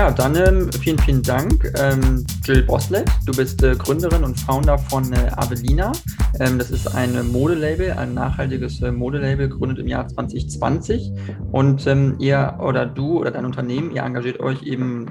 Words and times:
Ja, 0.00 0.10
dann 0.10 0.34
ähm, 0.34 0.72
vielen, 0.72 0.98
vielen 0.98 1.22
Dank, 1.22 1.70
ähm, 1.78 2.24
Jill 2.42 2.62
Boslett. 2.62 3.06
Du 3.26 3.32
bist 3.32 3.62
äh, 3.62 3.74
Gründerin 3.74 4.24
und 4.24 4.40
Founder 4.40 4.78
von 4.78 5.12
äh, 5.12 5.30
Avelina. 5.36 5.92
Ähm, 6.38 6.56
das 6.56 6.70
ist 6.70 6.94
ein 6.94 7.30
Modelabel, 7.30 7.92
ein 7.92 8.14
nachhaltiges 8.14 8.80
äh, 8.80 8.92
Modelabel, 8.92 9.50
gegründet 9.50 9.78
im 9.78 9.88
Jahr 9.88 10.08
2020. 10.08 11.12
Und 11.52 11.86
ähm, 11.86 12.16
ihr 12.18 12.56
oder 12.60 12.86
du 12.86 13.18
oder 13.18 13.30
dein 13.30 13.44
Unternehmen, 13.44 13.94
ihr 13.94 14.02
engagiert 14.02 14.40
euch 14.40 14.62
eben 14.62 15.04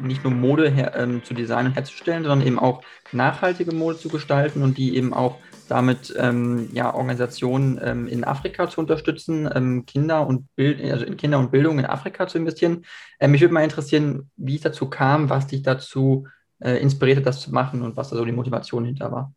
nicht 0.00 0.22
nur 0.22 0.32
Mode 0.32 0.70
her, 0.70 0.94
ähm, 0.96 1.24
zu 1.24 1.34
designen 1.34 1.72
und 1.72 1.74
herzustellen, 1.74 2.22
sondern 2.22 2.46
eben 2.46 2.60
auch 2.60 2.82
nachhaltige 3.10 3.74
Mode 3.74 3.98
zu 3.98 4.08
gestalten 4.08 4.62
und 4.62 4.78
die 4.78 4.96
eben 4.96 5.12
auch 5.12 5.38
damit 5.68 6.14
ähm, 6.18 6.68
ja, 6.72 6.94
Organisationen 6.94 7.80
ähm, 7.82 8.06
in 8.06 8.24
Afrika 8.24 8.68
zu 8.68 8.80
unterstützen, 8.80 9.48
ähm, 9.54 9.86
Kinder 9.86 10.26
und 10.26 10.54
Bild, 10.56 10.82
also 10.90 11.04
in 11.04 11.16
Kinder 11.16 11.38
und 11.38 11.50
Bildung 11.50 11.78
in 11.78 11.86
Afrika 11.86 12.26
zu 12.26 12.38
investieren. 12.38 12.84
Ähm, 13.20 13.32
mich 13.32 13.40
würde 13.40 13.54
mal 13.54 13.64
interessieren, 13.64 14.30
wie 14.36 14.56
es 14.56 14.62
dazu 14.62 14.88
kam, 14.88 15.30
was 15.30 15.46
dich 15.46 15.62
dazu 15.62 16.26
äh, 16.60 16.80
inspiriert 16.80 17.18
hat, 17.18 17.26
das 17.26 17.40
zu 17.40 17.52
machen 17.52 17.82
und 17.82 17.96
was 17.96 18.10
da 18.10 18.16
so 18.16 18.24
die 18.24 18.32
Motivation 18.32 18.84
hinter 18.84 19.10
war. 19.12 19.32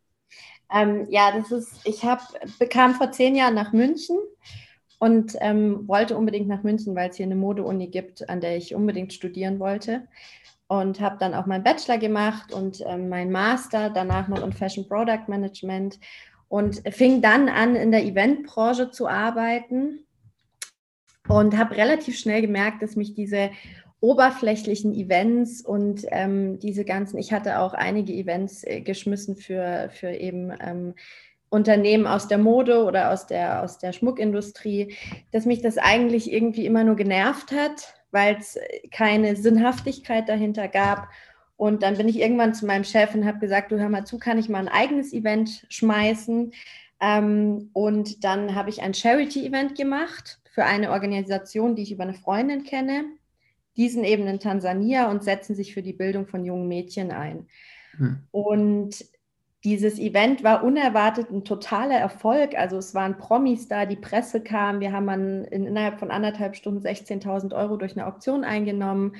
Ähm, 0.71 1.07
ja, 1.09 1.31
das 1.35 1.51
ist, 1.51 1.81
ich 1.85 2.03
habe 2.03 2.21
bekam 2.59 2.93
vor 2.93 3.11
zehn 3.11 3.35
Jahren 3.35 3.55
nach 3.55 3.73
München 3.73 4.17
und 4.99 5.35
ähm, 5.39 5.87
wollte 5.87 6.15
unbedingt 6.17 6.47
nach 6.47 6.63
München, 6.63 6.95
weil 6.95 7.09
es 7.09 7.15
hier 7.15 7.25
eine 7.25 7.35
Mode-Uni 7.35 7.87
gibt, 7.87 8.29
an 8.29 8.41
der 8.41 8.57
ich 8.57 8.75
unbedingt 8.75 9.13
studieren 9.13 9.59
wollte 9.59 10.07
und 10.69 11.01
habe 11.01 11.17
dann 11.19 11.33
auch 11.33 11.47
meinen 11.47 11.63
Bachelor 11.63 11.97
gemacht 11.97 12.53
und 12.53 12.83
ähm, 12.85 13.09
meinen 13.09 13.31
Master, 13.31 13.89
danach 13.89 14.27
noch 14.27 14.43
in 14.43 14.53
Fashion 14.53 14.87
Product 14.87 15.27
Management 15.27 15.99
und 16.47 16.83
fing 16.93 17.23
dann 17.23 17.49
an, 17.49 17.75
in 17.75 17.91
der 17.91 18.05
Eventbranche 18.05 18.91
zu 18.91 19.07
arbeiten 19.07 20.05
und 21.27 21.57
habe 21.57 21.75
relativ 21.75 22.19
schnell 22.19 22.41
gemerkt, 22.41 22.83
dass 22.83 22.95
mich 22.95 23.15
diese 23.15 23.49
oberflächlichen 23.99 24.93
Events 24.93 25.65
und 25.65 26.05
ähm, 26.09 26.59
diese 26.59 26.85
ganzen, 26.85 27.17
ich 27.17 27.33
hatte 27.33 27.59
auch 27.59 27.73
einige 27.73 28.13
Events 28.13 28.63
äh, 28.63 28.81
geschmissen 28.81 29.35
für, 29.35 29.89
für 29.91 30.11
eben 30.11 30.53
ähm, 30.61 30.93
Unternehmen 31.49 32.05
aus 32.05 32.27
der 32.27 32.37
Mode 32.37 32.83
oder 32.83 33.11
aus 33.11 33.25
der, 33.25 33.63
aus 33.63 33.79
der 33.79 33.91
Schmuckindustrie, 33.91 34.95
dass 35.31 35.47
mich 35.47 35.61
das 35.61 35.79
eigentlich 35.79 36.31
irgendwie 36.31 36.67
immer 36.67 36.83
nur 36.83 36.95
genervt 36.95 37.51
hat 37.51 37.98
weil 38.11 38.37
es 38.37 38.57
keine 38.91 39.35
Sinnhaftigkeit 39.35 40.27
dahinter 40.27 40.67
gab. 40.67 41.09
Und 41.57 41.83
dann 41.83 41.97
bin 41.97 42.07
ich 42.07 42.19
irgendwann 42.19 42.53
zu 42.53 42.65
meinem 42.65 42.85
Chef 42.85 43.13
und 43.13 43.25
habe 43.25 43.39
gesagt, 43.39 43.71
du 43.71 43.79
hör 43.79 43.89
mal 43.89 44.05
zu, 44.05 44.17
kann 44.17 44.37
ich 44.37 44.47
mal 44.49 44.59
ein 44.59 44.67
eigenes 44.69 45.13
Event 45.13 45.65
schmeißen? 45.69 46.53
Ähm, 47.01 47.69
und 47.73 48.23
dann 48.23 48.55
habe 48.55 48.69
ich 48.69 48.81
ein 48.81 48.93
Charity-Event 48.93 49.75
gemacht 49.75 50.39
für 50.53 50.65
eine 50.65 50.91
Organisation, 50.91 51.75
die 51.75 51.83
ich 51.83 51.91
über 51.91 52.03
eine 52.03 52.13
Freundin 52.13 52.63
kenne. 52.63 53.05
Die 53.77 53.89
sind 53.89 54.03
eben 54.03 54.27
in 54.27 54.39
Tansania 54.39 55.09
und 55.09 55.23
setzen 55.23 55.55
sich 55.55 55.73
für 55.73 55.81
die 55.81 55.93
Bildung 55.93 56.27
von 56.27 56.43
jungen 56.43 56.67
Mädchen 56.67 57.11
ein. 57.11 57.47
Hm. 57.97 58.19
Und 58.31 59.05
dieses 59.65 59.99
Event 59.99 60.43
war 60.43 60.63
unerwartet 60.63 61.31
ein 61.31 61.43
totaler 61.43 61.97
Erfolg. 61.97 62.57
Also 62.57 62.77
es 62.77 62.93
waren 62.95 63.17
Promis 63.17 63.67
da, 63.67 63.85
die 63.85 63.97
Presse 63.97 64.41
kam. 64.41 64.79
Wir 64.79 64.93
haben 64.93 65.09
an, 65.09 65.43
in, 65.45 65.65
innerhalb 65.65 65.99
von 65.99 66.11
anderthalb 66.11 66.55
Stunden 66.55 66.85
16.000 66.85 67.53
Euro 67.53 67.75
durch 67.75 67.97
eine 67.97 68.07
Auktion 68.07 68.45
eingenommen. 68.45 69.17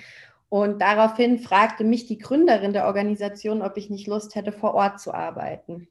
Und 0.48 0.82
daraufhin 0.82 1.40
fragte 1.40 1.84
mich 1.84 2.08
die 2.08 2.18
Gründerin 2.18 2.72
der 2.72 2.86
Organisation, 2.86 3.62
ob 3.62 3.76
ich 3.76 3.90
nicht 3.90 4.08
Lust 4.08 4.36
hätte, 4.36 4.54
vor 4.54 4.74
Ort 4.76 5.02
zu 5.02 5.14
arbeiten. 5.14 5.90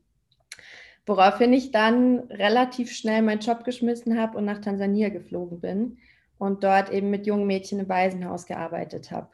Woraufhin 1.05 1.53
ich 1.53 1.71
dann 1.71 2.21
relativ 2.31 2.91
schnell 2.93 3.23
meinen 3.23 3.41
Job 3.41 3.65
geschmissen 3.65 4.19
habe 4.19 4.37
und 4.37 4.47
nach 4.47 4.61
Tansania 4.61 5.11
geflogen 5.11 5.61
bin 5.61 5.99
und 6.39 6.65
dort 6.65 6.91
eben 6.91 7.11
mit 7.11 7.27
jungen 7.27 7.47
Mädchen 7.47 7.81
im 7.81 7.89
Waisenhaus 7.89 8.47
gearbeitet 8.47 9.11
habe. 9.11 9.29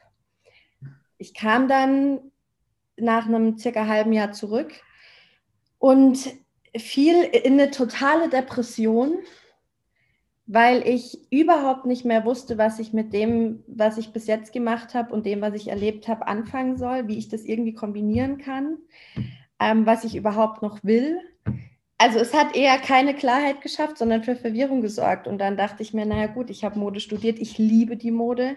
Ich 1.19 1.35
kam 1.35 1.69
dann 1.69 2.21
nach 2.97 3.27
einem 3.27 3.59
circa 3.59 3.87
halben 3.87 4.13
Jahr 4.13 4.33
zurück 4.33 4.73
und 5.85 6.35
fiel 6.75 7.25
in 7.25 7.61
eine 7.61 7.71
totale 7.71 8.31
Depression, 8.31 9.19
weil 10.47 10.89
ich 10.89 11.19
überhaupt 11.31 11.85
nicht 11.85 12.07
mehr 12.07 12.25
wusste, 12.25 12.57
was 12.57 12.79
ich 12.79 12.95
mit 12.95 13.13
dem, 13.13 13.63
was 13.67 13.99
ich 13.99 14.15
bis 14.15 14.27
jetzt 14.27 14.55
gemacht 14.55 14.95
habe 14.95 15.13
und 15.13 15.27
dem, 15.27 15.43
was 15.43 15.53
ich 15.53 15.69
erlebt 15.69 16.09
habe, 16.09 16.27
anfangen 16.27 16.79
soll, 16.79 17.07
wie 17.07 17.19
ich 17.19 17.29
das 17.29 17.45
irgendwie 17.45 17.75
kombinieren 17.75 18.39
kann, 18.39 18.79
ähm, 19.61 19.85
was 19.85 20.05
ich 20.05 20.17
überhaupt 20.17 20.63
noch 20.63 20.83
will. 20.85 21.21
Also 21.99 22.19
es 22.19 22.33
hat 22.33 22.57
eher 22.57 22.79
keine 22.79 23.15
Klarheit 23.15 23.61
geschafft, 23.61 23.99
sondern 23.99 24.23
für 24.23 24.37
Verwirrung 24.37 24.81
gesorgt. 24.81 25.27
Und 25.27 25.37
dann 25.37 25.59
dachte 25.59 25.83
ich 25.83 25.93
mir, 25.93 26.07
naja 26.07 26.29
gut, 26.29 26.49
ich 26.49 26.65
habe 26.65 26.79
Mode 26.79 27.01
studiert, 27.01 27.39
ich 27.39 27.59
liebe 27.59 27.99
die 27.99 28.11
Mode 28.11 28.57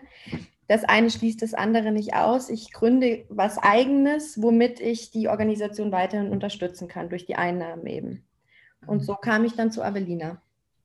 das 0.67 0.83
eine 0.83 1.09
schließt 1.09 1.41
das 1.41 1.53
andere 1.53 1.91
nicht 1.91 2.13
aus. 2.13 2.49
Ich 2.49 2.73
gründe 2.73 3.25
was 3.29 3.57
eigenes, 3.57 4.41
womit 4.41 4.79
ich 4.79 5.11
die 5.11 5.29
Organisation 5.29 5.91
weiterhin 5.91 6.31
unterstützen 6.31 6.87
kann, 6.87 7.09
durch 7.09 7.25
die 7.25 7.35
Einnahmen 7.35 7.87
eben. 7.87 8.23
Und 8.85 9.03
so 9.03 9.15
kam 9.15 9.45
ich 9.45 9.55
dann 9.55 9.71
zu 9.71 9.83
Avelina. 9.83 10.41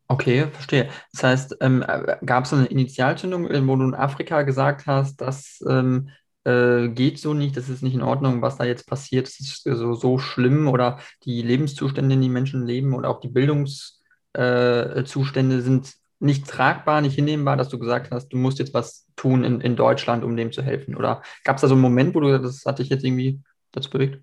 Okay, 0.09 0.47
verstehe. 0.53 0.89
Das 1.13 1.25
heißt, 1.25 1.57
ähm, 1.61 1.85
gab 2.25 2.45
es 2.45 2.53
eine 2.53 2.67
Initialzündung, 2.67 3.45
wo 3.45 3.77
du 3.77 3.85
in 3.85 3.95
Afrika 3.95 4.43
gesagt 4.43 4.87
hast, 4.87 5.21
das 5.21 5.63
ähm, 5.69 6.11
äh, 6.45 6.89
geht 6.89 7.19
so 7.19 7.35
nicht, 7.35 7.57
das 7.57 7.69
ist 7.69 7.83
nicht 7.83 7.95
in 7.95 8.03
Ordnung, 8.03 8.43
was 8.43 8.59
da 8.59 8.65
jetzt 8.65 8.87
passiert, 8.87 9.27
das 9.27 9.41
ist 9.41 9.63
so, 9.65 9.95
so 9.95 10.19
schlimm 10.19 10.69
oder 10.69 10.99
die 11.25 11.43
Lebenszustände, 11.43 12.15
in 12.15 12.21
denen 12.21 12.23
die 12.23 12.29
Menschen 12.29 12.65
leben 12.67 12.95
und 12.95 13.07
auch 13.07 13.21
die 13.21 13.29
Bildungszustände 13.29 15.57
äh, 15.57 15.61
sind 15.61 15.93
nicht 16.23 16.47
tragbar, 16.47 17.01
nicht 17.01 17.17
hinnehmbar, 17.17 17.57
dass 17.57 17.69
du 17.69 17.79
gesagt 17.79 18.13
hast, 18.13 18.29
du 18.29 18.37
musst 18.37 18.61
jetzt 18.61 18.73
was 18.73 19.09
tun 19.17 19.43
in, 19.43 19.61
in 19.61 19.75
Deutschland, 19.75 20.23
um 20.23 20.37
dem 20.37 20.53
zu 20.53 20.63
helfen? 20.63 20.95
Oder 20.95 21.23
gab 21.43 21.57
es 21.57 21.63
da 21.63 21.69
so 21.69 21.75
einen 21.75 21.83
Moment, 21.83 22.15
wo 22.15 22.21
du 22.21 22.39
das 22.41 22.65
hat 22.65 22.79
dich 22.79 22.89
jetzt 22.89 23.05
irgendwie 23.05 23.41
dazu 23.73 23.91
bewegt? 23.91 24.23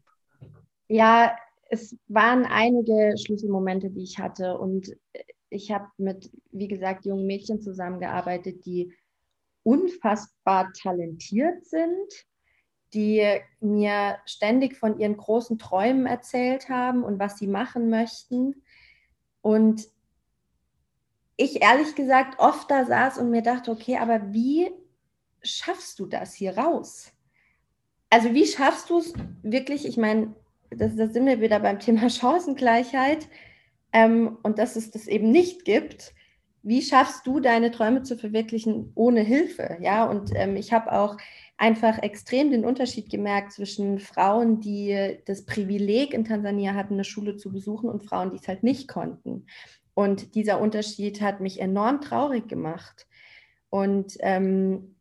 Ja, 0.88 1.36
es 1.70 1.98
waren 2.08 2.46
einige 2.46 3.16
Schlüsselmomente, 3.18 3.90
die 3.90 4.04
ich 4.04 4.18
hatte. 4.18 4.58
Und 4.58 4.96
ich 5.50 5.72
habe 5.72 5.88
mit, 5.98 6.32
wie 6.52 6.70
gesagt, 6.70 7.06
jungen 7.06 7.28
Mädchen 7.28 7.62
zusammengearbeitet, 7.62 8.66
die 8.66 8.94
unfassbar 9.64 10.72
talentiert 10.82 11.66
sind, 11.66 12.26
die 12.94 13.24
mir 13.60 14.18
ständig 14.26 14.78
von 14.78 14.98
ihren 15.00 15.18
großen 15.18 15.60
Träumen 15.60 16.06
erzählt 16.06 16.70
haben 16.70 17.04
und 17.04 17.20
was 17.20 17.38
sie 17.38 17.48
machen 17.48 17.90
möchten. 17.90 18.64
Und 19.42 19.86
ich 21.40 21.62
ehrlich 21.62 21.96
gesagt 21.96 22.38
oft 22.40 22.70
da 22.70 22.86
saß 22.86 23.18
und 23.18 23.30
mir 23.30 23.42
dachte, 23.42 23.72
okay, 23.72 23.98
aber 23.98 24.34
wie 24.34 24.70
schaffst 25.42 25.98
du 26.00 26.06
das 26.06 26.34
hier 26.34 26.58
raus? 26.58 27.14
Also 28.10 28.34
wie 28.34 28.46
schaffst 28.46 28.90
du 28.90 29.00
es 29.00 29.14
wirklich, 29.42 29.88
ich 29.88 29.96
meine, 29.96 30.36
das, 30.70 30.96
das 30.98 31.14
sind 31.14 31.26
wir 31.26 31.40
wieder 31.40 31.62
beim 31.62 31.80
Thema 31.80 32.10
Chancengleichheit 32.10 33.30
ähm, 33.94 34.38
und 34.44 34.60
dass 34.60 34.76
es 34.76 34.92
das 34.92 35.08
eben 35.08 35.32
nicht 35.32 35.64
gibt. 35.64 36.14
Wie 36.62 36.82
schaffst 36.82 37.26
du 37.26 37.40
deine 37.40 37.72
Träume 37.72 38.04
zu 38.04 38.18
verwirklichen 38.18 38.92
ohne 38.96 39.22
Hilfe? 39.22 39.78
Ja, 39.82 40.04
und 40.06 40.32
ähm, 40.36 40.58
ich 40.58 40.74
habe 40.74 40.92
auch 40.92 41.16
einfach 41.56 42.00
extrem 42.00 42.52
den 42.52 42.66
Unterschied 42.66 43.10
gemerkt 43.10 43.54
zwischen 43.54 44.00
Frauen, 44.00 44.60
die 44.60 45.20
das 45.26 45.46
Privileg 45.46 46.14
in 46.14 46.26
Tansania 46.26 46.74
hatten, 46.74 46.96
eine 46.96 47.06
Schule 47.06 47.38
zu 47.38 47.50
besuchen 47.50 47.90
und 47.90 48.04
Frauen, 48.04 48.32
die 48.32 48.38
es 48.38 48.48
halt 48.50 48.64
nicht 48.64 48.90
konnten. 48.90 49.46
Und 50.00 50.34
dieser 50.34 50.62
Unterschied 50.62 51.20
hat 51.20 51.42
mich 51.42 51.60
enorm 51.60 52.00
traurig 52.00 52.48
gemacht. 52.48 53.06
Und 53.70 54.16
ähm, 54.22 54.96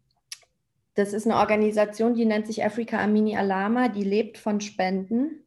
das 0.95 1.13
ist 1.13 1.25
eine 1.25 1.37
Organisation, 1.37 2.15
die 2.15 2.25
nennt 2.25 2.49
sich 2.49 2.65
Africa 2.65 2.99
Amini 2.99 3.37
Alama, 3.37 3.91
die 3.91 4.03
lebt 4.03 4.39
von 4.39 4.61
Spenden. 4.61 5.45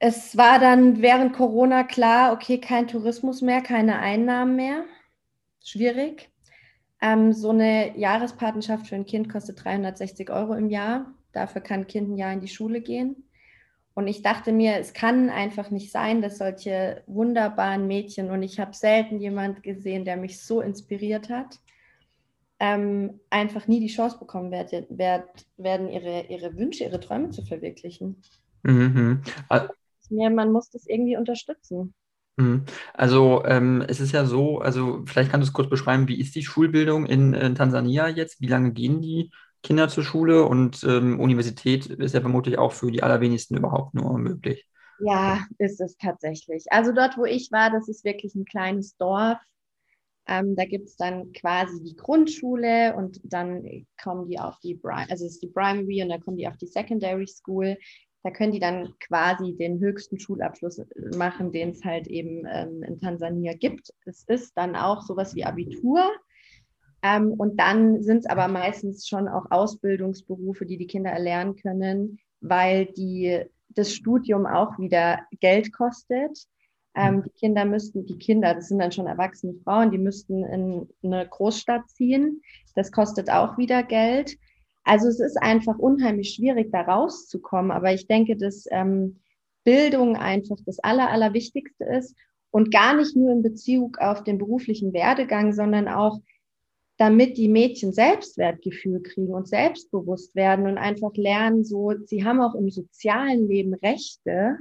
Es 0.00 0.36
war 0.36 0.58
dann 0.58 1.02
während 1.02 1.34
Corona 1.34 1.84
klar, 1.84 2.32
okay, 2.32 2.58
kein 2.58 2.88
Tourismus 2.88 3.42
mehr, 3.42 3.60
keine 3.60 4.00
Einnahmen 4.00 4.56
mehr. 4.56 4.82
Schwierig. 5.62 6.30
Ähm, 7.00 7.32
so 7.32 7.50
eine 7.50 7.96
Jahrespatenschaft 7.96 8.88
für 8.88 8.96
ein 8.96 9.06
Kind 9.06 9.28
kostet 9.28 9.62
360 9.62 10.30
Euro 10.30 10.54
im 10.54 10.68
Jahr. 10.68 11.14
Dafür 11.30 11.60
kann 11.60 11.82
ein 11.82 11.86
Kind 11.86 12.08
ein 12.08 12.16
Jahr 12.16 12.32
in 12.32 12.40
die 12.40 12.48
Schule 12.48 12.80
gehen. 12.80 13.23
Und 13.94 14.08
ich 14.08 14.22
dachte 14.22 14.52
mir, 14.52 14.76
es 14.78 14.92
kann 14.92 15.30
einfach 15.30 15.70
nicht 15.70 15.92
sein, 15.92 16.20
dass 16.20 16.38
solche 16.38 17.02
wunderbaren 17.06 17.86
Mädchen, 17.86 18.30
und 18.30 18.42
ich 18.42 18.58
habe 18.58 18.74
selten 18.74 19.20
jemand 19.20 19.62
gesehen, 19.62 20.04
der 20.04 20.16
mich 20.16 20.42
so 20.42 20.60
inspiriert 20.60 21.30
hat, 21.30 21.60
ähm, 22.58 23.20
einfach 23.30 23.68
nie 23.68 23.80
die 23.80 23.88
Chance 23.88 24.18
bekommen 24.18 24.50
werden, 24.50 24.86
werden 24.88 25.88
ihre, 25.88 26.26
ihre 26.28 26.56
Wünsche, 26.56 26.84
ihre 26.84 27.00
Träume 27.00 27.30
zu 27.30 27.44
verwirklichen. 27.44 28.20
Mhm. 28.62 29.22
Also, 29.48 29.68
man 30.10 30.52
muss 30.52 30.70
das 30.70 30.86
irgendwie 30.86 31.16
unterstützen. 31.16 31.94
Mhm. 32.36 32.64
Also 32.94 33.44
ähm, 33.44 33.84
es 33.86 34.00
ist 34.00 34.12
ja 34.12 34.24
so, 34.24 34.58
also 34.58 35.04
vielleicht 35.06 35.30
kannst 35.30 35.46
du 35.46 35.50
es 35.50 35.52
kurz 35.52 35.70
beschreiben, 35.70 36.08
wie 36.08 36.20
ist 36.20 36.34
die 36.34 36.42
Schulbildung 36.42 37.06
in, 37.06 37.32
in 37.32 37.54
Tansania 37.54 38.08
jetzt? 38.08 38.40
Wie 38.40 38.48
lange 38.48 38.72
gehen 38.72 39.00
die 39.00 39.30
Kinder 39.64 39.88
zur 39.88 40.04
Schule 40.04 40.44
und 40.44 40.84
ähm, 40.84 41.18
Universität 41.18 41.86
ist 41.86 42.14
ja 42.14 42.20
vermutlich 42.20 42.58
auch 42.58 42.72
für 42.72 42.92
die 42.92 43.02
allerwenigsten 43.02 43.56
überhaupt 43.56 43.94
nur 43.94 44.16
möglich. 44.18 44.68
Ja, 45.00 45.44
ist 45.58 45.80
es 45.80 45.96
tatsächlich. 45.96 46.66
Also 46.70 46.92
dort, 46.92 47.16
wo 47.16 47.24
ich 47.24 47.50
war, 47.50 47.70
das 47.70 47.88
ist 47.88 48.04
wirklich 48.04 48.34
ein 48.34 48.44
kleines 48.44 48.96
Dorf. 48.96 49.38
Ähm, 50.26 50.54
da 50.54 50.64
gibt 50.64 50.88
es 50.88 50.96
dann 50.96 51.32
quasi 51.32 51.82
die 51.82 51.96
Grundschule 51.96 52.94
und 52.94 53.20
dann 53.24 53.86
kommen 54.02 54.28
die 54.28 54.38
auf 54.38 54.58
die, 54.60 54.78
also 54.82 55.26
es 55.26 55.32
ist 55.32 55.42
die 55.42 55.48
Primary 55.48 56.02
und 56.02 56.10
dann 56.10 56.20
kommen 56.20 56.36
die 56.36 56.46
auf 56.48 56.56
die 56.56 56.66
Secondary 56.66 57.26
School. 57.26 57.76
Da 58.22 58.30
können 58.30 58.52
die 58.52 58.60
dann 58.60 58.94
quasi 59.00 59.54
den 59.54 59.80
höchsten 59.80 60.18
Schulabschluss 60.18 60.80
machen, 61.16 61.52
den 61.52 61.70
es 61.70 61.84
halt 61.84 62.06
eben 62.06 62.44
ähm, 62.50 62.82
in 62.82 62.98
Tansania 63.00 63.54
gibt. 63.54 63.92
Es 64.06 64.24
ist 64.28 64.56
dann 64.56 64.76
auch 64.76 65.02
sowas 65.02 65.34
wie 65.34 65.44
Abitur. 65.44 66.02
Ähm, 67.04 67.34
und 67.34 67.60
dann 67.60 68.02
sind 68.02 68.20
es 68.20 68.26
aber 68.26 68.48
meistens 68.48 69.06
schon 69.06 69.28
auch 69.28 69.50
Ausbildungsberufe, 69.50 70.64
die 70.64 70.78
die 70.78 70.86
Kinder 70.86 71.10
erlernen 71.10 71.54
können, 71.54 72.18
weil 72.40 72.86
die, 72.86 73.44
das 73.68 73.92
Studium 73.92 74.46
auch 74.46 74.78
wieder 74.78 75.20
Geld 75.38 75.70
kostet. 75.70 76.46
Ähm, 76.96 77.22
die 77.22 77.30
Kinder 77.38 77.66
müssten, 77.66 78.06
die 78.06 78.16
Kinder, 78.16 78.54
das 78.54 78.68
sind 78.68 78.78
dann 78.78 78.92
schon 78.92 79.06
erwachsene 79.06 79.52
Frauen, 79.64 79.90
die 79.90 79.98
müssten 79.98 80.44
in 80.44 80.88
eine 81.02 81.28
Großstadt 81.28 81.90
ziehen. 81.90 82.40
Das 82.74 82.90
kostet 82.90 83.28
auch 83.28 83.58
wieder 83.58 83.82
Geld. 83.82 84.38
Also 84.84 85.08
es 85.08 85.20
ist 85.20 85.36
einfach 85.36 85.78
unheimlich 85.78 86.30
schwierig, 86.30 86.72
da 86.72 86.82
rauszukommen. 86.82 87.70
Aber 87.70 87.92
ich 87.92 88.06
denke, 88.06 88.36
dass 88.36 88.64
ähm, 88.70 89.20
Bildung 89.62 90.16
einfach 90.16 90.56
das 90.64 90.78
Aller, 90.78 91.10
Allerwichtigste 91.10 91.84
ist 91.84 92.16
und 92.50 92.70
gar 92.70 92.96
nicht 92.96 93.14
nur 93.14 93.30
in 93.32 93.42
Bezug 93.42 93.98
auf 93.98 94.24
den 94.24 94.38
beruflichen 94.38 94.94
Werdegang, 94.94 95.52
sondern 95.52 95.88
auch 95.88 96.20
damit 96.96 97.36
die 97.36 97.48
Mädchen 97.48 97.92
Selbstwertgefühl 97.92 99.02
kriegen 99.02 99.34
und 99.34 99.48
selbstbewusst 99.48 100.34
werden 100.34 100.66
und 100.66 100.78
einfach 100.78 101.12
lernen, 101.14 101.64
so, 101.64 101.92
sie 102.04 102.24
haben 102.24 102.40
auch 102.40 102.54
im 102.54 102.70
sozialen 102.70 103.48
Leben 103.48 103.74
Rechte. 103.74 104.58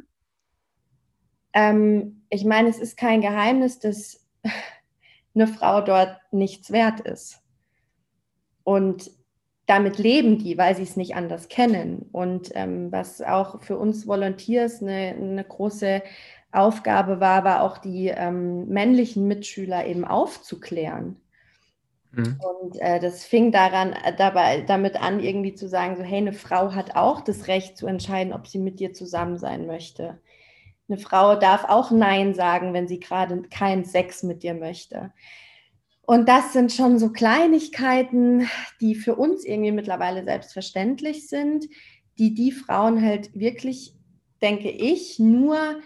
Ähm, 1.54 2.24
ich 2.30 2.44
meine, 2.44 2.70
es 2.70 2.80
ist 2.80 2.98
kein 2.98 3.22
Geheimnis, 3.22 3.80
dass 3.80 4.26
eine 5.36 5.48
Frau 5.48 5.82
dort 5.82 6.18
nichts 6.32 6.72
wert 6.72 7.02
ist. 7.02 7.40
Und 8.64 9.12
damit 9.66 9.98
leben 9.98 10.40
die, 10.40 10.58
weil 10.58 10.76
sie 10.76 10.84
es 10.84 10.98
nicht 10.98 11.16
anders 11.16 11.48
kennen. 11.48 12.10
Und 12.12 12.52
ähm, 12.56 12.92
was 12.92 13.22
auch 13.22 13.62
für 13.62 13.78
uns 13.78 14.08
Volunteers 14.08 14.82
eine, 14.82 15.16
eine 15.16 15.44
große 15.44 16.02
Aufgabe 16.52 17.20
war, 17.20 17.44
war 17.44 17.62
auch 17.62 17.78
die 17.78 18.08
ähm, 18.08 18.68
männlichen 18.68 19.28
Mitschüler 19.28 19.86
eben 19.86 20.06
aufzuklären. 20.06 21.23
Mhm. 22.14 22.40
Und 22.62 22.80
äh, 22.80 23.00
das 23.00 23.24
fing 23.26 23.52
daran, 23.52 23.94
äh, 23.94 24.16
dabei, 24.16 24.62
damit 24.62 25.02
an, 25.02 25.20
irgendwie 25.20 25.56
zu 25.56 25.68
sagen, 25.68 25.96
so, 25.98 26.04
hey, 26.04 26.20
eine 26.20 26.34
Frau 26.34 26.74
hat 26.74 26.96
auch 26.96 27.22
das 27.22 27.48
Recht 27.48 27.76
zu 27.76 27.88
entscheiden, 27.88 28.34
ob 28.34 28.48
sie 28.48 28.60
mit 28.60 28.80
dir 28.80 28.94
zusammen 28.94 29.38
sein 29.38 29.66
möchte. 29.66 30.20
Eine 30.88 31.00
Frau 31.00 31.36
darf 31.36 31.66
auch 31.66 31.90
Nein 31.92 32.36
sagen, 32.36 32.74
wenn 32.74 32.88
sie 32.88 33.00
gerade 33.00 33.42
keinen 33.44 33.84
Sex 33.84 34.22
mit 34.22 34.44
dir 34.44 34.54
möchte. 34.54 35.12
Und 36.06 36.30
das 36.30 36.54
sind 36.54 36.72
schon 36.72 37.00
so 37.00 37.12
Kleinigkeiten, 37.12 38.48
die 38.82 38.94
für 38.94 39.16
uns 39.16 39.46
irgendwie 39.46 39.72
mittlerweile 39.72 40.24
selbstverständlich 40.24 41.30
sind, 41.30 41.66
die 42.20 42.36
die 42.36 42.52
Frauen 42.52 43.02
halt 43.02 43.34
wirklich, 43.34 43.96
denke 44.42 44.70
ich, 44.70 45.18
nur 45.18 45.80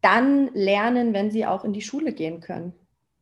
dann 0.00 0.50
lernen, 0.54 1.12
wenn 1.12 1.30
sie 1.30 1.44
auch 1.44 1.64
in 1.64 1.72
die 1.72 1.82
Schule 1.82 2.12
gehen 2.12 2.40
können. 2.40 2.72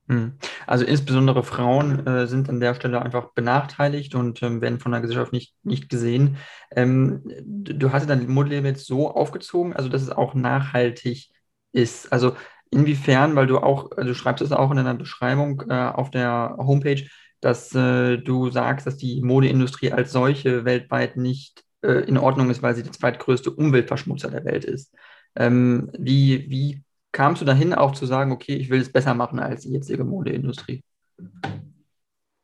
Hm. 0.09 0.33
Also 0.67 0.85
insbesondere 0.85 1.45
Frauen 1.45 2.07
äh, 2.07 2.27
sind 2.27 2.49
an 2.49 2.61
der 2.61 2.75
Stelle 2.75 3.01
einfach 3.03 3.33
benachteiligt 3.35 4.15
und 4.15 4.43
ähm, 4.43 4.61
werden 4.61 4.81
von 4.81 4.93
der 4.93 5.01
Gesellschaft 5.01 5.33
nicht, 5.33 5.55
nicht 5.63 5.89
gesehen. 5.89 6.37
Ähm, 6.73 7.23
du 7.45 7.93
hast 7.93 8.09
dein 8.11 8.29
Modell 8.29 8.65
jetzt 8.65 8.87
so 8.87 9.11
aufgezogen, 9.11 9.75
also 9.75 9.89
dass 9.89 10.03
es 10.03 10.11
auch 10.11 10.35
nachhaltig 10.35 11.31
ist. 11.73 12.13
Also 12.13 12.37
inwiefern, 12.71 13.37
weil 13.37 13.47
du 13.47 13.59
auch, 13.59 13.93
also 13.97 14.09
du 14.09 14.15
schreibst 14.15 14.43
es 14.43 14.53
auch 14.53 14.71
in 14.71 14.77
deiner 14.77 14.95
Beschreibung 14.95 15.63
äh, 15.69 15.75
auf 15.75 16.11
der 16.11 16.57
Homepage, 16.59 17.05
dass 17.41 17.75
äh, 17.75 18.19
du 18.19 18.51
sagst, 18.51 18.87
dass 18.87 18.97
die 18.97 19.21
Modeindustrie 19.23 19.93
als 19.93 20.13
solche 20.13 20.65
weltweit 20.65 21.17
nicht 21.17 21.65
äh, 21.83 22.05
in 22.05 22.19
Ordnung 22.19 22.51
ist, 22.51 22.63
weil 22.63 22.75
sie 22.75 22.83
der 22.83 22.93
zweitgrößte 22.93 23.51
Umweltverschmutzer 23.51 24.31
der 24.31 24.45
Welt 24.45 24.65
ist. 24.65 24.95
Ähm, 25.37 25.91
wie, 25.99 26.49
wie 26.51 26.83
kamst 27.13 27.43
du 27.43 27.47
dahin, 27.47 27.75
auch 27.75 27.93
zu 27.93 28.07
sagen, 28.07 28.33
okay, 28.33 28.55
ich 28.55 28.71
will 28.71 28.81
es 28.81 28.93
besser 28.93 29.15
machen 29.15 29.39
als 29.39 29.63
die 29.63 29.73
jetzige 29.73 30.05
Modeindustrie? 30.05 30.83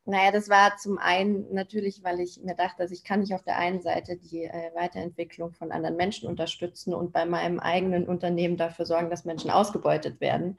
Naja, 0.05 0.33
das 0.33 0.49
war 0.49 0.79
zum 0.79 0.97
einen 0.97 1.53
natürlich, 1.53 2.03
weil 2.03 2.21
ich 2.21 2.41
mir 2.43 2.55
dachte, 2.55 2.83
dass 2.83 2.93
ich 2.93 3.05
kann 3.05 3.21
nicht 3.21 3.35
auf 3.35 3.43
der 3.43 3.59
einen 3.59 3.83
Seite 3.83 4.17
die 4.17 4.45
äh, 4.45 4.75
Weiterentwicklung 4.75 5.53
von 5.53 5.71
anderen 5.71 5.97
Menschen 5.97 6.31
unterstützen 6.31 6.95
und 6.95 7.13
bei 7.13 7.27
meinem 7.27 7.61
eigenen 7.61 8.09
Unternehmen 8.09 8.57
dafür 8.57 8.87
sorgen, 8.87 9.11
dass 9.11 9.27
Menschen 9.27 9.51
ausgebeutet 9.51 10.19
werden. 10.23 10.57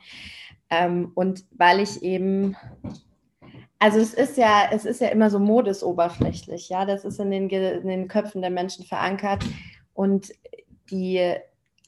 Ähm, 0.70 1.14
und 1.16 1.46
weil 1.50 1.80
ich 1.80 2.04
eben, 2.04 2.56
also 3.80 3.98
es 3.98 4.14
ist 4.14 4.38
ja, 4.38 4.70
es 4.72 4.86
ist 4.86 5.02
ja 5.02 5.08
immer 5.08 5.32
so 5.32 5.40
modesoberflächlich, 5.40 6.70
ja, 6.70 6.86
das 6.86 7.04
ist 7.04 7.20
in 7.20 7.32
den, 7.32 7.50
in 7.50 7.88
den 7.88 8.08
Köpfen 8.08 8.42
der 8.42 8.52
Menschen 8.52 8.86
verankert 8.86 9.44
und 9.96 10.32
die 10.92 11.38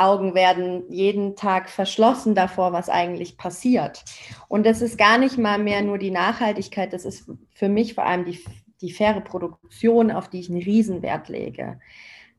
Augen 0.01 0.35
werden 0.35 0.83
jeden 0.89 1.35
Tag 1.35 1.69
verschlossen 1.69 2.35
davor, 2.35 2.73
was 2.73 2.89
eigentlich 2.89 3.37
passiert. 3.37 4.03
Und 4.47 4.65
das 4.65 4.81
ist 4.81 4.97
gar 4.97 5.17
nicht 5.17 5.37
mal 5.37 5.59
mehr 5.59 5.81
nur 5.81 5.97
die 5.97 6.11
Nachhaltigkeit, 6.11 6.93
das 6.93 7.05
ist 7.05 7.29
für 7.53 7.69
mich 7.69 7.93
vor 7.93 8.05
allem 8.05 8.25
die, 8.25 8.39
die 8.81 8.91
faire 8.91 9.21
Produktion, 9.21 10.11
auf 10.11 10.29
die 10.29 10.39
ich 10.39 10.49
einen 10.49 10.61
Riesenwert 10.61 11.29
lege. 11.29 11.79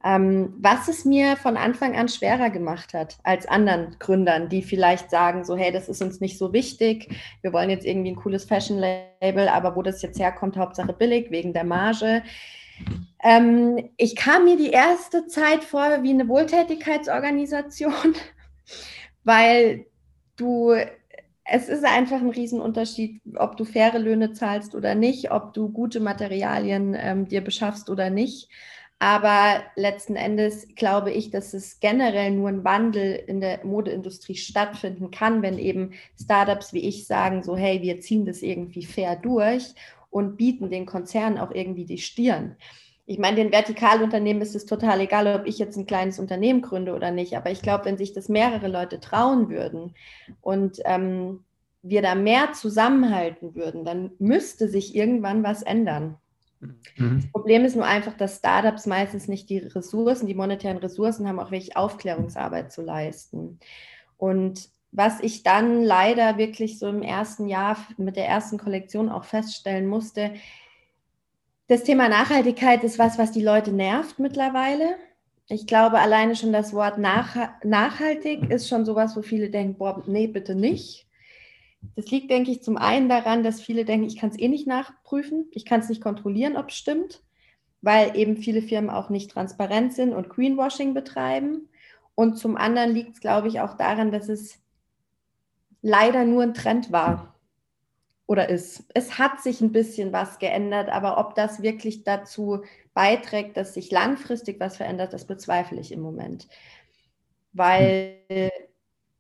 Ähm, 0.05 0.55
was 0.59 0.88
es 0.88 1.05
mir 1.05 1.37
von 1.37 1.56
Anfang 1.56 1.94
an 1.94 2.09
schwerer 2.09 2.50
gemacht 2.50 2.93
hat 2.93 3.19
als 3.23 3.47
anderen 3.47 3.97
Gründern, 4.00 4.49
die 4.49 4.62
vielleicht 4.62 5.11
sagen, 5.11 5.44
so 5.44 5.56
hey, 5.56 5.70
das 5.70 5.88
ist 5.88 6.03
uns 6.03 6.20
nicht 6.20 6.38
so 6.38 6.53
wichtig, 6.53 7.15
wir 7.41 7.53
wollen 7.53 7.70
jetzt 7.70 7.87
irgendwie 7.87 8.11
ein 8.11 8.17
cooles 8.17 8.44
Fashion-Label, 8.44 9.49
aber 9.49 9.76
wo 9.76 9.82
das 9.82 10.03
jetzt 10.03 10.19
herkommt, 10.19 10.56
Hauptsache 10.56 10.93
billig, 10.93 11.31
wegen 11.31 11.53
der 11.53 11.65
Marge 11.65 12.23
ähm, 13.22 13.90
ich 13.96 14.16
kam 14.16 14.44
mir 14.44 14.56
die 14.56 14.70
erste 14.70 15.26
Zeit 15.26 15.62
vor 15.62 16.02
wie 16.02 16.10
eine 16.10 16.28
Wohltätigkeitsorganisation, 16.28 18.14
weil 19.24 19.86
du, 20.36 20.74
es 21.44 21.69
ist 21.69 21.84
einfach 21.84 22.20
ein 22.20 22.30
Riesenunterschied, 22.30 23.20
ob 23.36 23.56
du 23.56 23.64
faire 23.64 23.98
Löhne 23.98 24.32
zahlst 24.32 24.74
oder 24.74 24.94
nicht, 24.94 25.30
ob 25.30 25.54
du 25.54 25.69
gute 25.69 26.00
Materialien 26.00 26.96
ähm, 26.98 27.28
dir 27.28 27.42
beschaffst 27.42 27.90
oder 27.90 28.10
nicht. 28.10 28.48
Aber 28.98 29.64
letzten 29.74 30.14
Endes 30.14 30.69
glaube 30.76 31.10
ich, 31.10 31.30
dass 31.30 31.54
es 31.54 31.80
generell 31.80 32.30
nur 32.30 32.48
ein 32.48 32.62
Wandel 32.62 33.14
in 33.26 33.40
der 33.40 33.64
Modeindustrie 33.66 34.36
stattfinden 34.36 35.10
kann, 35.10 35.43
wenn 35.43 35.58
eben 35.58 35.94
Startups 36.20 36.72
wie 36.72 36.86
ich 36.86 37.08
sagen, 37.08 37.43
so 37.43 37.56
hey, 37.56 37.82
wir 37.82 38.00
ziehen 38.00 38.24
das 38.26 38.43
irgendwie 38.43 38.84
fair 38.84 39.17
durch 39.17 39.74
und 40.12 40.36
bieten 40.36 40.70
den 40.70 40.86
Konzernen 40.86 41.38
auch 41.38 41.50
irgendwie 41.50 41.86
die 41.86 41.98
Stirn. 41.98 42.56
Ich 43.06 43.19
meine, 43.19 43.36
den 43.36 43.50
Vertikalunternehmen 43.50 44.42
ist 44.42 44.54
es 44.54 44.66
total 44.66 45.00
egal, 45.00 45.26
ob 45.40 45.46
ich 45.46 45.58
jetzt 45.58 45.76
ein 45.76 45.86
kleines 45.86 46.19
Unternehmen 46.19 46.62
gründe 46.62 46.94
oder 46.94 47.10
nicht. 47.10 47.36
Aber 47.36 47.50
ich 47.50 47.62
glaube, 47.62 47.86
wenn 47.86 47.96
sich 47.96 48.12
das 48.12 48.28
mehrere 48.28 48.69
Leute 48.69 49.00
trauen 49.00 49.48
würden 49.48 49.94
und 50.40 50.78
ähm, 50.84 51.40
wir 51.82 52.02
da 52.02 52.14
mehr 52.14 52.52
zusammenhalten 52.52 53.54
würden, 53.54 53.84
dann 53.84 54.12
müsste 54.19 54.69
sich 54.69 54.94
irgendwann 54.94 55.42
was 55.42 55.62
ändern. 55.62 56.19
Mhm. 56.60 57.16
Das 57.16 57.32
Problem 57.32 57.64
ist 57.64 57.74
nur 57.74 57.86
einfach, 57.86 58.16
dass 58.16 58.36
Startups 58.36 58.86
meistens 58.86 59.26
nicht 59.28 59.48
die 59.48 59.58
Ressourcen, 59.58 60.26
die 60.26 60.34
monetären 60.34 60.76
Ressourcen 60.76 61.26
haben, 61.26 61.40
auch 61.40 61.50
wirklich 61.50 61.76
Aufklärungsarbeit 61.76 62.70
zu 62.70 62.82
leisten. 62.82 63.58
Und 64.16 64.69
was 64.93 65.20
ich 65.20 65.43
dann 65.43 65.82
leider 65.82 66.37
wirklich 66.37 66.79
so 66.79 66.87
im 66.87 67.03
ersten 67.03 67.49
Jahr 67.49 67.77
mit 67.96 68.17
der 68.17 68.29
ersten 68.29 68.58
Kollektion 68.58 69.08
auch 69.08 69.25
feststellen 69.25 69.87
musste, 69.87 70.34
das 71.67 71.84
Thema 71.84 72.11
Nachhaltigkeit 72.11 72.84
ist 72.84 72.99
was, 72.99 73.19
was 73.19 73.32
die 73.32 73.43
Leute 73.43 73.72
nervt 73.72 74.19
mittlerweile. 74.19 74.96
Ich 75.49 75.67
glaube, 75.67 75.99
alleine 75.99 76.37
schon 76.37 76.53
das 76.53 76.75
Wort 76.75 76.99
nach, 76.99 77.34
nachhaltig 77.65 78.51
ist 78.51 78.69
schon 78.69 78.84
sowas, 78.84 79.17
wo 79.17 79.22
viele 79.22 79.49
denken, 79.49 79.79
boah, 79.79 80.03
nee, 80.06 80.27
bitte 80.27 80.55
nicht. 80.55 81.06
Das 81.96 82.11
liegt, 82.11 82.31
denke 82.31 82.51
ich, 82.51 82.63
zum 82.63 82.77
einen 82.77 83.08
daran, 83.08 83.43
dass 83.43 83.63
viele 83.63 83.87
denken, 83.87 84.06
ich 84.06 84.19
kann 84.19 84.31
es 84.31 84.39
eh 84.39 84.49
nicht 84.49 84.67
nachprüfen, 84.67 85.46
ich 85.53 85.65
kann 85.65 85.81
es 85.81 85.89
nicht 85.89 86.03
kontrollieren, 86.03 86.56
ob 86.56 86.69
es 86.69 86.77
stimmt, 86.77 87.22
weil 87.81 88.17
eben 88.17 88.37
viele 88.37 88.61
Firmen 88.61 88.91
auch 88.91 89.08
nicht 89.08 89.31
transparent 89.31 89.94
sind 89.94 90.13
und 90.13 90.29
Greenwashing 90.29 90.93
betreiben. 90.93 91.69
Und 92.15 92.39
zum 92.39 92.56
anderen 92.56 92.93
liegt 92.93 93.15
es, 93.15 93.20
glaube 93.20 93.49
ich, 93.49 93.61
auch 93.61 93.77
daran, 93.79 94.13
dass 94.13 94.29
es 94.29 94.61
leider 95.82 96.24
nur 96.24 96.43
ein 96.43 96.55
Trend 96.55 96.93
war 96.93 97.34
oder 98.27 98.48
ist. 98.48 98.84
Es 98.94 99.19
hat 99.19 99.43
sich 99.43 99.60
ein 99.60 99.72
bisschen 99.72 100.12
was 100.12 100.39
geändert, 100.39 100.89
aber 100.89 101.19
ob 101.19 101.34
das 101.34 101.62
wirklich 101.62 102.05
dazu 102.05 102.62
beiträgt, 102.94 103.56
dass 103.56 103.74
sich 103.74 103.91
langfristig 103.91 104.58
was 104.60 104.77
verändert, 104.77 105.12
das 105.12 105.27
bezweifle 105.27 105.81
ich 105.81 105.93
im 105.93 106.01
Moment. 106.01 106.48
Weil 107.53 108.20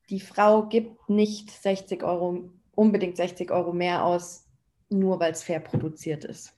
die 0.08 0.20
Frau 0.20 0.66
gibt 0.66 1.08
nicht 1.10 1.50
60 1.50 2.02
Euro, 2.02 2.50
unbedingt 2.74 3.16
60 3.16 3.50
Euro 3.50 3.72
mehr 3.72 4.04
aus, 4.04 4.46
nur 4.88 5.20
weil 5.20 5.32
es 5.32 5.42
fair 5.42 5.60
produziert 5.60 6.24
ist. 6.24 6.54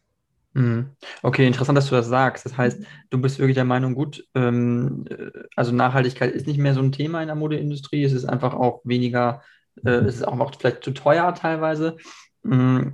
Hm. 0.54 0.90
Okay, 1.22 1.46
interessant, 1.46 1.76
dass 1.76 1.88
du 1.88 1.96
das 1.96 2.06
sagst. 2.06 2.44
Das 2.44 2.56
heißt, 2.56 2.84
du 3.10 3.20
bist 3.20 3.38
wirklich 3.38 3.56
der 3.56 3.64
Meinung, 3.64 3.94
gut, 3.94 4.24
ähm, 4.34 5.04
äh, 5.10 5.30
also 5.56 5.72
Nachhaltigkeit 5.72 6.32
ist 6.32 6.46
nicht 6.46 6.58
mehr 6.58 6.74
so 6.74 6.80
ein 6.80 6.92
Thema 6.92 7.20
in 7.20 7.26
der 7.26 7.34
Modeindustrie, 7.34 8.04
es 8.04 8.12
ist 8.12 8.24
einfach 8.24 8.54
auch 8.54 8.80
weniger 8.84 9.42
äh, 9.84 9.90
es 9.90 10.16
ist 10.16 10.28
auch 10.28 10.36
noch 10.36 10.54
vielleicht 10.58 10.84
zu 10.84 10.92
teuer 10.92 11.34
teilweise. 11.34 11.96
Mm, 12.42 12.88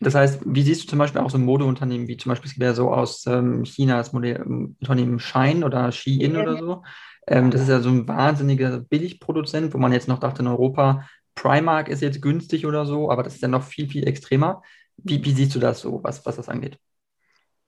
das 0.00 0.14
heißt, 0.14 0.42
wie 0.44 0.62
siehst 0.62 0.84
du 0.84 0.88
zum 0.88 0.98
Beispiel 0.98 1.20
auch 1.20 1.30
so 1.30 1.38
Modeunternehmen 1.38 2.08
wie 2.08 2.16
zum 2.16 2.30
Beispiel, 2.30 2.48
es 2.48 2.54
gibt 2.54 2.64
ja 2.64 2.74
so 2.74 2.92
aus 2.92 3.24
ähm, 3.26 3.64
China 3.64 3.98
das 3.98 4.12
Modell, 4.12 4.42
ähm, 4.44 4.76
Unternehmen 4.80 5.20
Shine 5.20 5.64
oder 5.64 5.92
Shein 5.92 6.36
oder 6.36 6.58
so. 6.58 6.82
Ähm, 7.28 7.50
das 7.50 7.62
ist 7.62 7.68
ja 7.68 7.80
so 7.80 7.90
ein 7.90 8.08
wahnsinniger 8.08 8.80
Billigproduzent, 8.80 9.72
wo 9.74 9.78
man 9.78 9.92
jetzt 9.92 10.08
noch 10.08 10.18
dachte, 10.18 10.42
in 10.42 10.48
Europa, 10.48 11.06
Primark 11.34 11.88
ist 11.88 12.02
jetzt 12.02 12.20
günstig 12.20 12.66
oder 12.66 12.84
so, 12.84 13.10
aber 13.10 13.22
das 13.22 13.36
ist 13.36 13.42
ja 13.42 13.48
noch 13.48 13.62
viel, 13.62 13.88
viel 13.88 14.06
extremer. 14.06 14.62
Wie, 14.96 15.24
wie 15.24 15.32
siehst 15.32 15.54
du 15.54 15.60
das 15.60 15.80
so, 15.80 16.02
was, 16.02 16.26
was 16.26 16.36
das 16.36 16.48
angeht? 16.48 16.78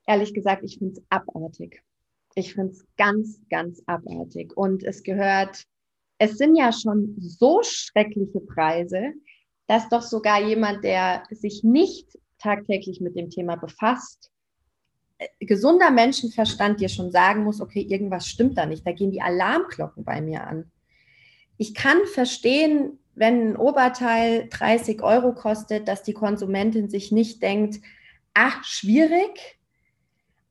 Ehrlich 0.05 0.33
gesagt, 0.33 0.63
ich 0.63 0.77
finde 0.77 0.93
es 0.99 1.03
abartig. 1.09 1.81
Ich 2.35 2.53
finde 2.53 2.73
es 2.73 2.85
ganz, 2.97 3.39
ganz 3.49 3.81
abartig. 3.85 4.55
Und 4.55 4.83
es 4.83 5.03
gehört, 5.03 5.63
es 6.17 6.37
sind 6.37 6.55
ja 6.55 6.71
schon 6.71 7.15
so 7.17 7.61
schreckliche 7.63 8.39
Preise, 8.39 9.13
dass 9.67 9.89
doch 9.89 10.01
sogar 10.01 10.41
jemand, 10.41 10.83
der 10.83 11.23
sich 11.31 11.63
nicht 11.63 12.17
tagtäglich 12.37 13.01
mit 13.01 13.15
dem 13.15 13.29
Thema 13.29 13.55
befasst, 13.55 14.31
äh, 15.17 15.27
gesunder 15.39 15.91
Menschenverstand 15.91 16.79
dir 16.79 16.89
schon 16.89 17.11
sagen 17.11 17.43
muss, 17.43 17.61
okay, 17.61 17.81
irgendwas 17.81 18.27
stimmt 18.27 18.57
da 18.57 18.65
nicht. 18.65 18.85
Da 18.85 18.91
gehen 18.91 19.11
die 19.11 19.21
Alarmglocken 19.21 20.03
bei 20.03 20.21
mir 20.21 20.45
an. 20.45 20.71
Ich 21.57 21.73
kann 21.73 22.05
verstehen, 22.05 22.99
wenn 23.15 23.51
ein 23.51 23.57
Oberteil 23.57 24.47
30 24.49 25.01
Euro 25.01 25.33
kostet, 25.33 25.87
dass 25.87 26.03
die 26.03 26.13
Konsumentin 26.13 26.89
sich 26.89 27.11
nicht 27.11 27.41
denkt, 27.41 27.79
ach, 28.33 28.63
schwierig, 28.65 29.57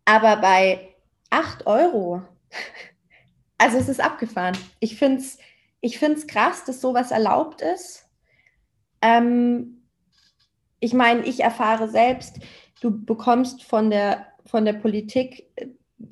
aber 0.06 0.36
bei 0.36 0.94
8 1.30 1.66
Euro, 1.66 2.22
also 3.58 3.76
es 3.76 3.88
ist 3.88 4.00
abgefahren. 4.00 4.56
Ich 4.80 4.96
finde 4.96 5.18
es 5.18 5.38
ich 5.84 5.98
find's 5.98 6.26
krass, 6.26 6.64
dass 6.64 6.80
sowas 6.80 7.10
erlaubt 7.10 7.60
ist. 7.60 8.08
Ähm, 9.02 9.82
ich 10.80 10.94
meine, 10.94 11.26
ich 11.26 11.40
erfahre 11.40 11.90
selbst, 11.90 12.38
du 12.80 13.04
bekommst 13.04 13.64
von 13.64 13.90
der, 13.90 14.26
von 14.46 14.64
der 14.64 14.72
Politik 14.72 15.46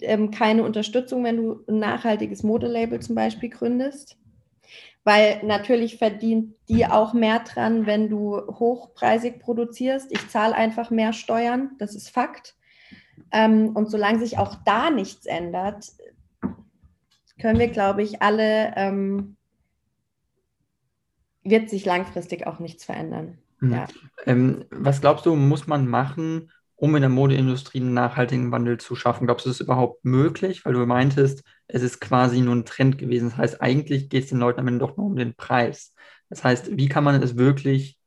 ähm, 0.03 0.31
keine 0.31 0.65
Unterstützung, 0.65 1.25
wenn 1.25 1.39
du 1.39 1.65
ein 1.67 1.79
nachhaltiges 1.79 2.43
Modelabel 2.43 3.01
zum 3.01 3.15
Beispiel 3.15 3.49
gründest. 3.49 4.19
Weil 5.05 5.43
natürlich 5.43 5.97
verdient 5.97 6.55
die 6.69 6.85
auch 6.87 7.15
mehr 7.15 7.39
dran, 7.39 7.87
wenn 7.87 8.11
du 8.11 8.37
hochpreisig 8.37 9.39
produzierst. 9.41 10.13
Ich 10.13 10.29
zahle 10.29 10.55
einfach 10.55 10.91
mehr 10.91 11.15
Steuern, 11.15 11.71
das 11.79 11.95
ist 11.95 12.11
Fakt. 12.11 12.57
Ähm, 13.31 13.75
und 13.75 13.91
solange 13.91 14.19
sich 14.19 14.37
auch 14.37 14.55
da 14.67 14.91
nichts 14.91 15.25
ändert, 15.25 15.87
können 17.41 17.59
wir, 17.59 17.69
glaube 17.69 18.03
ich, 18.03 18.21
alle, 18.21 18.75
ähm, 18.77 19.39
wird 21.45 21.71
sich 21.71 21.85
langfristig 21.85 22.47
auch 22.47 22.59
nichts 22.59 22.85
verändern. 22.85 23.39
Mhm. 23.61 23.73
Ja. 23.73 23.87
Ähm, 24.27 24.65
was 24.71 25.01
glaubst 25.01 25.27
du, 25.27 25.35
muss 25.35 25.67
man 25.67 25.89
machen, 25.89 26.51
um 26.77 26.95
in 26.97 27.03
der 27.03 27.11
Modeindustrie 27.11 27.81
einen 27.81 27.95
nachhaltigen 27.95 28.51
Wandel 28.51 28.79
zu 28.79 28.97
schaffen? 28.97 29.27
Glaubst 29.27 29.47
du, 29.47 29.51
das 29.51 29.61
ist 29.61 29.65
überhaupt 29.65 30.05
möglich? 30.05 30.65
Weil 30.65 30.73
du 30.73 30.85
meintest, 30.85 31.45
es 31.69 31.83
ist 31.83 32.01
quasi 32.01 32.41
nur 32.41 32.55
ein 32.55 32.65
Trend 32.65 32.99
gewesen. 32.99 33.31
Das 33.31 33.39
heißt, 33.39 33.63
eigentlich 33.63 34.09
geht 34.09 34.25
es 34.25 34.31
den 34.31 34.39
Leuten 34.39 34.61
am 34.61 34.69
Ende 34.69 34.81
doch 34.81 34.97
nur 34.97 35.07
um 35.07 35.17
den 35.17 35.35
Preis. 35.35 35.95
Das 36.29 36.43
heißt, 36.43 36.77
wie 36.77 36.89
kann 36.89 37.05
man 37.05 37.23
es 37.23 37.37
wirklich 37.37 37.99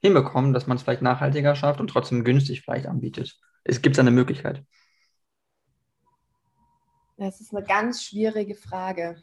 hinbekommen, 0.00 0.52
dass 0.52 0.66
man 0.66 0.76
es 0.76 0.82
vielleicht 0.82 1.02
nachhaltiger 1.02 1.54
schafft 1.54 1.80
und 1.80 1.88
trotzdem 1.88 2.24
günstig 2.24 2.62
vielleicht 2.62 2.86
anbietet? 2.86 3.38
Es 3.64 3.82
gibt 3.82 3.98
eine 3.98 4.10
Möglichkeit. 4.10 4.64
Das 7.16 7.40
ist 7.40 7.54
eine 7.54 7.64
ganz 7.64 8.02
schwierige 8.02 8.54
Frage 8.54 9.22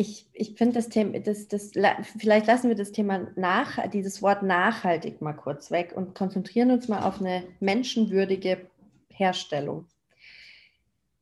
ich, 0.00 0.26
ich 0.32 0.54
finde 0.54 0.76
das 0.76 0.88
Thema, 0.88 1.20
das, 1.20 1.46
das, 1.46 1.72
vielleicht 2.18 2.46
lassen 2.46 2.68
wir 2.68 2.74
das 2.74 2.90
Thema 2.90 3.28
nach, 3.36 3.86
dieses 3.90 4.22
Wort 4.22 4.42
nachhaltig 4.42 5.20
mal 5.20 5.34
kurz 5.34 5.70
weg 5.70 5.92
und 5.94 6.14
konzentrieren 6.14 6.70
uns 6.70 6.88
mal 6.88 7.02
auf 7.02 7.20
eine 7.20 7.44
menschenwürdige 7.60 8.66
Herstellung. 9.10 9.84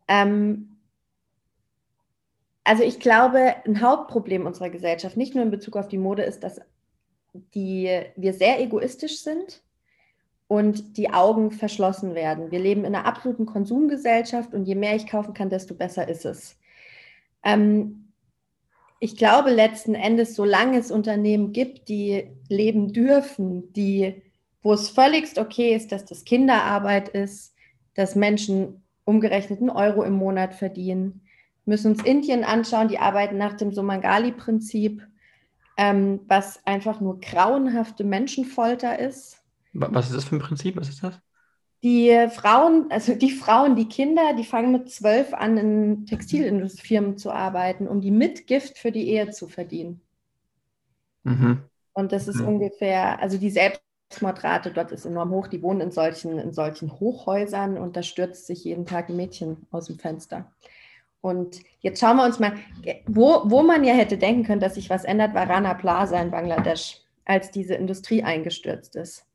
Ähm, 0.06 0.76
also 2.62 2.84
ich 2.84 3.00
glaube, 3.00 3.56
ein 3.66 3.82
Hauptproblem 3.82 4.46
unserer 4.46 4.70
Gesellschaft, 4.70 5.16
nicht 5.16 5.34
nur 5.34 5.42
in 5.42 5.50
Bezug 5.50 5.76
auf 5.76 5.88
die 5.88 5.98
Mode, 5.98 6.22
ist, 6.22 6.44
dass 6.44 6.60
die, 7.32 8.00
wir 8.14 8.32
sehr 8.32 8.60
egoistisch 8.60 9.24
sind 9.24 9.60
und 10.46 10.96
die 10.96 11.10
Augen 11.12 11.50
verschlossen 11.50 12.14
werden. 12.14 12.52
Wir 12.52 12.60
leben 12.60 12.84
in 12.84 12.94
einer 12.94 13.06
absoluten 13.06 13.44
Konsumgesellschaft 13.44 14.54
und 14.54 14.66
je 14.66 14.76
mehr 14.76 14.94
ich 14.94 15.08
kaufen 15.08 15.34
kann, 15.34 15.50
desto 15.50 15.74
besser 15.74 16.08
ist 16.08 16.24
es. 16.24 16.56
Ähm, 17.42 18.07
ich 19.00 19.16
glaube 19.16 19.50
letzten 19.50 19.94
Endes, 19.94 20.34
solange 20.34 20.78
es 20.78 20.90
Unternehmen 20.90 21.52
gibt, 21.52 21.88
die 21.88 22.30
leben 22.48 22.92
dürfen, 22.92 23.72
die, 23.72 24.22
wo 24.62 24.72
es 24.72 24.88
völligst 24.88 25.38
okay 25.38 25.74
ist, 25.74 25.92
dass 25.92 26.04
das 26.04 26.24
Kinderarbeit 26.24 27.08
ist, 27.08 27.54
dass 27.94 28.16
Menschen 28.16 28.82
umgerechnet 29.04 29.60
einen 29.60 29.70
Euro 29.70 30.02
im 30.02 30.14
Monat 30.14 30.54
verdienen, 30.54 31.22
müssen 31.64 31.92
uns 31.92 32.04
Indien 32.04 32.44
anschauen, 32.44 32.88
die 32.88 32.98
arbeiten 32.98 33.38
nach 33.38 33.54
dem 33.54 33.72
Somangali-Prinzip, 33.72 35.06
ähm, 35.76 36.20
was 36.26 36.64
einfach 36.66 37.00
nur 37.00 37.20
grauenhafte 37.20 38.04
Menschenfolter 38.04 38.98
ist. 38.98 39.42
Was 39.72 40.06
ist 40.06 40.16
das 40.16 40.24
für 40.24 40.36
ein 40.36 40.40
Prinzip? 40.40 40.76
Was 40.76 40.88
ist 40.88 41.04
das? 41.04 41.20
Die 41.82 42.28
Frauen, 42.30 42.86
also 42.90 43.14
die 43.14 43.30
Frauen, 43.30 43.76
die 43.76 43.88
Kinder, 43.88 44.34
die 44.36 44.44
fangen 44.44 44.72
mit 44.72 44.90
zwölf 44.90 45.32
an, 45.32 45.56
in 45.56 46.06
Textilfirmen 46.06 47.16
zu 47.16 47.30
arbeiten, 47.30 47.86
um 47.86 48.00
die 48.00 48.10
Mitgift 48.10 48.78
für 48.78 48.90
die 48.90 49.08
Ehe 49.08 49.30
zu 49.30 49.46
verdienen. 49.46 50.00
Mhm. 51.22 51.62
Und 51.92 52.12
das 52.12 52.26
ist 52.26 52.40
mhm. 52.40 52.48
ungefähr, 52.48 53.20
also 53.20 53.38
die 53.38 53.50
Selbstmordrate 53.50 54.72
dort 54.72 54.90
ist 54.92 55.04
enorm 55.04 55.30
hoch. 55.30 55.46
Die 55.46 55.62
wohnen 55.62 55.80
in 55.80 55.90
solchen, 55.92 56.38
in 56.38 56.52
solchen 56.52 56.98
Hochhäusern 56.98 57.78
und 57.78 57.96
da 57.96 58.02
stürzt 58.02 58.46
sich 58.46 58.64
jeden 58.64 58.86
Tag 58.86 59.08
ein 59.08 59.16
Mädchen 59.16 59.66
aus 59.70 59.86
dem 59.86 59.98
Fenster. 59.98 60.50
Und 61.20 61.60
jetzt 61.80 62.00
schauen 62.00 62.16
wir 62.16 62.24
uns 62.24 62.38
mal, 62.38 62.54
wo, 63.06 63.42
wo 63.44 63.62
man 63.62 63.84
ja 63.84 63.94
hätte 63.94 64.18
denken 64.18 64.44
können, 64.44 64.60
dass 64.60 64.74
sich 64.74 64.90
was 64.90 65.04
ändert, 65.04 65.34
war 65.34 65.48
Rana 65.48 65.74
Plaza 65.74 66.20
in 66.20 66.30
Bangladesch, 66.30 67.02
als 67.24 67.50
diese 67.50 67.74
Industrie 67.74 68.22
eingestürzt 68.22 68.96
ist. 68.96 69.27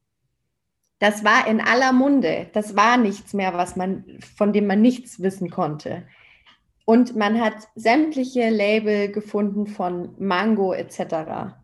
Das 1.03 1.25
war 1.25 1.47
in 1.47 1.59
aller 1.59 1.91
Munde. 1.91 2.47
Das 2.53 2.77
war 2.77 2.95
nichts 2.95 3.33
mehr, 3.33 3.53
was 3.55 3.75
man, 3.75 4.05
von 4.37 4.53
dem 4.53 4.67
man 4.67 4.81
nichts 4.81 5.21
wissen 5.21 5.49
konnte. 5.49 6.03
Und 6.85 7.17
man 7.17 7.41
hat 7.41 7.55
sämtliche 7.75 8.49
Label 8.49 9.11
gefunden 9.11 9.67
von 9.67 10.15
Mango 10.17 10.71
etc. 10.71 11.57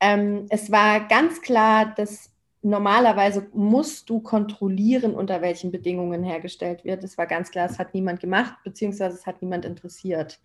Ähm, 0.00 0.46
es 0.48 0.72
war 0.72 1.08
ganz 1.08 1.42
klar, 1.42 1.92
dass 1.94 2.32
normalerweise 2.62 3.50
musst 3.52 4.08
du 4.08 4.20
kontrollieren, 4.20 5.12
unter 5.12 5.42
welchen 5.42 5.70
Bedingungen 5.70 6.24
hergestellt 6.24 6.86
wird. 6.86 7.04
Es 7.04 7.18
war 7.18 7.26
ganz 7.26 7.50
klar, 7.50 7.68
es 7.68 7.78
hat 7.78 7.92
niemand 7.92 8.20
gemacht, 8.20 8.54
beziehungsweise 8.64 9.14
es 9.14 9.26
hat 9.26 9.42
niemand 9.42 9.66
interessiert. 9.66 10.40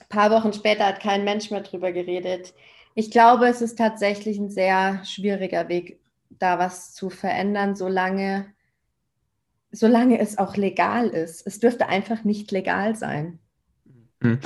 Ein 0.00 0.08
paar 0.08 0.30
Wochen 0.30 0.54
später 0.54 0.86
hat 0.86 1.00
kein 1.00 1.24
Mensch 1.24 1.50
mehr 1.50 1.60
drüber 1.60 1.92
geredet. 1.92 2.54
Ich 2.94 3.10
glaube, 3.10 3.48
es 3.48 3.60
ist 3.60 3.76
tatsächlich 3.76 4.38
ein 4.38 4.48
sehr 4.48 5.04
schwieriger 5.04 5.68
Weg, 5.68 5.99
da 6.30 6.58
was 6.58 6.94
zu 6.94 7.10
verändern, 7.10 7.76
solange, 7.76 8.46
solange 9.70 10.18
es 10.18 10.38
auch 10.38 10.56
legal 10.56 11.08
ist. 11.08 11.46
Es 11.46 11.58
dürfte 11.58 11.88
einfach 11.88 12.24
nicht 12.24 12.50
legal 12.50 12.96
sein. 12.96 13.38
Hm. 14.22 14.38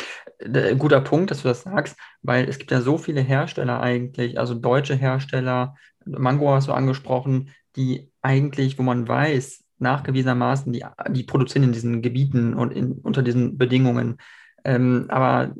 Guter 0.78 1.00
Punkt, 1.00 1.30
dass 1.30 1.42
du 1.42 1.48
das 1.48 1.62
sagst, 1.62 1.96
weil 2.22 2.48
es 2.48 2.58
gibt 2.58 2.70
ja 2.70 2.80
so 2.80 2.98
viele 2.98 3.20
Hersteller 3.20 3.80
eigentlich, 3.80 4.38
also 4.38 4.54
deutsche 4.54 4.94
Hersteller, 4.94 5.76
Mango 6.04 6.52
hast 6.52 6.68
du 6.68 6.72
angesprochen, 6.72 7.50
die 7.76 8.10
eigentlich, 8.22 8.78
wo 8.78 8.82
man 8.82 9.08
weiß, 9.08 9.64
nachgewiesenermaßen, 9.78 10.72
die, 10.72 10.84
die 11.10 11.24
produzieren 11.24 11.64
in 11.64 11.72
diesen 11.72 12.02
Gebieten 12.02 12.54
und 12.54 12.72
in, 12.72 12.92
unter 12.92 13.22
diesen 13.22 13.58
Bedingungen. 13.58 14.18
Ähm, 14.64 15.06
aber 15.08 15.54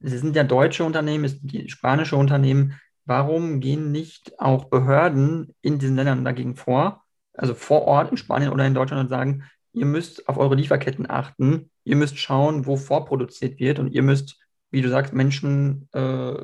es 0.00 0.12
sind 0.12 0.34
ja 0.34 0.44
deutsche 0.44 0.84
Unternehmen, 0.84 1.24
es 1.24 1.32
sind 1.32 1.70
spanische 1.70 2.16
Unternehmen, 2.16 2.80
warum 3.04 3.60
gehen 3.60 3.92
nicht 3.92 4.38
auch 4.38 4.64
Behörden 4.66 5.54
in 5.62 5.78
diesen 5.78 5.96
Ländern 5.96 6.24
dagegen 6.24 6.56
vor, 6.56 7.02
also 7.34 7.54
vor 7.54 7.82
Ort 7.82 8.10
in 8.10 8.16
Spanien 8.16 8.52
oder 8.52 8.66
in 8.66 8.74
Deutschland 8.74 9.02
und 9.02 9.08
sagen, 9.08 9.44
ihr 9.72 9.86
müsst 9.86 10.28
auf 10.28 10.38
eure 10.38 10.54
Lieferketten 10.54 11.08
achten, 11.08 11.70
ihr 11.84 11.96
müsst 11.96 12.18
schauen, 12.18 12.66
wo 12.66 12.76
vorproduziert 12.76 13.58
wird 13.58 13.78
und 13.78 13.88
ihr 13.88 14.02
müsst, 14.02 14.38
wie 14.70 14.82
du 14.82 14.88
sagst, 14.88 15.12
Menschen, 15.12 15.88
äh, 15.92 16.34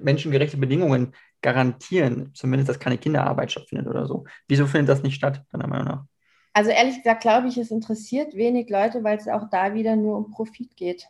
menschengerechte 0.00 0.56
Bedingungen 0.56 1.14
garantieren, 1.42 2.30
zumindest, 2.34 2.68
dass 2.68 2.78
keine 2.78 2.98
Kinderarbeit 2.98 3.52
stattfindet 3.52 3.88
oder 3.88 4.06
so. 4.06 4.24
Wieso 4.48 4.66
findet 4.66 4.88
das 4.88 5.02
nicht 5.02 5.16
statt, 5.16 5.44
deiner 5.52 5.66
Meinung 5.66 5.86
nach? 5.86 6.04
Also 6.52 6.70
ehrlich 6.70 6.96
gesagt 6.96 7.20
glaube 7.20 7.48
ich, 7.48 7.58
es 7.58 7.70
interessiert 7.70 8.34
wenig 8.34 8.70
Leute, 8.70 9.04
weil 9.04 9.18
es 9.18 9.28
auch 9.28 9.50
da 9.50 9.74
wieder 9.74 9.94
nur 9.94 10.16
um 10.16 10.30
Profit 10.30 10.74
geht 10.76 11.06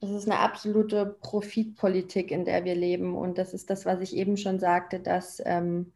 das 0.00 0.10
ist 0.10 0.26
eine 0.26 0.38
absolute 0.38 1.16
Profitpolitik, 1.20 2.30
in 2.30 2.44
der 2.44 2.64
wir 2.64 2.74
leben. 2.74 3.14
Und 3.14 3.36
das 3.36 3.52
ist 3.52 3.68
das, 3.68 3.84
was 3.84 4.00
ich 4.00 4.16
eben 4.16 4.36
schon 4.36 4.58
sagte, 4.58 4.98
dass 4.98 5.42
ähm, 5.44 5.92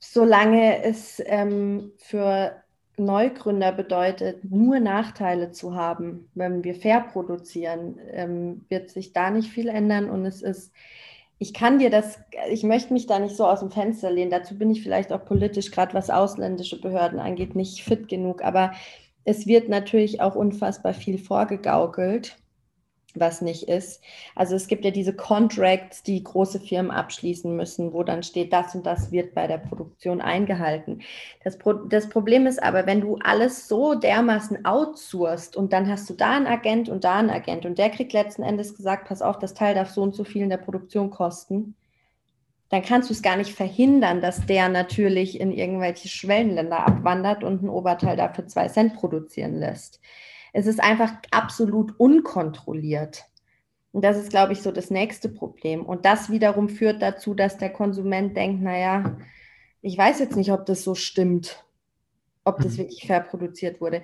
solange 0.00 0.82
es 0.82 1.22
ähm, 1.24 1.92
für 1.98 2.62
Neugründer 2.98 3.72
bedeutet, 3.72 4.44
nur 4.44 4.80
Nachteile 4.80 5.52
zu 5.52 5.74
haben, 5.74 6.28
wenn 6.34 6.64
wir 6.64 6.74
fair 6.74 7.00
produzieren, 7.00 7.98
ähm, 8.10 8.66
wird 8.68 8.90
sich 8.90 9.12
da 9.12 9.30
nicht 9.30 9.50
viel 9.50 9.68
ändern. 9.68 10.10
Und 10.10 10.26
es 10.26 10.42
ist, 10.42 10.72
ich 11.38 11.54
kann 11.54 11.78
dir 11.78 11.88
das, 11.90 12.20
ich 12.50 12.64
möchte 12.64 12.92
mich 12.92 13.06
da 13.06 13.18
nicht 13.20 13.36
so 13.36 13.46
aus 13.46 13.60
dem 13.60 13.70
Fenster 13.70 14.10
lehnen. 14.10 14.30
Dazu 14.30 14.58
bin 14.58 14.70
ich 14.70 14.82
vielleicht 14.82 15.12
auch 15.12 15.24
politisch, 15.24 15.70
gerade 15.70 15.94
was 15.94 16.10
ausländische 16.10 16.80
Behörden 16.80 17.20
angeht, 17.20 17.54
nicht 17.54 17.82
fit 17.82 18.08
genug. 18.08 18.42
Aber 18.42 18.72
es 19.24 19.46
wird 19.46 19.68
natürlich 19.68 20.20
auch 20.20 20.34
unfassbar 20.34 20.94
viel 20.94 21.18
vorgegaukelt 21.18 22.36
was 23.14 23.42
nicht 23.42 23.68
ist. 23.68 24.02
Also 24.34 24.54
es 24.54 24.66
gibt 24.66 24.84
ja 24.84 24.90
diese 24.90 25.14
Contracts, 25.14 26.02
die 26.02 26.22
große 26.22 26.60
Firmen 26.60 26.90
abschließen 26.90 27.54
müssen, 27.54 27.92
wo 27.92 28.02
dann 28.02 28.22
steht, 28.22 28.52
das 28.52 28.74
und 28.74 28.86
das 28.86 29.12
wird 29.12 29.34
bei 29.34 29.46
der 29.46 29.58
Produktion 29.58 30.20
eingehalten. 30.20 31.02
Das, 31.44 31.58
Pro 31.58 31.72
das 31.72 32.08
Problem 32.08 32.46
ist 32.46 32.62
aber, 32.62 32.86
wenn 32.86 33.00
du 33.00 33.18
alles 33.22 33.68
so 33.68 33.94
dermaßen 33.94 34.64
outsourcest 34.64 35.56
und 35.56 35.72
dann 35.72 35.88
hast 35.88 36.08
du 36.10 36.14
da 36.14 36.32
einen 36.32 36.46
Agent 36.46 36.88
und 36.88 37.04
da 37.04 37.16
einen 37.16 37.30
Agent 37.30 37.66
und 37.66 37.78
der 37.78 37.90
kriegt 37.90 38.12
letzten 38.12 38.42
Endes 38.42 38.74
gesagt, 38.76 39.08
pass 39.08 39.22
auf, 39.22 39.38
das 39.38 39.54
Teil 39.54 39.74
darf 39.74 39.90
so 39.90 40.02
und 40.02 40.14
so 40.14 40.24
viel 40.24 40.42
in 40.42 40.50
der 40.50 40.56
Produktion 40.56 41.10
kosten, 41.10 41.74
dann 42.72 42.82
kannst 42.82 43.10
du 43.10 43.12
es 43.12 43.20
gar 43.20 43.36
nicht 43.36 43.54
verhindern, 43.54 44.22
dass 44.22 44.46
der 44.46 44.70
natürlich 44.70 45.38
in 45.38 45.52
irgendwelche 45.52 46.08
Schwellenländer 46.08 46.86
abwandert 46.86 47.44
und 47.44 47.62
ein 47.62 47.68
Oberteil 47.68 48.16
dafür 48.16 48.46
zwei 48.46 48.68
Cent 48.68 48.94
produzieren 48.94 49.56
lässt. 49.56 50.00
Es 50.54 50.66
ist 50.66 50.82
einfach 50.82 51.12
absolut 51.30 51.92
unkontrolliert. 52.00 53.26
Und 53.92 54.02
das 54.02 54.16
ist, 54.16 54.30
glaube 54.30 54.54
ich, 54.54 54.62
so 54.62 54.72
das 54.72 54.90
nächste 54.90 55.28
Problem. 55.28 55.84
Und 55.84 56.06
das 56.06 56.30
wiederum 56.30 56.70
führt 56.70 57.02
dazu, 57.02 57.34
dass 57.34 57.58
der 57.58 57.68
Konsument 57.68 58.34
denkt, 58.38 58.62
naja, 58.62 59.18
ich 59.82 59.98
weiß 59.98 60.18
jetzt 60.20 60.36
nicht, 60.36 60.50
ob 60.50 60.64
das 60.64 60.82
so 60.82 60.94
stimmt, 60.94 61.62
ob 62.42 62.56
das 62.62 62.72
mhm. 62.72 62.78
wirklich 62.78 63.06
fair 63.06 63.20
produziert 63.20 63.82
wurde. 63.82 64.00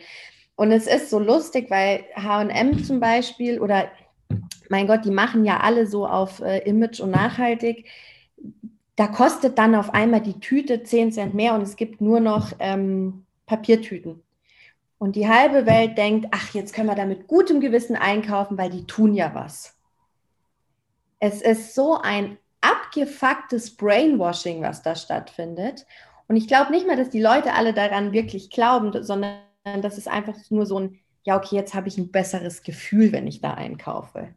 Und 0.57 0.73
es 0.73 0.87
ist 0.87 1.09
so 1.09 1.19
lustig, 1.19 1.71
weil 1.71 2.05
HM 2.15 2.85
zum 2.85 3.01
Beispiel 3.01 3.61
oder 3.61 3.91
mein 4.69 4.87
Gott, 4.87 5.07
die 5.07 5.11
machen 5.11 5.47
ja 5.47 5.61
alle 5.61 5.87
so 5.87 6.07
auf 6.07 6.43
äh, 6.43 6.59
Image 6.69 7.01
und 7.01 7.13
nachhaltig. 7.13 7.87
Da 8.99 9.07
kostet 9.07 9.59
dann 9.59 9.77
auf 9.77 9.95
einmal 9.95 10.21
die 10.21 10.41
Tüte 10.41 10.83
10 10.83 11.13
Cent 11.13 11.33
mehr 11.33 11.55
und 11.55 11.63
es 11.63 11.77
gibt 11.77 12.01
nur 12.01 12.19
noch 12.19 12.51
ähm, 12.59 13.25
Papiertüten. 13.47 14.25
Und 14.99 15.15
die 15.15 15.29
halbe 15.29 15.67
Welt 15.67 15.97
denkt, 15.97 16.27
ach, 16.33 16.53
jetzt 16.53 16.75
können 16.75 16.89
wir 16.89 16.97
da 16.97 17.05
mit 17.05 17.29
gutem 17.29 17.61
Gewissen 17.61 17.95
einkaufen, 17.95 18.59
weil 18.59 18.71
die 18.71 18.89
tun 18.89 19.15
ja 19.15 19.37
was. 19.37 19.79
Es 21.21 21.43
ist 21.43 21.77
so 21.77 21.97
ein 21.97 22.39
abgefucktes 22.61 23.77
Brainwashing, 23.77 24.63
was 24.63 24.83
da 24.83 24.97
stattfindet. 24.97 25.87
Und 26.27 26.35
ich 26.35 26.49
glaube 26.49 26.73
nicht 26.73 26.89
mal, 26.89 26.97
dass 26.97 27.11
die 27.11 27.23
Leute 27.23 27.53
alle 27.53 27.73
daran 27.73 28.11
wirklich 28.11 28.51
glauben, 28.51 29.05
sondern 29.05 29.39
das 29.81 29.97
ist 29.97 30.09
einfach 30.09 30.35
nur 30.51 30.67
so 30.67 30.81
ein, 30.81 30.99
ja, 31.23 31.37
okay, 31.37 31.55
jetzt 31.55 31.73
habe 31.73 31.87
ich 31.87 31.99
ein 31.99 32.11
besseres 32.11 32.65
Gefühl, 32.65 33.13
wenn 33.13 33.29
ich 33.29 33.41
da 33.41 33.55
einkaufe. 33.55 34.35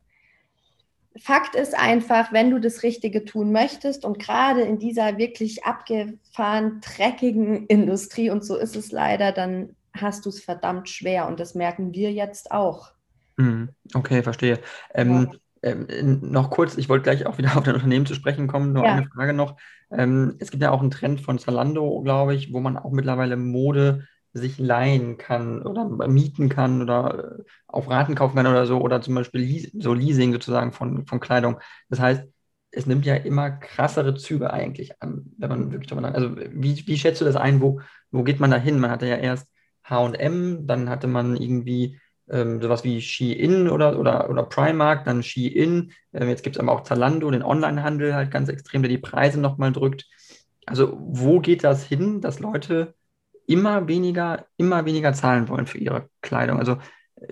Fakt 1.17 1.55
ist 1.55 1.77
einfach, 1.77 2.31
wenn 2.31 2.51
du 2.51 2.59
das 2.59 2.83
Richtige 2.83 3.25
tun 3.25 3.51
möchtest 3.51 4.05
und 4.05 4.17
gerade 4.17 4.61
in 4.61 4.79
dieser 4.79 5.17
wirklich 5.17 5.65
abgefahren, 5.65 6.81
dreckigen 6.81 7.65
Industrie, 7.67 8.29
und 8.29 8.45
so 8.45 8.55
ist 8.55 8.75
es 8.75 8.91
leider, 8.91 9.31
dann 9.31 9.75
hast 9.93 10.25
du 10.25 10.29
es 10.29 10.41
verdammt 10.41 10.89
schwer 10.89 11.27
und 11.27 11.39
das 11.39 11.53
merken 11.53 11.93
wir 11.93 12.13
jetzt 12.13 12.51
auch. 12.51 12.91
Mhm. 13.37 13.69
Okay, 13.93 14.23
verstehe. 14.23 14.59
Ähm, 14.93 15.29
ja. 15.63 15.71
ähm, 15.71 16.19
noch 16.21 16.49
kurz, 16.49 16.77
ich 16.77 16.87
wollte 16.87 17.03
gleich 17.03 17.25
auch 17.25 17.37
wieder 17.37 17.51
auf 17.57 17.63
dein 17.63 17.75
Unternehmen 17.75 18.05
zu 18.05 18.15
sprechen 18.15 18.47
kommen, 18.47 18.71
nur 18.71 18.85
ja. 18.85 18.93
eine 18.93 19.07
Frage 19.07 19.33
noch. 19.33 19.57
Ähm, 19.91 20.35
es 20.39 20.49
gibt 20.49 20.63
ja 20.63 20.71
auch 20.71 20.81
einen 20.81 20.91
Trend 20.91 21.19
von 21.19 21.39
Zalando, 21.39 22.01
glaube 22.01 22.35
ich, 22.35 22.53
wo 22.53 22.61
man 22.61 22.77
auch 22.77 22.91
mittlerweile 22.91 23.35
Mode 23.35 24.07
sich 24.33 24.57
leihen 24.59 25.17
kann 25.17 25.61
oder 25.63 25.85
mieten 26.07 26.49
kann 26.49 26.81
oder 26.81 27.39
äh, 27.39 27.43
auf 27.67 27.89
Raten 27.89 28.15
kaufen 28.15 28.35
kann 28.35 28.47
oder 28.47 28.65
so 28.65 28.79
oder 28.79 29.01
zum 29.01 29.15
Beispiel 29.15 29.69
so 29.81 29.93
Leasing 29.93 30.31
sozusagen 30.33 30.71
von, 30.71 31.05
von 31.05 31.19
Kleidung. 31.19 31.59
Das 31.89 31.99
heißt, 31.99 32.23
es 32.71 32.85
nimmt 32.85 33.05
ja 33.05 33.15
immer 33.15 33.51
krassere 33.51 34.15
Züge 34.15 34.51
eigentlich 34.53 35.01
an, 35.01 35.33
wenn 35.37 35.49
man 35.49 35.71
wirklich 35.71 35.89
darüber 35.89 36.07
nachdenkt. 36.07 36.39
Also 36.39 36.51
wie, 36.53 36.87
wie 36.87 36.97
schätzt 36.97 37.19
du 37.19 37.25
das 37.25 37.35
ein? 37.35 37.61
Wo, 37.61 37.81
wo 38.11 38.23
geht 38.23 38.39
man 38.39 38.51
da 38.51 38.57
hin? 38.57 38.79
Man 38.79 38.91
hatte 38.91 39.07
ja 39.07 39.17
erst 39.17 39.47
HM, 39.83 40.67
dann 40.67 40.89
hatte 40.89 41.07
man 41.07 41.35
irgendwie 41.35 41.99
ähm, 42.29 42.61
sowas 42.61 42.83
wie 42.85 43.01
Shein 43.01 43.69
oder, 43.69 43.99
oder, 43.99 44.29
oder 44.29 44.43
Primark, 44.43 45.03
dann 45.03 45.23
Shein. 45.23 45.91
Ähm, 46.13 46.29
jetzt 46.29 46.43
gibt 46.43 46.55
es 46.55 46.59
aber 46.61 46.71
auch 46.71 46.83
Zalando, 46.83 47.29
den 47.29 47.43
Onlinehandel 47.43 48.15
halt 48.15 48.31
ganz 48.31 48.47
extrem, 48.47 48.81
der 48.81 48.89
die 48.89 48.97
Preise 48.97 49.39
nochmal 49.39 49.73
drückt. 49.73 50.07
Also 50.65 50.97
wo 50.97 51.39
geht 51.41 51.63
das 51.65 51.83
hin, 51.83 52.21
dass 52.21 52.39
Leute 52.39 52.95
immer 53.51 53.87
weniger, 53.87 54.45
immer 54.57 54.85
weniger 54.85 55.13
zahlen 55.13 55.49
wollen 55.49 55.67
für 55.67 55.77
ihre 55.77 56.09
Kleidung? 56.21 56.59
Also 56.59 56.77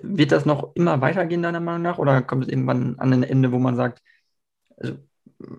wird 0.02 0.32
das 0.32 0.46
noch 0.46 0.74
immer 0.74 1.00
weitergehen, 1.00 1.42
deiner 1.42 1.60
Meinung 1.60 1.82
nach? 1.82 1.98
Oder 1.98 2.22
kommt 2.22 2.44
es 2.44 2.48
irgendwann 2.48 2.98
an 2.98 3.12
ein 3.12 3.22
Ende, 3.22 3.52
wo 3.52 3.58
man 3.58 3.76
sagt, 3.76 4.02
also 4.76 4.94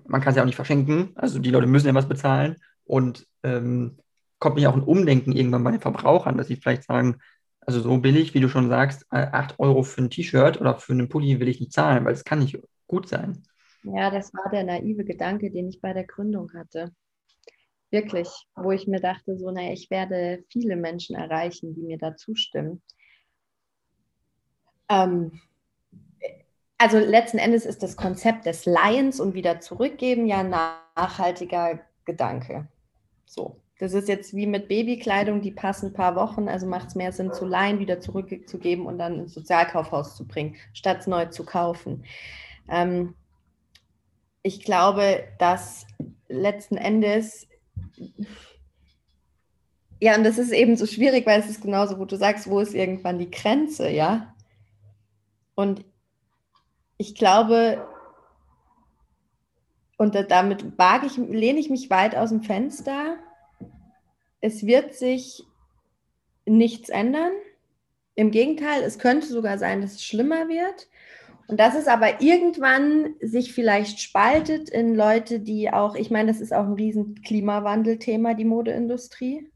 man 0.07 0.21
kann 0.21 0.31
es 0.31 0.35
ja 0.35 0.43
auch 0.43 0.47
nicht 0.47 0.55
verschenken, 0.55 1.11
also 1.15 1.39
die 1.39 1.49
Leute 1.49 1.67
müssen 1.67 1.87
ja 1.87 1.95
was 1.95 2.07
bezahlen 2.07 2.57
und 2.83 3.27
ähm, 3.43 3.97
kommt 4.39 4.55
nicht 4.55 4.67
auch 4.67 4.75
ein 4.75 4.83
Umdenken 4.83 5.31
irgendwann 5.31 5.63
bei 5.63 5.71
den 5.71 5.81
Verbrauchern, 5.81 6.37
dass 6.37 6.47
sie 6.47 6.55
vielleicht 6.55 6.83
sagen, 6.83 7.17
also 7.61 7.79
so 7.79 7.97
billig, 7.97 8.33
wie 8.33 8.39
du 8.39 8.49
schon 8.49 8.69
sagst, 8.69 9.05
8 9.11 9.51
äh, 9.51 9.55
Euro 9.59 9.83
für 9.83 10.01
ein 10.01 10.09
T-Shirt 10.09 10.59
oder 10.59 10.77
für 10.77 10.93
einen 10.93 11.09
Pulli 11.09 11.39
will 11.39 11.47
ich 11.47 11.59
nicht 11.59 11.73
zahlen, 11.73 12.05
weil 12.05 12.13
es 12.13 12.23
kann 12.23 12.39
nicht 12.39 12.59
gut 12.87 13.07
sein. 13.07 13.43
Ja, 13.83 14.09
das 14.11 14.33
war 14.33 14.49
der 14.51 14.63
naive 14.63 15.03
Gedanke, 15.03 15.51
den 15.51 15.67
ich 15.67 15.81
bei 15.81 15.93
der 15.93 16.05
Gründung 16.05 16.51
hatte. 16.53 16.91
Wirklich, 17.91 18.29
wo 18.55 18.71
ich 18.71 18.87
mir 18.87 18.99
dachte, 18.99 19.37
so, 19.37 19.51
naja, 19.51 19.73
ich 19.73 19.89
werde 19.89 20.43
viele 20.49 20.75
Menschen 20.75 21.15
erreichen, 21.15 21.75
die 21.75 21.81
mir 21.81 21.97
da 21.97 22.15
zustimmen. 22.15 22.81
Ähm, 24.89 25.41
also 26.77 26.97
letzten 26.97 27.37
Endes 27.37 27.65
ist 27.65 27.83
das 27.83 27.95
Konzept 27.95 28.45
des 28.45 28.65
Lions 28.65 29.19
und 29.19 29.35
wieder 29.35 29.59
zurückgeben 29.59 30.25
ja 30.25 30.41
nachhaltiger 30.43 31.79
Gedanke. 32.05 32.67
So. 33.25 33.61
Das 33.81 33.93
ist 33.93 34.07
jetzt 34.07 34.35
wie 34.35 34.45
mit 34.45 34.67
Babykleidung, 34.67 35.41
die 35.41 35.51
passen 35.51 35.87
ein 35.87 35.93
paar 35.93 36.15
Wochen, 36.15 36.47
also 36.47 36.67
macht 36.67 36.89
es 36.89 36.95
mehr 36.95 37.11
Sinn 37.11 37.33
zu 37.33 37.45
leihen, 37.45 37.79
wieder 37.79 37.99
zurückzugeben 37.99 38.85
und 38.85 38.99
dann 38.99 39.17
ins 39.17 39.33
Sozialkaufhaus 39.33 40.15
zu 40.15 40.27
bringen, 40.27 40.55
statt 40.71 40.99
es 40.99 41.07
neu 41.07 41.25
zu 41.25 41.45
kaufen. 41.45 42.05
Ähm, 42.69 43.15
ich 44.43 44.63
glaube, 44.63 45.23
dass 45.39 45.87
letzten 46.27 46.77
Endes, 46.77 47.47
ja, 49.99 50.15
und 50.15 50.23
das 50.23 50.37
ist 50.37 50.51
eben 50.51 50.75
so 50.77 50.85
schwierig, 50.85 51.25
weil 51.25 51.39
es 51.39 51.49
ist 51.49 51.61
genauso, 51.61 51.99
wo 51.99 52.05
du 52.05 52.17
sagst, 52.17 52.49
wo 52.49 52.59
ist 52.59 52.73
irgendwann 52.73 53.19
die 53.19 53.29
Grenze, 53.29 53.89
ja? 53.89 54.35
Und 55.55 55.85
ich 56.97 57.15
glaube, 57.15 57.87
und 59.97 60.15
damit 60.15 60.77
wage 60.79 61.05
ich, 61.05 61.17
lehne 61.17 61.59
ich 61.59 61.69
mich 61.69 61.91
weit 61.91 62.15
aus 62.15 62.29
dem 62.29 62.41
Fenster, 62.41 63.17
es 64.39 64.65
wird 64.65 64.95
sich 64.95 65.43
nichts 66.45 66.89
ändern. 66.89 67.31
Im 68.15 68.31
Gegenteil, 68.31 68.81
es 68.81 68.97
könnte 68.97 69.27
sogar 69.27 69.59
sein, 69.59 69.81
dass 69.81 69.93
es 69.93 70.03
schlimmer 70.03 70.47
wird. 70.49 70.87
Und 71.51 71.59
dass 71.59 71.75
es 71.75 71.87
aber 71.87 72.21
irgendwann 72.21 73.15
sich 73.19 73.53
vielleicht 73.53 73.99
spaltet 73.99 74.69
in 74.69 74.95
Leute, 74.95 75.41
die 75.41 75.71
auch, 75.71 75.95
ich 75.95 76.09
meine, 76.09 76.31
das 76.31 76.39
ist 76.39 76.53
auch 76.53 76.63
ein 76.63 76.73
riesen 76.73 77.21
Klimawandelthema, 77.23 78.35
die 78.35 78.45
Modeindustrie. 78.45 79.49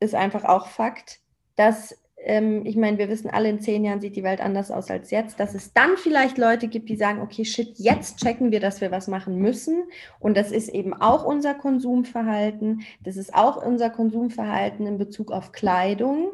Ist 0.00 0.14
einfach 0.14 0.44
auch 0.44 0.66
Fakt, 0.66 1.20
dass 1.56 1.96
ähm, 2.22 2.66
ich 2.66 2.76
meine, 2.76 2.98
wir 2.98 3.08
wissen 3.08 3.30
alle, 3.30 3.48
in 3.48 3.60
zehn 3.60 3.84
Jahren 3.84 4.00
sieht 4.00 4.16
die 4.16 4.22
Welt 4.22 4.42
anders 4.42 4.70
aus 4.70 4.90
als 4.90 5.10
jetzt, 5.10 5.40
dass 5.40 5.54
es 5.54 5.72
dann 5.72 5.96
vielleicht 5.96 6.36
Leute 6.36 6.68
gibt, 6.68 6.90
die 6.90 6.96
sagen, 6.96 7.22
okay, 7.22 7.44
shit, 7.46 7.78
jetzt 7.78 8.18
checken 8.18 8.50
wir, 8.52 8.60
dass 8.60 8.82
wir 8.82 8.90
was 8.90 9.08
machen 9.08 9.36
müssen. 9.36 9.84
Und 10.18 10.36
das 10.36 10.52
ist 10.52 10.68
eben 10.68 10.92
auch 10.92 11.24
unser 11.24 11.54
Konsumverhalten. 11.54 12.82
Das 13.02 13.16
ist 13.16 13.34
auch 13.34 13.64
unser 13.64 13.88
Konsumverhalten 13.88 14.86
in 14.86 14.98
Bezug 14.98 15.32
auf 15.32 15.52
Kleidung. 15.52 16.32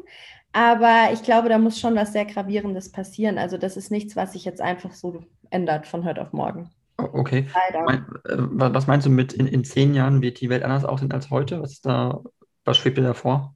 Aber 0.57 1.13
ich 1.13 1.21
glaube, 1.21 1.49
da 1.49 1.59
muss 1.59 1.79
schon 1.79 1.93
was 1.93 2.13
sehr 2.13 2.25
Gravierendes 2.25 2.91
passieren. 2.91 3.37
Also 3.37 3.59
das 3.59 3.77
ist 3.77 3.91
nichts, 3.91 4.15
was 4.15 4.33
sich 4.33 4.43
jetzt 4.43 4.59
einfach 4.59 4.91
so 4.91 5.23
ändert 5.51 5.85
von 5.85 6.03
heute 6.03 6.19
auf 6.19 6.33
morgen. 6.33 6.71
Okay. 6.97 7.45
Mein, 7.85 8.07
äh, 8.25 8.37
was 8.39 8.87
meinst 8.87 9.05
du 9.05 9.11
mit 9.11 9.33
in, 9.33 9.45
in 9.45 9.63
zehn 9.63 9.93
Jahren 9.93 10.23
wird 10.23 10.41
die 10.41 10.49
Welt 10.49 10.63
anders 10.63 10.83
aussehen 10.83 11.11
als 11.11 11.29
heute? 11.29 11.61
Was, 11.61 11.81
da, 11.81 12.23
was 12.65 12.77
schwebt 12.77 12.97
dir 12.97 13.03
da 13.03 13.13
vor? 13.13 13.55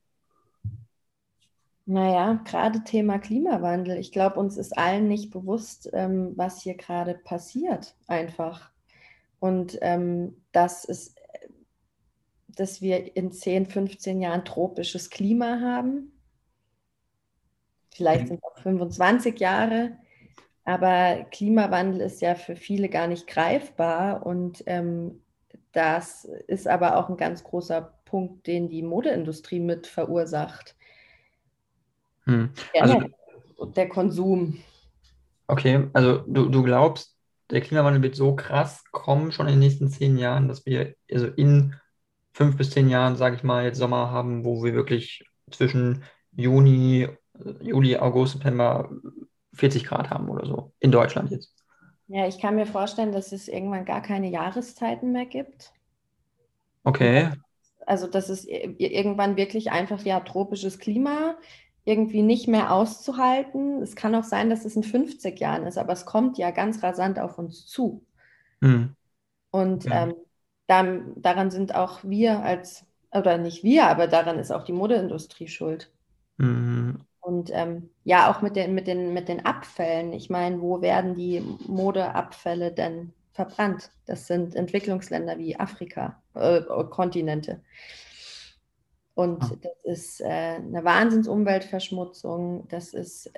Naja, 1.88 2.40
gerade 2.46 2.84
Thema 2.84 3.18
Klimawandel. 3.18 3.98
Ich 3.98 4.12
glaube, 4.12 4.40
uns 4.40 4.58
ist 4.58 4.78
allen 4.78 5.08
nicht 5.08 5.32
bewusst, 5.32 5.90
ähm, 5.94 6.34
was 6.36 6.62
hier 6.62 6.76
gerade 6.76 7.16
passiert, 7.16 7.96
einfach. 8.06 8.70
Und 9.40 9.80
ähm, 9.82 10.36
dass, 10.52 10.86
es, 10.88 11.16
dass 12.48 12.80
wir 12.80 13.18
in 13.18 13.32
10, 13.32 13.66
15 13.66 14.22
Jahren 14.22 14.46
tropisches 14.46 15.10
Klima 15.10 15.60
haben. 15.62 16.11
Vielleicht 17.93 18.23
mhm. 18.23 18.27
sind 18.27 18.38
es 18.38 18.43
auch 18.43 18.62
25 18.62 19.39
Jahre. 19.39 19.97
Aber 20.63 21.25
Klimawandel 21.32 22.01
ist 22.01 22.21
ja 22.21 22.36
für 22.36 22.56
viele 22.56 22.89
gar 22.89 23.08
nicht 23.08 23.27
greifbar. 23.27 24.25
Und 24.25 24.63
ähm, 24.67 25.21
das 25.71 26.25
ist 26.47 26.67
aber 26.67 26.97
auch 26.97 27.10
ein 27.10 27.17
ganz 27.17 27.43
großer 27.43 27.93
Punkt, 28.06 28.47
den 28.47 28.69
die 28.69 28.84
Modeindustrie 28.84 29.60
mit 29.60 29.88
verursacht. 29.88 30.75
Hm. 32.25 32.51
Also, 32.80 33.04
der 33.75 33.89
Konsum. 33.89 34.60
Okay, 35.47 35.89
also 35.93 36.19
du, 36.27 36.49
du 36.49 36.63
glaubst, 36.63 37.17
der 37.49 37.62
Klimawandel 37.62 38.01
wird 38.01 38.15
so 38.15 38.36
krass 38.36 38.84
kommen, 38.91 39.32
schon 39.32 39.47
in 39.47 39.54
den 39.54 39.60
nächsten 39.60 39.89
zehn 39.89 40.17
Jahren, 40.17 40.47
dass 40.47 40.65
wir 40.65 40.95
also 41.12 41.27
in 41.27 41.75
fünf 42.34 42.58
bis 42.58 42.69
zehn 42.71 42.89
Jahren, 42.89 43.17
sage 43.17 43.36
ich 43.36 43.43
mal, 43.43 43.65
jetzt 43.65 43.77
Sommer 43.77 44.12
haben, 44.12 44.45
wo 44.45 44.63
wir 44.63 44.73
wirklich 44.73 45.25
zwischen 45.49 46.04
Juni, 46.32 47.10
Juli, 47.62 47.98
August, 47.98 48.34
September 48.34 48.89
40 49.54 49.86
Grad 49.86 50.10
haben 50.10 50.30
oder 50.30 50.46
so. 50.46 50.74
In 50.80 50.91
Deutschland 50.91 51.32
jetzt. 51.32 51.54
Ja, 52.08 52.28
ich 52.28 52.39
kann 52.39 52.56
mir 52.56 52.65
vorstellen, 52.65 53.12
dass 53.12 53.32
es 53.32 53.48
irgendwann 53.48 53.86
gar 53.86 54.02
keine 54.02 54.30
Jahreszeiten 54.30 55.12
mehr 55.12 55.26
gibt. 55.26 55.72
Okay. 56.84 57.30
Also, 57.86 58.08
dass 58.08 58.30
es 58.30 58.46
irgendwann 58.46 59.38
wirklich 59.38 59.72
einfach 59.72 60.04
ja 60.04 60.20
tropisches 60.20 60.80
Klima 60.80 61.36
irgendwie 61.84 62.22
nicht 62.22 62.48
mehr 62.48 62.72
auszuhalten. 62.72 63.82
Es 63.82 63.96
kann 63.96 64.13
auch 64.13 64.24
sein, 64.24 64.50
dass 64.50 64.65
es 64.65 64.76
in 64.76 64.84
50 64.84 65.39
Jahren 65.39 65.65
ist, 65.65 65.78
aber 65.78 65.94
es 65.94 66.06
kommt 66.06 66.38
ja 66.38 66.52
ganz 66.52 66.84
rasant 66.84 67.20
auf 67.20 67.38
uns 67.38 67.65
zu. 67.65 68.06
Hm. 68.62 68.96
Und 69.50 69.86
ja. 69.86 70.04
ähm, 70.04 70.15
dann, 70.67 71.13
daran 71.22 71.52
sind 71.52 71.76
auch 71.76 72.04
wir 72.04 72.41
als, 72.44 72.86
oder 73.12 73.38
nicht 73.38 73.63
wir, 73.63 73.88
aber 73.88 74.08
daran 74.08 74.38
ist 74.38 74.52
auch 74.52 74.63
die 74.63 74.74
Modeindustrie 74.74 75.48
schuld. 75.48 75.91
Mhm. 76.38 77.02
Und 77.21 77.51
ähm, 77.53 77.91
ja, 78.03 78.31
auch 78.31 78.41
mit 78.41 78.55
den, 78.55 78.73
mit, 78.73 78.88
den, 78.88 79.13
mit 79.13 79.29
den 79.29 79.45
Abfällen. 79.45 80.12
Ich 80.12 80.29
meine, 80.31 80.60
wo 80.60 80.81
werden 80.81 81.13
die 81.13 81.41
Modeabfälle 81.67 82.71
denn 82.71 83.13
verbrannt? 83.31 83.91
Das 84.07 84.25
sind 84.25 84.55
Entwicklungsländer 84.55 85.38
wie 85.38 85.55
Afrika, 85.55 86.21
äh, 86.34 86.62
Kontinente. 86.89 87.62
Und 89.13 89.43
ah. 89.43 89.51
das 89.62 89.84
ist 89.84 90.21
äh, 90.21 90.55
eine 90.55 90.84
Wahnsinnsumweltverschmutzung. 90.84 92.67
Das 92.69 92.93
ist 92.95 93.31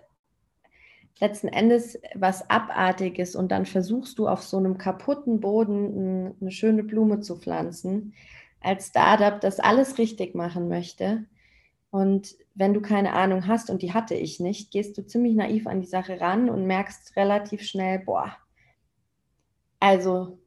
letzten 1.19 1.49
Endes 1.49 1.99
was 2.15 2.49
Abartiges. 2.49 3.35
Und 3.35 3.51
dann 3.51 3.65
versuchst 3.65 4.17
du 4.17 4.29
auf 4.29 4.43
so 4.43 4.57
einem 4.57 4.77
kaputten 4.77 5.41
Boden 5.41 6.35
eine 6.39 6.51
schöne 6.51 6.83
Blume 6.83 7.19
zu 7.19 7.35
pflanzen. 7.35 8.13
Als 8.61 8.87
Startup, 8.87 9.41
das 9.41 9.59
alles 9.59 9.97
richtig 9.97 10.35
machen 10.35 10.69
möchte 10.69 11.25
und 11.93 12.35
wenn 12.55 12.73
du 12.73 12.81
keine 12.81 13.13
Ahnung 13.13 13.45
hast, 13.45 13.69
und 13.69 13.83
die 13.83 13.93
hatte 13.93 14.15
ich 14.15 14.39
nicht, 14.39 14.71
gehst 14.71 14.97
du 14.97 15.05
ziemlich 15.05 15.35
naiv 15.35 15.67
an 15.67 15.79
die 15.79 15.87
Sache 15.87 16.19
ran 16.19 16.49
und 16.49 16.65
merkst 16.65 17.15
relativ 17.15 17.61
schnell, 17.61 17.99
boah, 17.99 18.35
also 19.79 20.39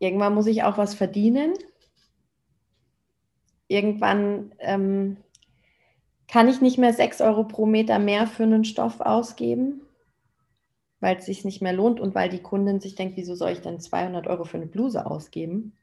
irgendwann 0.00 0.34
muss 0.34 0.48
ich 0.48 0.64
auch 0.64 0.78
was 0.78 0.94
verdienen. 0.94 1.54
Irgendwann 3.68 4.52
ähm, 4.58 5.16
kann 6.26 6.48
ich 6.48 6.60
nicht 6.60 6.76
mehr 6.76 6.92
6 6.92 7.20
Euro 7.20 7.44
pro 7.44 7.64
Meter 7.64 8.00
mehr 8.00 8.26
für 8.26 8.42
einen 8.42 8.64
Stoff 8.64 9.00
ausgeben, 9.00 9.82
weil 10.98 11.18
es 11.18 11.26
sich 11.26 11.44
nicht 11.44 11.62
mehr 11.62 11.72
lohnt 11.72 12.00
und 12.00 12.16
weil 12.16 12.28
die 12.28 12.42
Kundin 12.42 12.80
sich 12.80 12.96
denkt, 12.96 13.16
wieso 13.16 13.36
soll 13.36 13.52
ich 13.52 13.60
denn 13.60 13.78
200 13.78 14.26
Euro 14.26 14.42
für 14.42 14.56
eine 14.56 14.66
Bluse 14.66 15.06
ausgeben? 15.06 15.78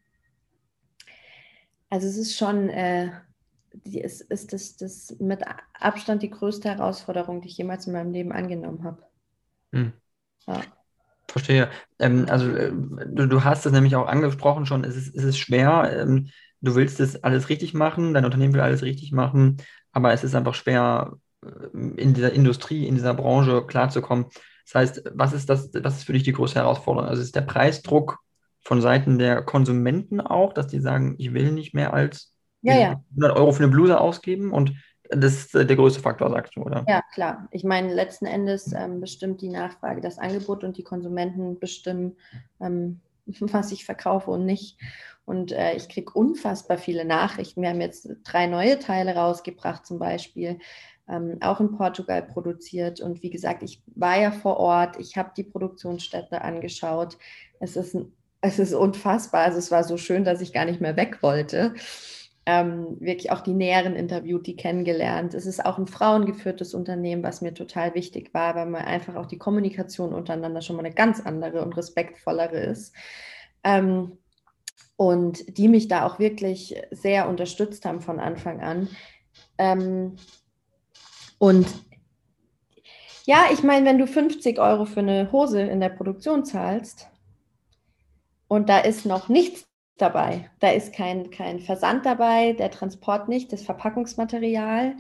Also 1.89 2.08
es 2.08 2.17
ist 2.17 2.38
schon... 2.38 2.67
Äh, 2.67 3.12
die 3.73 4.01
ist, 4.01 4.21
ist 4.21 4.53
das, 4.53 4.77
das 4.77 5.15
mit 5.19 5.41
Abstand 5.79 6.23
die 6.23 6.29
größte 6.29 6.69
Herausforderung, 6.69 7.41
die 7.41 7.47
ich 7.47 7.58
jemals 7.58 7.88
in 7.88 7.93
meinem 7.93 8.12
Leben 8.12 8.32
angenommen 8.32 8.84
habe. 8.84 9.03
Hm. 9.71 9.93
Ja. 10.47 10.62
Verstehe. 11.27 11.69
Ähm, 11.99 12.25
also 12.29 12.49
äh, 12.49 12.71
du, 12.71 13.27
du 13.27 13.43
hast 13.43 13.65
es 13.65 13.71
nämlich 13.71 13.95
auch 13.95 14.08
angesprochen 14.08 14.65
schon, 14.65 14.84
es 14.84 14.95
ist, 14.95 15.15
es 15.15 15.23
ist 15.23 15.38
schwer. 15.38 15.91
Ähm, 16.01 16.29
du 16.62 16.75
willst 16.75 16.99
es 16.99 17.23
alles 17.23 17.49
richtig 17.49 17.73
machen, 17.73 18.13
dein 18.13 18.25
Unternehmen 18.25 18.53
will 18.53 18.62
alles 18.62 18.82
richtig 18.82 19.12
machen, 19.12 19.58
aber 19.91 20.12
es 20.13 20.23
ist 20.23 20.36
einfach 20.36 20.55
schwer, 20.55 21.17
äh, 21.43 21.77
in 21.97 22.13
dieser 22.13 22.34
Industrie, 22.34 22.88
in 22.88 22.95
dieser 22.95 23.13
Branche 23.13 23.65
klarzukommen. 23.65 24.25
Das 24.65 24.75
heißt, 24.75 25.12
was 25.13 25.34
ist 25.34 25.49
das, 25.49 25.69
was 25.73 25.97
ist 25.97 26.03
für 26.03 26.13
dich 26.13 26.23
die 26.23 26.34
größte 26.34 26.60
Herausforderung? 26.60 27.10
Also 27.10 27.21
ist 27.21 27.36
der 27.36 27.41
Preisdruck 27.41 28.19
von 28.62 28.82
Seiten 28.82 29.17
der 29.17 29.41
Konsumenten 29.41 30.21
auch, 30.21 30.53
dass 30.53 30.67
die 30.67 30.79
sagen, 30.79 31.15
ich 31.17 31.34
will 31.34 31.51
nicht 31.51 31.73
mehr 31.73 31.93
als 31.93 32.34
ja, 32.62 32.78
ja. 32.78 33.02
100 33.12 33.36
Euro 33.36 33.52
für 33.52 33.63
eine 33.63 33.72
Bluse 33.72 34.00
ausgeben 34.00 34.52
und 34.52 34.74
das 35.10 35.34
ist 35.34 35.56
äh, 35.56 35.65
der 35.65 35.76
größte 35.76 36.02
Faktor, 36.02 36.30
sagst 36.30 36.56
du, 36.56 36.62
oder? 36.62 36.86
Ja, 36.88 37.02
klar. 37.13 37.48
Ich 37.52 37.63
meine, 37.63 37.93
letzten 37.93 38.26
Endes 38.26 38.72
ähm, 38.74 39.02
bestimmt 39.02 39.41
die 39.41 39.50
Nachfrage 39.50 40.02
das 40.02 40.19
Angebot 40.19 40.63
und 40.63 40.78
die 40.78 40.84
Konsumenten 40.84 41.60
bestimmen, 41.60 42.15
ähm, 42.62 43.02
was 43.39 43.72
ich 43.72 43.86
verkaufe 43.86 44.32
und 44.32 44.45
nicht. 44.45 44.78
Und 45.26 45.52
äh, 45.52 45.76
ich 45.76 45.89
kriege 45.89 46.12
unfassbar 46.13 46.78
viele 46.78 47.06
Nachrichten. 47.06 47.62
Wir 47.62 47.69
haben 47.69 47.82
jetzt 47.82 48.10
drei 48.24 48.48
neue 48.48 48.80
Teile 48.80 49.15
rausgebracht, 49.15 49.86
zum 49.86 50.00
Beispiel, 50.00 50.60
ähm, 51.08 51.38
auch 51.41 51.60
in 51.60 51.76
Portugal 51.76 52.24
produziert. 52.24 53.00
Und 53.00 53.22
wie 53.24 53.30
gesagt, 53.30 53.63
ich 53.63 53.82
war 53.95 54.19
ja 54.19 54.32
vor 54.32 54.58
Ort, 54.58 55.00
ich 55.00 55.17
habe 55.17 55.32
die 55.36 55.43
Produktionsstätte 55.43 56.41
angeschaut. 56.41 57.17
Es 57.60 57.76
ist, 57.76 57.98
es 58.41 58.60
ist 58.60 58.74
unfassbar. 58.74 59.41
Also 59.41 59.58
es 59.58 59.72
war 59.72 59.84
so 59.84 59.98
schön, 59.98 60.24
dass 60.24 60.41
ich 60.41 60.54
gar 60.54 60.65
nicht 60.65 60.82
mehr 60.82 60.95
weg 60.95 61.22
wollte 61.22 61.74
ähm, 62.51 62.97
wirklich 62.99 63.31
auch 63.31 63.41
die 63.41 63.53
Näheren 63.53 63.95
interviewt, 63.95 64.47
die 64.47 64.55
kennengelernt. 64.55 65.35
Es 65.35 65.45
ist 65.45 65.63
auch 65.63 65.77
ein 65.77 65.85
frauengeführtes 65.85 66.73
Unternehmen, 66.73 67.21
was 67.21 67.41
mir 67.41 67.53
total 67.53 67.93
wichtig 67.93 68.33
war, 68.33 68.55
weil 68.55 68.65
man 68.65 68.85
einfach 68.85 69.13
auch 69.13 69.27
die 69.27 69.38
Kommunikation 69.38 70.15
untereinander 70.15 70.63
schon 70.63 70.75
mal 70.75 70.83
eine 70.83 70.95
ganz 70.95 71.19
andere 71.23 71.63
und 71.63 71.77
respektvollere 71.77 72.57
ist. 72.57 72.95
Ähm, 73.63 74.17
und 74.95 75.59
die 75.59 75.67
mich 75.67 75.89
da 75.89 76.07
auch 76.07 76.17
wirklich 76.17 76.75
sehr 76.89 77.29
unterstützt 77.29 77.85
haben 77.85 78.01
von 78.01 78.19
Anfang 78.19 78.62
an. 78.62 78.89
Ähm, 79.59 80.15
und 81.38 81.67
ja, 83.27 83.45
ich 83.53 83.62
meine, 83.62 83.85
wenn 83.85 83.99
du 83.99 84.07
50 84.07 84.57
Euro 84.57 84.85
für 84.85 85.01
eine 85.01 85.31
Hose 85.31 85.62
in 85.62 85.81
der 85.81 85.89
Produktion 85.89 86.45
zahlst 86.45 87.09
und 88.47 88.69
da 88.69 88.79
ist 88.79 89.05
noch 89.05 89.29
nichts 89.29 89.68
dabei. 90.01 90.49
Da 90.59 90.71
ist 90.71 90.93
kein, 90.93 91.29
kein 91.29 91.59
Versand 91.59 92.05
dabei, 92.05 92.53
der 92.53 92.71
Transport 92.71 93.29
nicht, 93.29 93.51
das 93.53 93.62
Verpackungsmaterial. 93.62 94.95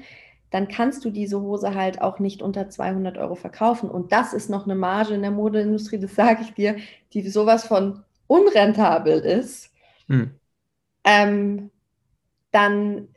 Dann 0.51 0.67
kannst 0.67 1.05
du 1.05 1.11
diese 1.11 1.41
Hose 1.41 1.75
halt 1.75 2.01
auch 2.01 2.19
nicht 2.19 2.41
unter 2.41 2.69
200 2.69 3.17
Euro 3.17 3.35
verkaufen. 3.35 3.89
Und 3.89 4.11
das 4.11 4.33
ist 4.33 4.49
noch 4.49 4.65
eine 4.65 4.75
Marge 4.75 5.13
in 5.13 5.21
der 5.21 5.31
Modeindustrie, 5.31 5.99
das 5.99 6.15
sage 6.15 6.41
ich 6.41 6.53
dir, 6.53 6.77
die 7.13 7.27
sowas 7.29 7.65
von 7.65 8.03
unrentabel 8.27 9.19
ist. 9.19 9.71
Hm. 10.07 10.31
Ähm, 11.03 11.71
dann 12.51 13.09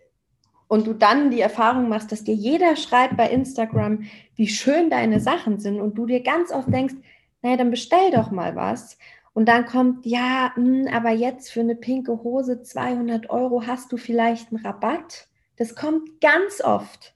und 0.73 0.87
du 0.87 0.95
dann 0.95 1.31
die 1.31 1.43
Erfahrung 1.43 1.91
machst, 1.91 2.13
dass 2.13 2.25
dir 2.25 2.35
jeder 2.35 2.77
schreibt 2.77 3.19
bei 3.19 3.29
Instagram, 3.29 4.05
wie 4.37 4.49
schön 4.49 4.89
deine 4.89 5.21
Sachen 5.21 5.61
sind 5.61 5.79
und 5.79 5.99
du 5.99 6.07
dir 6.07 6.23
ganz 6.23 6.51
oft 6.51 6.73
denkst, 6.73 6.95
naja, 7.43 7.59
dann 7.59 7.71
bestell 7.71 8.11
doch 8.11 8.31
mal 8.31 8.57
was. 8.57 8.97
Und 9.35 9.47
dann 9.49 9.65
kommt, 9.65 10.05
ja, 10.05 10.53
mh, 10.57 10.89
hm, 10.89 10.95
aber 10.95 11.11
jetzt 11.11 11.51
für 11.51 11.61
eine 11.61 11.75
pinke 11.75 12.23
Hose 12.23 12.63
200 12.63 13.31
Euro 13.31 13.67
hast 13.67 13.93
du 13.93 13.97
vielleicht 13.97 14.53
einen 14.53 14.65
Rabatt. 14.65 15.29
Das 15.57 15.75
kommt 15.75 16.21
ganz 16.21 16.61
oft. 16.61 17.15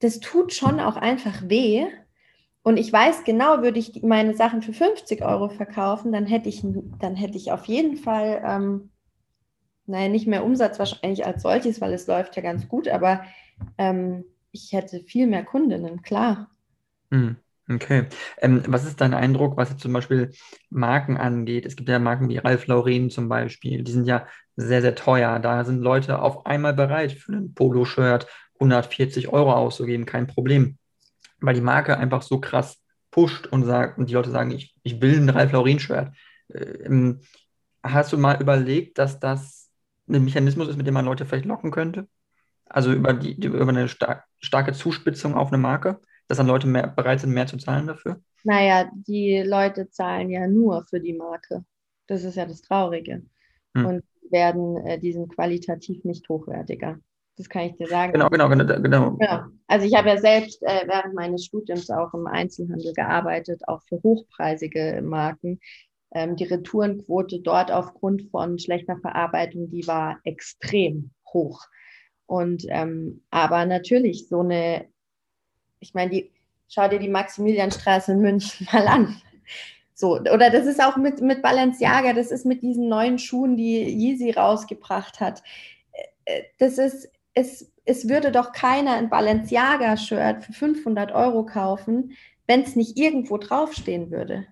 Das 0.00 0.20
tut 0.20 0.52
schon 0.52 0.80
auch 0.80 0.96
einfach 0.96 1.48
weh. 1.48 1.86
Und 2.62 2.78
ich 2.78 2.92
weiß 2.92 3.24
genau, 3.24 3.62
würde 3.62 3.78
ich 3.78 4.02
meine 4.02 4.34
Sachen 4.34 4.62
für 4.62 4.72
50 4.72 5.22
Euro 5.22 5.50
verkaufen, 5.50 6.12
dann 6.12 6.24
hätte 6.24 6.48
ich, 6.48 6.62
dann 6.98 7.14
hätte 7.14 7.36
ich 7.36 7.52
auf 7.52 7.66
jeden 7.66 7.96
Fall, 7.96 8.42
ähm, 8.44 8.90
naja, 9.86 10.08
nicht 10.08 10.26
mehr 10.26 10.44
Umsatz 10.44 10.78
wahrscheinlich 10.78 11.26
als 11.26 11.42
solches, 11.42 11.82
weil 11.82 11.92
es 11.92 12.06
läuft 12.06 12.36
ja 12.36 12.42
ganz 12.42 12.66
gut, 12.66 12.88
aber 12.88 13.22
ähm, 13.76 14.24
ich 14.50 14.72
hätte 14.72 15.00
viel 15.00 15.26
mehr 15.26 15.44
Kundinnen, 15.44 16.00
klar. 16.00 16.50
Hm. 17.10 17.36
Okay. 17.68 18.08
Ähm, 18.42 18.62
was 18.66 18.84
ist 18.84 19.00
dein 19.00 19.14
Eindruck, 19.14 19.56
was 19.56 19.70
jetzt 19.70 19.80
zum 19.80 19.92
Beispiel 19.92 20.32
Marken 20.68 21.16
angeht? 21.16 21.64
Es 21.64 21.76
gibt 21.76 21.88
ja 21.88 21.98
Marken 21.98 22.28
wie 22.28 22.36
Ralph 22.36 22.66
Lauren 22.66 23.08
zum 23.10 23.28
Beispiel, 23.28 23.82
die 23.82 23.92
sind 23.92 24.06
ja 24.06 24.26
sehr, 24.56 24.82
sehr 24.82 24.94
teuer. 24.94 25.38
Da 25.38 25.64
sind 25.64 25.80
Leute 25.80 26.20
auf 26.20 26.44
einmal 26.44 26.74
bereit, 26.74 27.12
für 27.12 27.32
ein 27.32 27.54
Poloshirt 27.54 28.26
140 28.54 29.28
Euro 29.28 29.52
auszugeben, 29.52 30.04
kein 30.04 30.26
Problem. 30.26 30.76
Weil 31.40 31.54
die 31.54 31.62
Marke 31.62 31.96
einfach 31.96 32.22
so 32.22 32.38
krass 32.38 32.82
pusht 33.10 33.46
und 33.46 33.64
sagt, 33.64 33.98
und 33.98 34.10
die 34.10 34.14
Leute 34.14 34.30
sagen, 34.30 34.50
ich, 34.50 34.74
ich 34.82 35.00
will 35.00 35.16
ein 35.16 35.30
Ralph 35.30 35.52
Lauren-Shirt. 35.52 36.12
Ähm, 36.52 37.20
hast 37.82 38.12
du 38.12 38.18
mal 38.18 38.40
überlegt, 38.40 38.98
dass 38.98 39.20
das 39.20 39.70
ein 40.08 40.24
Mechanismus 40.24 40.68
ist, 40.68 40.76
mit 40.76 40.86
dem 40.86 40.94
man 40.94 41.04
Leute 41.06 41.24
vielleicht 41.24 41.46
locken 41.46 41.70
könnte? 41.70 42.08
Also 42.66 42.92
über, 42.92 43.14
die, 43.14 43.34
über 43.34 43.68
eine 43.68 43.88
star 43.88 44.24
starke 44.40 44.72
Zuspitzung 44.72 45.34
auf 45.34 45.48
eine 45.48 45.58
Marke? 45.58 46.00
Dass 46.28 46.38
dann 46.38 46.46
Leute 46.46 46.66
mehr, 46.66 46.88
bereit 46.88 47.20
sind, 47.20 47.32
mehr 47.32 47.46
zu 47.46 47.56
zahlen 47.56 47.86
dafür? 47.86 48.20
Naja, 48.44 48.90
die 48.94 49.42
Leute 49.42 49.88
zahlen 49.90 50.30
ja 50.30 50.46
nur 50.46 50.84
für 50.84 51.00
die 51.00 51.14
Marke. 51.14 51.64
Das 52.06 52.24
ist 52.24 52.36
ja 52.36 52.46
das 52.46 52.62
Traurige. 52.62 53.22
Hm. 53.74 53.86
Und 53.86 54.04
werden, 54.30 54.76
äh, 54.86 54.98
die 54.98 55.12
sind 55.12 55.34
qualitativ 55.34 56.04
nicht 56.04 56.28
hochwertiger. 56.28 56.98
Das 57.36 57.48
kann 57.48 57.62
ich 57.62 57.76
dir 57.76 57.88
sagen. 57.88 58.12
Genau, 58.12 58.28
genau, 58.28 58.48
genau. 58.48 58.80
genau. 58.80 59.18
Ja. 59.20 59.48
Also 59.66 59.86
ich 59.86 59.94
habe 59.94 60.08
ja 60.08 60.18
selbst 60.18 60.62
äh, 60.62 60.86
während 60.86 61.14
meines 61.14 61.44
Studiums 61.44 61.90
auch 61.90 62.14
im 62.14 62.26
Einzelhandel 62.26 62.92
gearbeitet, 62.92 63.62
auch 63.66 63.82
für 63.82 64.00
hochpreisige 64.02 65.02
Marken. 65.02 65.58
Ähm, 66.12 66.36
die 66.36 66.44
Retourenquote 66.44 67.40
dort 67.40 67.72
aufgrund 67.72 68.30
von 68.30 68.58
schlechter 68.58 68.98
Verarbeitung, 68.98 69.68
die 69.70 69.86
war 69.86 70.20
extrem 70.22 71.10
hoch. 71.32 71.60
Und 72.26 72.64
ähm, 72.68 73.22
aber 73.30 73.66
natürlich 73.66 74.28
so 74.28 74.40
eine, 74.40 74.86
ich 75.84 75.94
meine, 75.94 76.10
die, 76.10 76.30
schau 76.68 76.88
dir 76.88 76.98
die 76.98 77.08
Maximilianstraße 77.08 78.12
in 78.12 78.20
München 78.20 78.66
mal 78.72 78.88
an. 78.88 79.20
So, 79.94 80.18
oder 80.18 80.50
das 80.50 80.66
ist 80.66 80.82
auch 80.82 80.96
mit, 80.96 81.20
mit 81.20 81.40
Balenciaga, 81.40 82.14
das 82.14 82.32
ist 82.32 82.46
mit 82.46 82.62
diesen 82.62 82.88
neuen 82.88 83.18
Schuhen, 83.18 83.56
die 83.56 83.84
Yeezy 83.84 84.32
rausgebracht 84.32 85.20
hat. 85.20 85.42
Äh, 86.24 86.42
das 86.58 86.78
ist, 86.78 87.08
es, 87.34 87.70
es 87.84 88.08
würde 88.08 88.32
doch 88.32 88.52
keiner 88.52 88.94
ein 88.94 89.10
Balenciaga-Shirt 89.10 90.44
für 90.44 90.52
500 90.52 91.12
Euro 91.12 91.44
kaufen, 91.46 92.16
wenn 92.46 92.62
es 92.62 92.74
nicht 92.74 92.98
irgendwo 92.98 93.38
draufstehen 93.38 94.10
würde. 94.10 94.46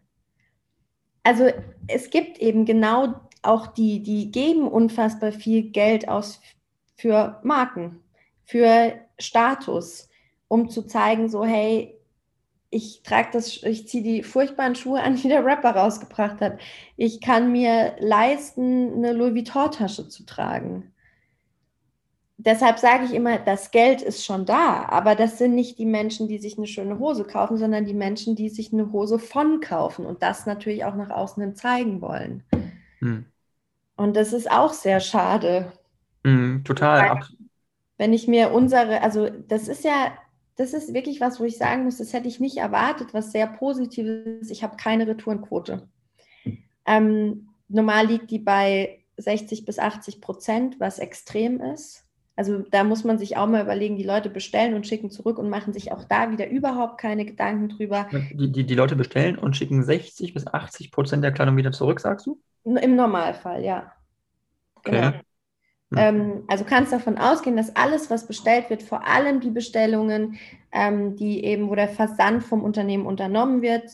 Also 1.25 1.49
es 1.89 2.11
gibt 2.11 2.39
eben 2.39 2.65
genau 2.65 3.15
auch 3.43 3.69
die, 3.69 4.03
die 4.03 4.31
geben 4.31 4.69
unfassbar 4.69 5.33
viel 5.33 5.71
Geld 5.71 6.09
aus 6.09 6.41
für 6.95 7.41
Marken, 7.43 8.01
für 8.45 8.95
Status, 9.19 10.09
um 10.53 10.69
zu 10.69 10.83
zeigen, 10.83 11.31
so 11.31 11.47
hey, 11.47 11.99
ich 12.69 13.03
trage 13.03 13.31
das, 13.33 13.63
ich 13.63 13.89
ziehe 13.89 14.03
die 14.03 14.23
furchtbaren 14.23 14.75
Schuhe 14.75 15.03
an, 15.03 15.17
die 15.17 15.29
der 15.29 15.47
Rapper 15.47 15.71
rausgebracht 15.71 16.43
hat. 16.43 16.59
Ich 16.97 17.23
kann 17.23 17.53
mir 17.53 17.97
leisten, 18.01 18.93
eine 18.95 19.15
Louis 19.15 19.35
Vuitton-Tasche 19.35 20.09
zu 20.09 20.27
tragen. 20.27 20.93
Deshalb 22.37 22.79
sage 22.79 23.05
ich 23.07 23.15
immer, 23.15 23.39
das 23.39 23.71
Geld 23.71 24.03
ist 24.03 24.27
schon 24.27 24.45
da, 24.45 24.85
aber 24.91 25.15
das 25.15 25.39
sind 25.39 25.55
nicht 25.55 25.79
die 25.79 25.87
Menschen, 25.87 26.29
die 26.29 26.39
sich 26.39 26.59
eine 26.59 26.67
schöne 26.67 26.99
Hose 26.99 27.25
kaufen, 27.25 27.57
sondern 27.57 27.87
die 27.87 27.95
Menschen, 27.95 28.37
die 28.37 28.51
sich 28.51 28.75
eine 28.75 28.93
Hose 28.93 29.19
von 29.19 29.61
kaufen 29.61 30.05
und 30.05 30.23
das 30.23 30.45
natürlich 30.45 30.85
auch 30.85 30.97
nach 30.97 31.11
außen 31.11 31.43
hin 31.43 31.55
zeigen 31.55 32.03
wollen. 32.03 32.43
Hm. 32.99 33.25
Und 33.97 34.17
das 34.17 34.35
ist 34.35 34.51
auch 34.51 34.75
sehr 34.75 35.01
schade. 35.01 35.73
Hm, 36.25 36.63
total. 36.65 37.11
Weil, 37.11 37.21
wenn 37.97 38.13
ich 38.13 38.29
mir 38.29 38.53
unsere, 38.53 39.03
also 39.03 39.31
das 39.31 39.69
ist 39.69 39.85
ja 39.85 40.13
das 40.57 40.75
ist 40.75 40.95
wirklich 40.95 41.21
was, 41.21 41.41
wo 41.41 41.45
ich 41.45 41.57
sagen 41.57 41.85
muss, 41.85 41.99
das 41.99 42.13
hätte 42.13 42.29
ich 42.29 42.41
nicht 42.41 42.59
erwartet, 42.59 43.15
was 43.15 43.33
sehr 43.33 43.47
Positives. 43.47 44.51
Ich 44.51 44.63
habe 44.63 44.77
keine 44.77 45.07
Retourenquote. 45.07 45.89
Ähm, 46.87 47.49
normal 47.69 48.07
liegt 48.07 48.31
die 48.31 48.39
bei 48.39 49.01
60 49.17 49.65
bis 49.65 49.79
80 49.79 50.21
Prozent, 50.21 50.81
was 50.81 50.99
extrem 50.99 51.61
ist. 51.61 52.07
Also 52.35 52.61
da 52.71 52.83
muss 52.83 53.05
man 53.05 53.19
sich 53.19 53.37
auch 53.37 53.47
mal 53.47 53.63
überlegen, 53.63 53.97
die 53.97 54.05
Leute 54.05 54.31
bestellen 54.31 54.75
und 54.75 54.87
schicken 54.87 55.11
zurück 55.11 55.39
und 55.39 55.51
machen 55.51 55.73
sich 55.73 55.93
auch 55.93 56.05
da 56.05 56.31
wieder 56.31 56.49
überhaupt 56.49 56.99
keine 56.99 57.27
Gedanken 57.27 57.69
drüber. 57.69 58.09
Die, 58.33 58.51
die, 58.51 58.65
die 58.65 58.75
Leute 58.75 58.97
bestellen 58.97 59.39
und 59.39 59.57
schicken 59.57 59.83
60 59.83 60.33
bis 60.33 60.47
80 60.47 60.91
Prozent 60.93 61.23
der 61.23 61.33
Kleidung 61.33 61.57
wieder 61.57 61.73
zurück, 61.73 62.01
sagst 62.01 62.27
du? 62.27 62.41
Im 62.65 62.97
Normalfall, 62.97 63.63
ja. 63.63 63.93
Okay. 64.77 64.93
Genau. 64.93 65.13
Hm. 65.93 65.99
Ähm, 65.99 66.45
also 66.49 66.65
kannst 66.65 66.93
davon 66.93 67.19
ausgehen, 67.19 67.57
dass 67.57 67.77
alles, 67.77 68.11
was 68.11 68.27
bestellt 68.27 68.71
wird, 68.71 68.83
vor 68.83 69.07
allem 69.07 69.41
die 69.41 69.51
Bestellungen, 69.51 70.39
ähm, 70.73 71.17
die 71.17 71.45
eben, 71.45 71.69
wo 71.69 71.75
der 71.75 71.89
Versand 71.89 72.43
vom 72.43 72.63
Unternehmen 72.63 73.07
unternommen 73.07 73.61
wird, 73.63 73.91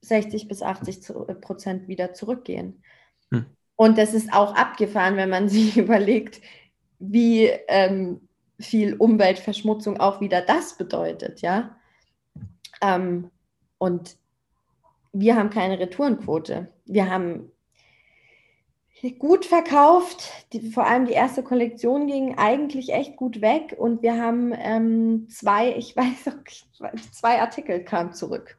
60 0.00 0.48
bis 0.48 0.62
80 0.62 1.10
äh, 1.10 1.34
Prozent 1.34 1.86
wieder 1.86 2.12
zurückgehen. 2.12 2.82
Hm. 3.30 3.46
Und 3.76 3.98
das 3.98 4.14
ist 4.14 4.32
auch 4.32 4.54
abgefahren, 4.54 5.16
wenn 5.16 5.30
man 5.30 5.48
sich 5.48 5.76
überlegt, 5.76 6.40
wie 6.98 7.50
ähm, 7.68 8.20
viel 8.58 8.94
Umweltverschmutzung 8.94 10.00
auch 10.00 10.20
wieder 10.20 10.40
das 10.40 10.76
bedeutet, 10.76 11.40
ja. 11.42 11.76
Ähm, 12.82 13.30
und 13.78 14.16
wir 15.12 15.36
haben 15.36 15.50
keine 15.50 15.78
Retourenquote. 15.78 16.68
Wir 16.84 17.08
haben 17.08 17.52
gut 19.18 19.44
verkauft. 19.44 20.30
Die, 20.52 20.70
vor 20.70 20.86
allem 20.86 21.06
die 21.06 21.12
erste 21.12 21.42
Kollektion 21.42 22.06
ging 22.06 22.36
eigentlich 22.36 22.92
echt 22.92 23.16
gut 23.16 23.40
weg 23.40 23.74
und 23.78 24.02
wir 24.02 24.20
haben 24.20 24.52
ähm, 24.56 25.28
zwei, 25.28 25.74
ich 25.76 25.96
weiß 25.96 26.28
auch, 26.28 26.90
zwei 27.12 27.40
Artikel 27.40 27.84
kamen 27.84 28.12
zurück. 28.12 28.56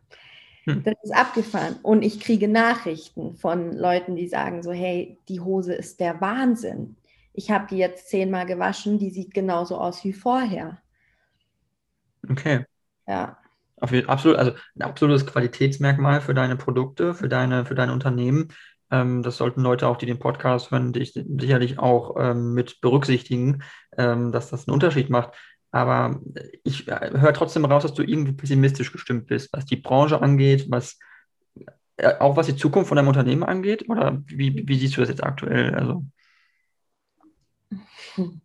Hm. 0.65 0.83
Das 0.83 0.95
ist 1.03 1.15
abgefahren. 1.15 1.77
Und 1.83 2.03
ich 2.03 2.19
kriege 2.19 2.47
Nachrichten 2.47 3.35
von 3.35 3.73
Leuten, 3.73 4.15
die 4.15 4.27
sagen 4.27 4.63
so, 4.63 4.71
hey, 4.71 5.17
die 5.27 5.39
Hose 5.39 5.73
ist 5.73 5.99
der 5.99 6.21
Wahnsinn. 6.21 6.95
Ich 7.33 7.51
habe 7.51 7.67
die 7.69 7.77
jetzt 7.77 8.09
zehnmal 8.09 8.45
gewaschen, 8.45 8.99
die 8.99 9.11
sieht 9.11 9.33
genauso 9.33 9.77
aus 9.77 10.03
wie 10.03 10.13
vorher. 10.13 10.81
Okay. 12.29 12.65
Ja. 13.07 13.37
Absolut, 13.79 14.37
also 14.37 14.51
ein 14.75 14.81
absolutes 14.81 15.25
Qualitätsmerkmal 15.25 16.19
für 16.19 16.33
deine 16.33 16.57
Produkte, 16.57 17.13
für 17.13 17.29
deine, 17.29 17.65
für 17.65 17.75
dein 17.75 17.89
Unternehmen. 17.89 18.49
Ähm, 18.91 19.23
das 19.23 19.37
sollten 19.37 19.61
Leute 19.61 19.87
auch, 19.87 19.97
die 19.97 20.05
den 20.05 20.19
Podcast 20.19 20.71
hören, 20.71 20.93
dich 20.93 21.13
sicherlich 21.13 21.79
auch 21.79 22.15
ähm, 22.19 22.53
mit 22.53 22.81
berücksichtigen, 22.81 23.63
ähm, 23.97 24.31
dass 24.31 24.49
das 24.49 24.67
einen 24.67 24.73
Unterschied 24.73 25.09
macht. 25.09 25.33
Aber 25.71 26.19
ich 26.63 26.87
äh, 26.87 27.11
höre 27.13 27.33
trotzdem 27.33 27.65
raus, 27.65 27.83
dass 27.83 27.93
du 27.93 28.01
irgendwie 28.03 28.33
pessimistisch 28.33 28.91
gestimmt 28.91 29.27
bist, 29.27 29.49
was 29.53 29.65
die 29.65 29.75
Branche 29.75 30.21
angeht, 30.21 30.65
was 30.69 30.97
äh, 31.97 32.15
auch 32.19 32.35
was 32.37 32.47
die 32.47 32.55
Zukunft 32.55 32.87
von 32.87 32.95
deinem 32.95 33.09
Unternehmen 33.09 33.43
angeht. 33.43 33.87
Oder 33.89 34.21
wie, 34.25 34.67
wie 34.67 34.79
siehst 34.79 34.97
du 34.97 35.01
das 35.01 35.09
jetzt 35.09 35.23
aktuell? 35.23 35.75
Also. 35.75 36.03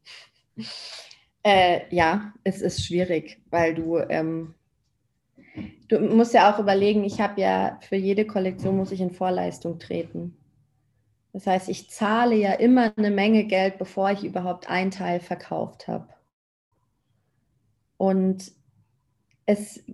Äh, 1.46 1.94
ja, 1.94 2.32
es 2.42 2.62
ist 2.62 2.86
schwierig, 2.86 3.38
weil 3.50 3.74
du 3.74 3.98
ähm, 3.98 4.54
Du 5.88 6.00
musst 6.00 6.34
ja 6.34 6.52
auch 6.52 6.58
überlegen, 6.58 7.04
ich 7.04 7.20
habe 7.20 7.40
ja 7.40 7.78
für 7.82 7.96
jede 7.96 8.26
Kollektion 8.26 8.76
muss 8.76 8.92
ich 8.92 9.00
in 9.00 9.12
Vorleistung 9.12 9.78
treten. 9.78 10.36
Das 11.32 11.46
heißt, 11.46 11.68
ich 11.68 11.90
zahle 11.90 12.36
ja 12.36 12.52
immer 12.52 12.92
eine 12.96 13.10
Menge 13.10 13.44
Geld, 13.44 13.78
bevor 13.78 14.10
ich 14.10 14.24
überhaupt 14.24 14.68
ein 14.68 14.90
Teil 14.90 15.20
verkauft 15.20 15.88
habe. 15.88 16.08
Und 17.96 18.52
es 19.46 19.84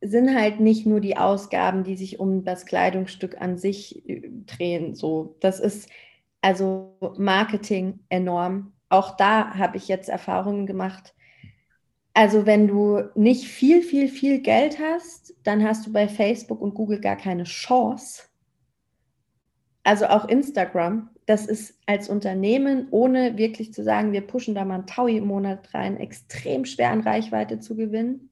sind 0.00 0.34
halt 0.34 0.60
nicht 0.60 0.86
nur 0.86 1.00
die 1.00 1.16
Ausgaben, 1.16 1.84
die 1.84 1.96
sich 1.96 2.18
um 2.18 2.44
das 2.44 2.66
Kleidungsstück 2.66 3.40
an 3.40 3.56
sich 3.58 4.08
äh, 4.08 4.28
drehen. 4.46 4.94
So, 4.94 5.36
das 5.40 5.60
ist 5.60 5.88
also 6.40 6.96
Marketing 7.16 8.00
enorm. 8.08 8.72
Auch 8.88 9.16
da 9.16 9.54
habe 9.56 9.76
ich 9.76 9.88
jetzt 9.88 10.08
Erfahrungen 10.08 10.66
gemacht 10.66 11.14
also 12.14 12.44
wenn 12.46 12.68
du 12.68 13.02
nicht 13.14 13.46
viel, 13.46 13.82
viel, 13.82 14.08
viel 14.08 14.40
Geld 14.40 14.78
hast, 14.78 15.34
dann 15.44 15.64
hast 15.64 15.86
du 15.86 15.92
bei 15.92 16.08
Facebook 16.08 16.60
und 16.60 16.74
Google 16.74 17.00
gar 17.00 17.16
keine 17.16 17.44
Chance. 17.44 18.24
Also 19.82 20.06
auch 20.06 20.28
Instagram, 20.28 21.10
das 21.26 21.46
ist 21.46 21.78
als 21.86 22.08
Unternehmen, 22.08 22.88
ohne 22.90 23.38
wirklich 23.38 23.72
zu 23.72 23.82
sagen, 23.82 24.12
wir 24.12 24.20
pushen 24.20 24.54
da 24.54 24.64
mal 24.64 24.74
einen 24.74 24.86
Taui 24.86 25.16
im 25.16 25.26
Monat 25.26 25.72
rein, 25.74 25.96
extrem 25.96 26.64
schwer 26.64 26.90
an 26.90 27.00
Reichweite 27.00 27.58
zu 27.60 27.76
gewinnen. 27.76 28.30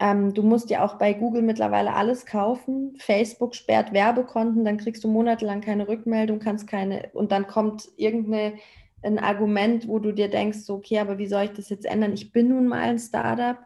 Ähm, 0.00 0.34
du 0.34 0.42
musst 0.42 0.70
ja 0.70 0.84
auch 0.84 0.98
bei 0.98 1.12
Google 1.12 1.42
mittlerweile 1.42 1.94
alles 1.94 2.26
kaufen. 2.26 2.96
Facebook 2.98 3.54
sperrt 3.54 3.92
Werbekonten, 3.92 4.64
dann 4.64 4.78
kriegst 4.78 5.04
du 5.04 5.08
monatelang 5.08 5.60
keine 5.60 5.86
Rückmeldung, 5.86 6.40
kannst 6.40 6.66
keine, 6.66 7.10
und 7.12 7.30
dann 7.30 7.46
kommt 7.46 7.88
irgendeine 7.96 8.54
ein 9.02 9.18
Argument, 9.18 9.88
wo 9.88 9.98
du 9.98 10.12
dir 10.12 10.28
denkst, 10.28 10.60
so, 10.60 10.74
okay, 10.74 10.98
aber 10.98 11.18
wie 11.18 11.26
soll 11.26 11.44
ich 11.44 11.52
das 11.52 11.68
jetzt 11.68 11.86
ändern? 11.86 12.12
Ich 12.12 12.32
bin 12.32 12.48
nun 12.48 12.68
mal 12.68 12.80
ein 12.80 12.98
Startup. 12.98 13.58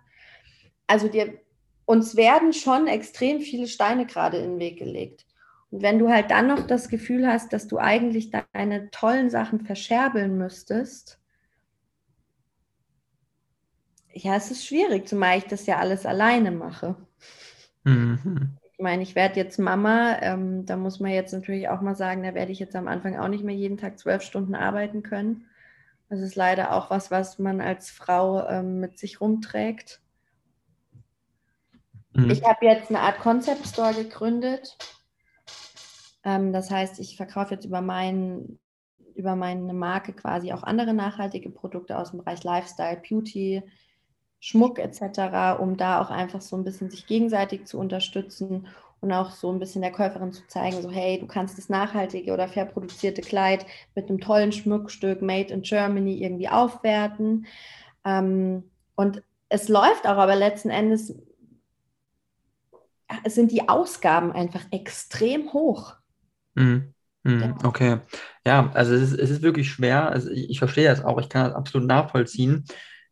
Also 0.87 1.09
dir, 1.09 1.41
uns 1.85 2.17
werden 2.17 2.53
schon 2.53 2.87
extrem 2.87 3.41
viele 3.41 3.67
Steine 3.67 4.07
gerade 4.07 4.39
in 4.39 4.53
den 4.53 4.59
Weg 4.59 4.79
gelegt. 4.79 5.27
Und 5.71 5.83
wenn 5.83 5.99
du 5.99 6.09
halt 6.09 6.31
dann 6.31 6.47
noch 6.47 6.67
das 6.67 6.89
Gefühl 6.89 7.27
hast, 7.27 7.53
dass 7.53 7.67
du 7.69 7.79
eigentlich 7.79 8.31
deine 8.31 8.91
tollen 8.91 9.31
Sachen 9.31 9.61
verscherbeln 9.61 10.39
müsstest, 10.39 11.21
ja, 14.13 14.37
es 14.37 14.51
ist 14.51 14.65
schwierig, 14.65 15.07
zumal 15.07 15.39
ich 15.39 15.45
das 15.45 15.67
ja 15.67 15.79
alles 15.79 16.07
alleine 16.07 16.51
mache. 16.51 16.97
Mhm 17.85 18.57
ich 18.79 18.83
meine, 18.83 19.03
ich 19.03 19.15
werde 19.15 19.41
jetzt 19.41 19.59
Mama, 19.59 20.19
ähm, 20.21 20.67
da 20.67 20.77
muss 20.77 21.01
man 21.01 21.11
jetzt 21.11 21.33
natürlich 21.33 21.69
auch 21.71 21.81
mal 21.81 21.95
sagen, 21.95 22.23
da 22.23 22.35
werde 22.35 22.53
ich 22.53 22.59
jetzt 22.59 22.77
am 22.77 22.89
Anfang 22.89 23.19
auch 23.19 23.29
nicht 23.29 23.43
mehr 23.43 23.55
jeden 23.55 23.79
Tag 23.79 23.99
zwölf 23.99 24.23
Stunden 24.23 24.55
arbeiten 24.55 25.03
können. 25.03 25.47
Das 26.11 26.21
ist 26.21 26.37
leider 26.37 26.75
auch 26.75 26.91
was, 26.91 27.11
was 27.11 27.39
man 27.39 27.63
als 27.63 27.91
Frau 27.91 28.47
ähm, 28.47 28.81
mit 28.81 28.99
sich 28.99 29.21
rumträgt. 29.23 30.03
Mhm. 32.13 32.31
Ich 32.31 32.45
habe 32.45 32.67
jetzt 32.67 32.91
eine 32.91 33.01
Art 33.01 33.19
Concept 33.19 33.67
Store 33.67 33.95
gegründet. 33.95 34.77
Ähm, 36.23 36.53
das 36.53 36.71
heißt, 36.71 37.01
ich 37.01 37.17
verkaufe 37.17 37.55
jetzt 37.55 37.65
über, 37.65 37.81
mein, 37.81 38.59
über 39.15 39.37
meine 39.37 39.73
Marke 39.73 40.13
quasi 40.13 40.53
auch 40.53 40.63
andere 40.63 40.93
nachhaltige 40.93 41.49
Produkte 41.49 41.97
aus 41.97 42.11
dem 42.11 42.19
Bereich 42.19 42.45
Lifestyle, 42.45 43.01
Beauty, 43.09 43.63
Schmuck 44.41 44.79
etc., 44.79 45.55
um 45.55 45.77
da 45.77 46.01
auch 46.01 46.11
einfach 46.11 46.41
so 46.41 46.57
ein 46.57 46.65
bisschen 46.65 46.91
sich 46.91 47.07
gegenseitig 47.07 47.67
zu 47.67 47.79
unterstützen 47.79 48.69
und 49.01 49.13
auch 49.13 49.31
so 49.31 49.51
ein 49.53 49.59
bisschen 49.59 49.83
der 49.83 49.93
Käuferin 49.93 50.33
zu 50.33 50.47
zeigen, 50.49 50.81
so 50.83 50.91
hey, 50.91 51.19
du 51.19 51.27
kannst 51.27 51.59
das 51.59 51.69
nachhaltige 51.69 52.33
oder 52.33 52.49
fair 52.49 52.65
produzierte 52.67 53.23
Kleid 53.23 53.67
mit 53.95 54.09
einem 54.09 54.21
tollen 54.21 54.53
Schmuckstück 54.53 55.23
Made 55.23 55.53
in 55.53 55.63
Germany 55.63 56.23
irgendwie 56.23 56.49
aufwerten. 56.49 57.47
Ähm, 58.05 58.65
und 58.95 59.23
es 59.49 59.69
läuft 59.69 60.07
auch, 60.07 60.17
aber 60.17 60.37
letzten 60.37 60.71
Endes 60.71 61.15
sind 63.27 63.53
die 63.53 63.69
Ausgaben 63.69 64.33
einfach 64.33 64.63
extrem 64.71 65.53
hoch. 65.53 65.95
Mhm. 66.55 66.95
Mhm. 67.23 67.55
Okay. 67.65 67.99
Ja, 68.47 68.71
also 68.73 68.95
es 68.95 69.13
ist, 69.13 69.19
es 69.19 69.31
ist 69.31 69.43
wirklich 69.43 69.71
schwer. 69.71 70.09
Also 70.11 70.31
ich, 70.31 70.51
ich 70.51 70.59
verstehe 70.59 70.89
das 70.89 71.05
auch. 71.05 71.19
Ich 71.19 71.29
kann 71.29 71.45
das 71.47 71.55
absolut 71.55 71.89
nachvollziehen. 71.89 72.65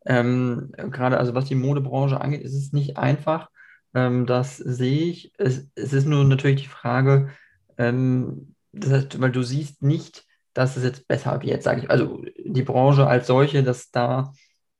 Ähm, 0.06 0.72
gerade 0.76 1.18
also 1.18 1.34
was 1.34 1.46
die 1.46 1.54
Modebranche 1.54 2.20
angeht, 2.20 2.42
ist 2.42 2.54
es 2.54 2.72
nicht 2.72 2.96
einfach. 2.96 3.48
Ähm, 3.94 4.26
das 4.26 4.56
sehe 4.58 5.04
ich. 5.04 5.32
Es, 5.38 5.68
es 5.74 5.92
ist 5.92 6.06
nur 6.06 6.24
natürlich 6.24 6.62
die 6.62 6.68
Frage, 6.68 7.30
ähm, 7.78 8.54
das 8.72 8.92
heißt, 8.92 9.20
weil 9.20 9.32
du 9.32 9.42
siehst 9.42 9.82
nicht, 9.82 10.24
dass 10.52 10.76
es 10.76 10.84
jetzt 10.84 11.08
besser 11.08 11.42
wird, 11.42 11.62
sage 11.62 11.82
ich. 11.82 11.90
Also 11.90 12.22
die 12.44 12.62
Branche 12.62 13.06
als 13.06 13.26
solche, 13.26 13.62
dass 13.62 13.90
da 13.90 14.32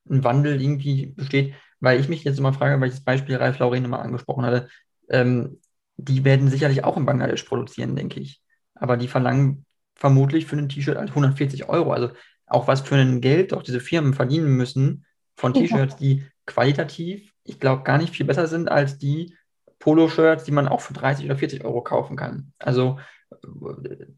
ein 0.09 0.25
Wandel 0.25 0.61
irgendwie 0.61 1.07
besteht, 1.07 1.55
weil 1.81 2.01
ich 2.01 2.09
mich 2.09 2.25
jetzt 2.25 2.39
immer 2.39 2.53
frage, 2.53 2.81
weil 2.81 2.89
ich 2.89 2.95
das 2.95 3.05
Beispiel 3.05 3.37
Ralf 3.37 3.59
Lauren 3.59 3.89
mal 3.89 4.01
angesprochen 4.01 4.45
hatte, 4.45 4.69
ähm, 5.09 5.61
die 5.97 6.25
werden 6.25 6.49
sicherlich 6.49 6.85
auch 6.85 6.97
in 6.97 7.07
Bangladesch 7.07 7.45
produzieren, 7.45 7.97
denke 7.97 8.21
ich. 8.21 8.43
Aber 8.75 8.97
die 8.97 9.09
verlangen 9.09 9.65
vermutlich 9.95 10.47
für 10.47 10.57
ein 10.57 10.69
T-Shirt 10.69 10.97
140 10.97 11.69
Euro. 11.69 11.93
Also 11.93 12.11
auch 12.47 12.67
was 12.69 12.83
für 12.83 12.97
ein 12.97 13.21
Geld 13.21 13.55
auch 13.55 13.63
diese 13.63 13.81
Firmen 13.81 14.15
verdienen 14.15 14.57
müssen 14.57 15.07
von 15.37 15.55
T-Shirts, 15.55 15.97
die 15.97 16.25
qualitativ, 16.47 17.33
ich 17.45 17.61
glaube, 17.61 17.83
gar 17.83 17.99
nicht 17.99 18.15
viel 18.15 18.27
besser 18.27 18.47
sind 18.47 18.71
als 18.71 18.99
die 18.99 19.35
Poloshirts, 19.79 20.45
die 20.45 20.53
man 20.53 20.69
auch 20.69 20.81
für 20.81 20.95
30 20.95 21.27
oder 21.27 21.37
40 21.37 21.65
Euro 21.65 21.83
kaufen 21.83 22.17
kann. 22.17 22.53
Also 22.59 22.99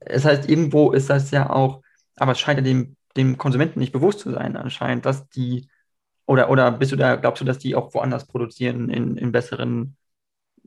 es 0.00 0.24
heißt, 0.24 0.48
irgendwo 0.48 0.92
ist 0.92 1.10
das 1.10 1.30
ja 1.30 1.50
auch, 1.50 1.82
aber 2.16 2.32
es 2.32 2.38
scheint 2.38 2.58
ja 2.58 2.64
dem, 2.64 2.96
dem 3.16 3.38
Konsumenten 3.38 3.80
nicht 3.80 3.92
bewusst 3.92 4.20
zu 4.20 4.30
sein, 4.30 4.56
anscheinend, 4.56 5.06
dass 5.06 5.28
die, 5.28 5.68
oder, 6.26 6.50
oder 6.50 6.70
bist 6.70 6.92
du 6.92 6.96
da, 6.96 7.16
glaubst 7.16 7.40
du, 7.40 7.44
dass 7.44 7.58
die 7.58 7.74
auch 7.74 7.94
woanders 7.94 8.26
produzieren, 8.26 8.90
in, 8.90 9.16
in 9.16 9.32
besseren 9.32 9.96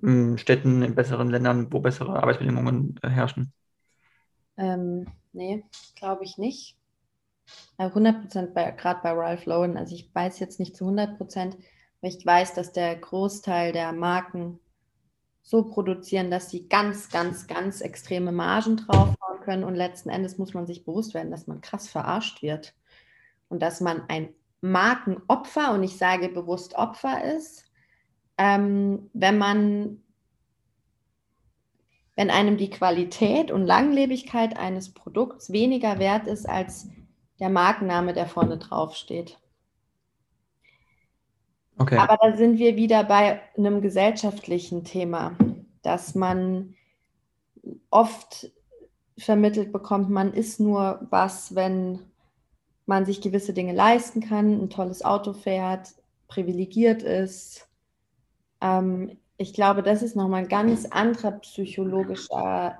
hm, 0.01 0.37
Städten, 0.37 0.81
in 0.81 0.95
besseren 0.95 1.29
Ländern, 1.29 1.71
wo 1.71 1.79
bessere 1.79 2.21
Arbeitsbedingungen 2.21 2.95
äh, 3.01 3.09
herrschen? 3.09 3.53
Ähm, 4.57 5.07
nee, 5.31 5.63
glaube 5.95 6.23
ich 6.23 6.37
nicht. 6.37 6.78
100 7.77 8.21
Prozent, 8.21 8.55
gerade 8.55 8.99
bei 9.01 9.11
Ralph 9.11 9.45
Lauren, 9.45 9.77
also 9.77 9.95
ich 9.95 10.13
weiß 10.13 10.39
jetzt 10.39 10.59
nicht 10.59 10.75
zu 10.75 10.85
100 10.85 11.17
Prozent, 11.17 11.55
aber 12.01 12.09
ich 12.09 12.25
weiß, 12.25 12.53
dass 12.53 12.71
der 12.71 12.95
Großteil 12.95 13.71
der 13.71 13.93
Marken 13.93 14.59
so 15.41 15.63
produzieren, 15.63 16.29
dass 16.29 16.49
sie 16.49 16.67
ganz, 16.67 17.09
ganz, 17.09 17.47
ganz 17.47 17.81
extreme 17.81 18.31
Margen 18.31 18.77
draufhauen 18.77 19.39
können. 19.43 19.63
Und 19.63 19.75
letzten 19.75 20.09
Endes 20.09 20.37
muss 20.37 20.53
man 20.53 20.67
sich 20.67 20.85
bewusst 20.85 21.13
werden, 21.13 21.31
dass 21.31 21.47
man 21.47 21.61
krass 21.61 21.87
verarscht 21.87 22.41
wird 22.41 22.75
und 23.47 23.61
dass 23.61 23.81
man 23.81 24.03
ein 24.09 24.29
Markenopfer, 24.61 25.73
und 25.73 25.83
ich 25.83 25.97
sage 25.97 26.29
bewusst 26.29 26.75
Opfer 26.75 27.23
ist, 27.23 27.65
ähm, 28.37 29.09
wenn 29.13 29.37
man, 29.37 30.03
wenn 32.15 32.29
einem 32.29 32.57
die 32.57 32.69
Qualität 32.69 33.49
und 33.51 33.65
Langlebigkeit 33.65 34.55
eines 34.57 34.93
Produkts 34.93 35.51
weniger 35.51 35.97
wert 35.99 36.27
ist 36.27 36.47
als 36.47 36.89
der 37.39 37.49
Markenname, 37.49 38.13
der 38.13 38.27
vorne 38.27 38.57
drauf 38.57 38.95
steht. 38.95 39.39
Okay. 41.77 41.97
Aber 41.97 42.17
da 42.21 42.35
sind 42.35 42.59
wir 42.59 42.75
wieder 42.75 43.03
bei 43.05 43.41
einem 43.57 43.81
gesellschaftlichen 43.81 44.83
Thema, 44.83 45.37
dass 45.81 46.13
man 46.13 46.75
oft 47.89 48.51
vermittelt 49.17 49.71
bekommt, 49.71 50.09
man 50.09 50.33
ist 50.33 50.59
nur 50.59 51.07
was, 51.09 51.55
wenn 51.55 51.99
man 52.85 53.05
sich 53.05 53.21
gewisse 53.21 53.53
Dinge 53.53 53.73
leisten 53.73 54.21
kann, 54.21 54.61
ein 54.61 54.69
tolles 54.69 55.03
Auto 55.03 55.33
fährt, 55.33 55.93
privilegiert 56.27 57.03
ist. 57.03 57.69
Ähm, 58.61 59.17
ich 59.37 59.53
glaube, 59.53 59.83
das 59.83 60.01
ist 60.01 60.15
nochmal 60.15 60.43
ein 60.43 60.49
ganz 60.49 60.85
anderer 60.85 61.31
psychologischer, 61.31 62.79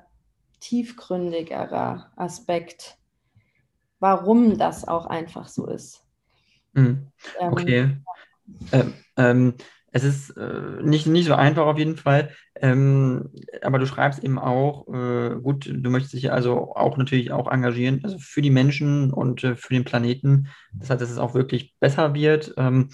tiefgründigerer 0.60 2.12
Aspekt, 2.18 2.98
warum 4.00 4.58
das 4.58 4.88
auch 4.88 5.06
einfach 5.06 5.48
so 5.48 5.68
ist. 5.68 6.04
Mhm. 6.74 7.08
Okay. 7.40 7.80
Ähm, 7.80 8.04
ähm, 8.72 8.94
ähm, 9.18 9.54
es 9.92 10.04
ist 10.04 10.30
äh, 10.38 10.84
nicht, 10.84 11.08
nicht 11.08 11.26
so 11.26 11.34
einfach 11.34 11.66
auf 11.66 11.78
jeden 11.78 11.98
Fall, 11.98 12.30
ähm, 12.56 13.30
aber 13.64 13.80
du 13.80 13.88
schreibst 13.88 14.24
eben 14.24 14.38
auch, 14.38 14.88
äh, 14.88 15.36
gut, 15.42 15.66
du 15.66 15.90
möchtest 15.90 16.14
dich 16.14 16.32
also 16.32 16.76
auch 16.76 16.98
natürlich 16.98 17.32
auch 17.32 17.52
engagieren, 17.52 18.02
also 18.04 18.18
für 18.20 18.42
die 18.42 18.52
Menschen 18.52 19.12
und 19.12 19.44
äh, 19.44 19.56
für 19.56 19.74
den 19.74 19.86
Planeten. 19.86 20.50
Das 20.74 20.90
heißt, 20.90 21.02
dass 21.02 21.10
es 21.10 21.18
auch 21.18 21.34
wirklich 21.34 21.74
besser 21.80 22.14
wird. 22.14 22.54
Ähm, 22.58 22.90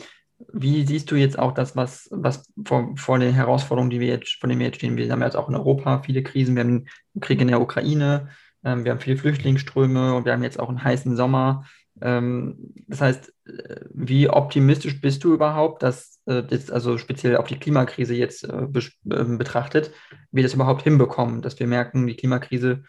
wie 0.54 0.86
siehst 0.86 1.12
du 1.12 1.16
jetzt 1.16 1.40
auch 1.40 1.54
das, 1.54 1.76
was, 1.76 2.08
was 2.12 2.52
vor, 2.66 2.92
vor 2.96 3.20
den 3.20 3.34
Herausforderungen, 3.34 3.90
die 3.90 4.00
wir 4.00 4.08
jetzt, 4.08 4.38
von 4.40 4.50
denen 4.50 4.60
wir 4.60 4.68
jetzt 4.68 4.78
stehen? 4.78 4.98
Wir 4.98 5.10
haben 5.12 5.22
jetzt 5.22 5.38
auch 5.38 5.50
in 5.50 5.56
Europa 5.56 6.02
viele 6.04 6.24
Krisen, 6.24 6.56
wir 6.56 6.64
haben 6.64 6.70
einen 6.70 7.22
Krieg 7.22 7.42
in 7.42 7.48
der 7.48 7.62
Ukraine, 7.62 8.30
ähm, 8.30 8.30
wir 8.66 8.92
haben 8.92 9.00
viele 9.00 9.18
Flüchtlingsströme 9.18 10.16
und 10.16 10.26
wir 10.26 10.34
haben 10.34 10.44
jetzt 10.44 10.60
auch 10.60 10.70
einen 10.70 10.84
heißen 10.84 11.16
Sommer. 11.16 11.66
Ähm, 12.02 12.74
das 12.88 13.02
heißt, 13.02 13.34
äh, 13.46 13.82
wie 13.94 14.30
optimistisch 14.30 15.00
bist 15.00 15.24
du 15.24 15.34
überhaupt, 15.34 15.84
dass 15.84 16.20
äh, 16.26 16.44
das 16.44 16.72
also 16.72 16.98
speziell 16.98 17.38
auf 17.38 17.48
die 17.48 17.60
Klimakrise 17.60 18.14
jetzt 18.16 18.44
äh, 18.44 18.68
ähm, 19.12 19.38
betrachtet, 19.38 19.92
wir 20.32 20.44
das 20.44 20.54
überhaupt 20.54 20.84
hinbekommen, 20.84 21.42
dass 21.42 21.60
wir 21.60 21.68
merken, 21.68 22.08
die 22.08 22.16
Klimakrise, 22.16 22.84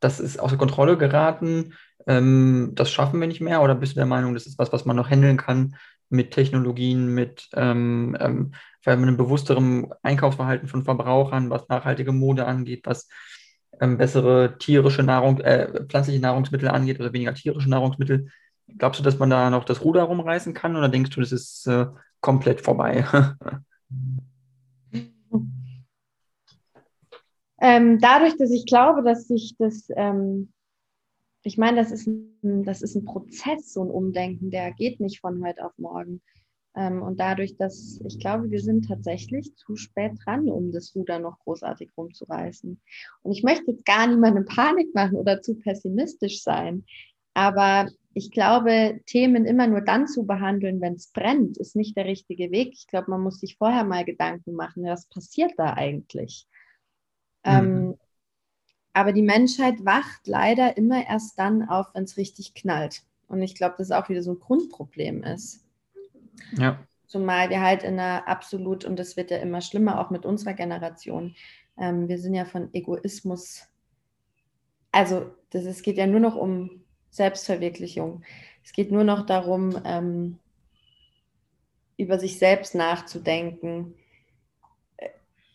das 0.00 0.18
ist 0.18 0.40
außer 0.40 0.56
Kontrolle 0.56 0.98
geraten, 0.98 1.74
ähm, 2.06 2.72
das 2.74 2.90
schaffen 2.90 3.20
wir 3.20 3.28
nicht 3.28 3.40
mehr? 3.40 3.62
Oder 3.62 3.74
bist 3.74 3.92
du 3.92 3.96
der 3.96 4.06
Meinung, 4.06 4.34
das 4.34 4.46
ist 4.46 4.58
was, 4.58 4.72
was 4.72 4.84
man 4.84 4.96
noch 4.96 5.10
handeln 5.10 5.36
kann 5.36 5.76
mit 6.08 6.32
Technologien, 6.32 7.14
mit 7.14 7.48
ähm, 7.54 8.16
ähm, 8.20 8.52
einem 8.84 9.16
bewussteren 9.16 9.92
Einkaufsverhalten 10.02 10.68
von 10.68 10.84
Verbrauchern, 10.84 11.50
was 11.50 11.68
nachhaltige 11.68 12.12
Mode 12.12 12.46
angeht, 12.46 12.82
was 12.84 13.08
ähm, 13.80 13.98
bessere 13.98 14.56
tierische 14.58 15.02
Nahrung, 15.02 15.40
äh, 15.40 15.84
pflanzliche 15.86 16.20
Nahrungsmittel 16.20 16.68
angeht 16.68 17.00
oder 17.00 17.12
weniger 17.12 17.34
tierische 17.34 17.70
Nahrungsmittel. 17.70 18.28
Glaubst 18.78 19.00
du, 19.00 19.04
dass 19.04 19.18
man 19.18 19.30
da 19.30 19.50
noch 19.50 19.64
das 19.64 19.84
Ruder 19.84 20.04
rumreißen 20.04 20.54
kann 20.54 20.76
oder 20.76 20.88
denkst 20.88 21.10
du, 21.10 21.20
das 21.20 21.32
ist 21.32 21.66
äh, 21.66 21.86
komplett 22.20 22.60
vorbei? 22.60 23.04
ähm, 27.60 27.98
dadurch, 28.00 28.36
dass 28.36 28.50
ich 28.50 28.66
glaube, 28.66 29.02
dass 29.02 29.26
sich 29.28 29.56
das, 29.58 29.88
ähm, 29.96 30.52
ich 31.42 31.58
meine, 31.58 31.78
das 31.78 31.90
das 32.42 32.82
ist 32.82 32.94
ein 32.96 33.04
Prozess, 33.04 33.72
so 33.72 33.82
ein 33.84 33.90
Umdenken, 33.90 34.50
der 34.50 34.72
geht 34.72 35.00
nicht 35.00 35.20
von 35.20 35.44
heute 35.44 35.64
auf 35.64 35.72
morgen. 35.76 36.22
Ähm, 36.74 37.02
und 37.02 37.20
dadurch, 37.20 37.56
dass 37.56 38.00
ich 38.06 38.18
glaube, 38.18 38.50
wir 38.50 38.60
sind 38.60 38.88
tatsächlich 38.88 39.54
zu 39.56 39.76
spät 39.76 40.12
dran, 40.24 40.48
um 40.48 40.72
das 40.72 40.94
Ruder 40.94 41.18
noch 41.18 41.38
großartig 41.40 41.90
rumzureißen. 41.96 42.80
Und 43.22 43.32
ich 43.32 43.42
möchte 43.42 43.72
jetzt 43.72 43.84
gar 43.84 44.06
niemandem 44.06 44.46
Panik 44.46 44.94
machen 44.94 45.16
oder 45.16 45.42
zu 45.42 45.54
pessimistisch 45.54 46.42
sein. 46.42 46.84
Aber 47.34 47.88
ich 48.14 48.30
glaube, 48.30 49.00
Themen 49.06 49.46
immer 49.46 49.66
nur 49.66 49.80
dann 49.80 50.06
zu 50.06 50.24
behandeln, 50.24 50.80
wenn 50.80 50.94
es 50.94 51.08
brennt, 51.08 51.56
ist 51.58 51.76
nicht 51.76 51.96
der 51.96 52.06
richtige 52.06 52.50
Weg. 52.50 52.72
Ich 52.74 52.86
glaube, 52.86 53.10
man 53.10 53.22
muss 53.22 53.40
sich 53.40 53.56
vorher 53.56 53.84
mal 53.84 54.04
Gedanken 54.04 54.54
machen, 54.54 54.84
was 54.84 55.06
passiert 55.06 55.52
da 55.56 55.74
eigentlich. 55.74 56.46
Mhm. 57.44 57.52
Ähm, 57.52 57.98
aber 58.94 59.12
die 59.12 59.22
Menschheit 59.22 59.84
wacht 59.84 60.26
leider 60.26 60.76
immer 60.76 61.06
erst 61.06 61.38
dann 61.38 61.68
auf, 61.68 61.86
wenn 61.94 62.04
es 62.04 62.16
richtig 62.16 62.54
knallt. 62.54 63.02
Und 63.28 63.40
ich 63.40 63.54
glaube, 63.54 63.76
das 63.78 63.90
auch 63.90 64.08
wieder 64.10 64.22
so 64.22 64.32
ein 64.32 64.40
Grundproblem 64.40 65.22
ist. 65.22 65.61
Ja. 66.52 66.78
Zumal 67.06 67.50
wir 67.50 67.60
halt 67.60 67.82
in 67.82 67.98
einer 67.98 68.26
absolut, 68.26 68.84
und 68.84 68.98
das 68.98 69.16
wird 69.16 69.30
ja 69.30 69.38
immer 69.38 69.60
schlimmer, 69.60 70.00
auch 70.00 70.10
mit 70.10 70.24
unserer 70.24 70.54
Generation, 70.54 71.34
ähm, 71.78 72.08
wir 72.08 72.18
sind 72.18 72.34
ja 72.34 72.44
von 72.44 72.72
Egoismus, 72.72 73.68
also 74.92 75.30
das, 75.50 75.64
es 75.64 75.82
geht 75.82 75.96
ja 75.96 76.06
nur 76.06 76.20
noch 76.20 76.36
um 76.36 76.82
Selbstverwirklichung. 77.10 78.22
Es 78.64 78.72
geht 78.72 78.90
nur 78.90 79.04
noch 79.04 79.26
darum, 79.26 79.78
ähm, 79.84 80.38
über 81.96 82.18
sich 82.18 82.38
selbst 82.38 82.74
nachzudenken. 82.74 83.94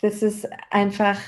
Das 0.02 0.22
ist 0.22 0.48
einfach, 0.70 1.20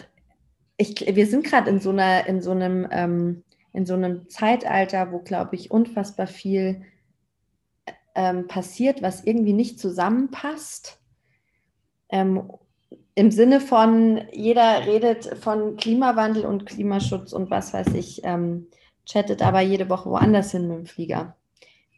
ich, 0.77 1.15
wir 1.15 1.27
sind 1.27 1.45
gerade 1.45 1.69
in 1.69 1.79
so 1.79 1.91
in 1.91 2.41
so 2.41 2.51
ähm, 2.53 3.43
in 3.73 3.85
so 3.85 3.93
einem 3.93 4.29
Zeitalter, 4.29 5.11
wo, 5.11 5.19
glaube 5.19 5.55
ich, 5.55 5.71
unfassbar 5.71 6.27
viel 6.27 6.83
ähm, 8.19 8.47
passiert, 8.47 9.01
was 9.01 9.23
irgendwie 9.23 9.53
nicht 9.53 9.79
zusammenpasst. 9.79 10.99
Ähm, 12.09 12.51
Im 13.15 13.31
Sinne 13.31 13.61
von, 13.61 14.19
jeder 14.33 14.85
redet 14.85 15.37
von 15.41 15.77
Klimawandel 15.77 16.45
und 16.45 16.65
Klimaschutz 16.65 17.31
und 17.31 17.49
was 17.49 17.73
weiß 17.73 17.93
ich, 17.93 18.19
ähm, 18.25 18.67
chattet 19.05 19.41
aber 19.41 19.61
jede 19.61 19.87
Woche 19.87 20.09
woanders 20.09 20.51
hin 20.51 20.67
mit 20.67 20.77
dem 20.79 20.85
Flieger, 20.85 21.37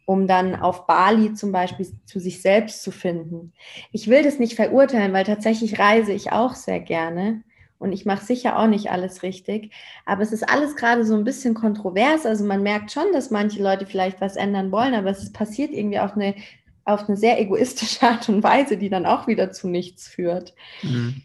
um 0.06 0.28
dann 0.28 0.54
auf 0.54 0.86
Bali 0.86 1.34
zum 1.34 1.50
Beispiel 1.50 1.88
zu 2.06 2.20
sich 2.20 2.40
selbst 2.40 2.84
zu 2.84 2.92
finden. 2.92 3.52
Ich 3.90 4.06
will 4.06 4.22
das 4.22 4.38
nicht 4.38 4.54
verurteilen, 4.54 5.12
weil 5.12 5.24
tatsächlich 5.24 5.80
reise 5.80 6.12
ich 6.12 6.30
auch 6.30 6.54
sehr 6.54 6.78
gerne 6.78 7.42
und 7.82 7.92
ich 7.92 8.06
mache 8.06 8.24
sicher 8.24 8.58
auch 8.58 8.68
nicht 8.68 8.90
alles 8.90 9.24
richtig. 9.24 9.72
Aber 10.06 10.22
es 10.22 10.30
ist 10.30 10.48
alles 10.48 10.76
gerade 10.76 11.04
so 11.04 11.16
ein 11.16 11.24
bisschen 11.24 11.54
kontrovers. 11.54 12.24
Also 12.24 12.44
man 12.44 12.62
merkt 12.62 12.92
schon, 12.92 13.12
dass 13.12 13.30
manche 13.30 13.60
Leute 13.60 13.86
vielleicht 13.86 14.20
was 14.20 14.36
ändern 14.36 14.70
wollen, 14.70 14.94
aber 14.94 15.10
es 15.10 15.32
passiert 15.32 15.72
irgendwie 15.72 15.98
auf 15.98 16.14
eine, 16.14 16.36
auf 16.84 17.08
eine 17.08 17.16
sehr 17.16 17.40
egoistische 17.40 18.02
Art 18.06 18.28
und 18.28 18.44
Weise, 18.44 18.76
die 18.76 18.88
dann 18.88 19.04
auch 19.04 19.26
wieder 19.26 19.50
zu 19.50 19.68
nichts 19.68 20.06
führt. 20.06 20.54
Mhm. 20.82 21.22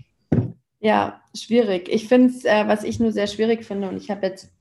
Ja, 0.79 1.21
schwierig. 1.35 1.89
Ich 1.89 2.07
finde 2.07 2.29
es, 2.29 2.43
äh, 2.43 2.67
was 2.67 2.83
ich 2.83 2.99
nur 2.99 3.11
sehr 3.11 3.27
schwierig 3.27 3.63
finde, 3.63 3.89
und 3.89 3.97
ich 3.97 4.09
habe 4.09 4.25
jetzt 4.25 4.51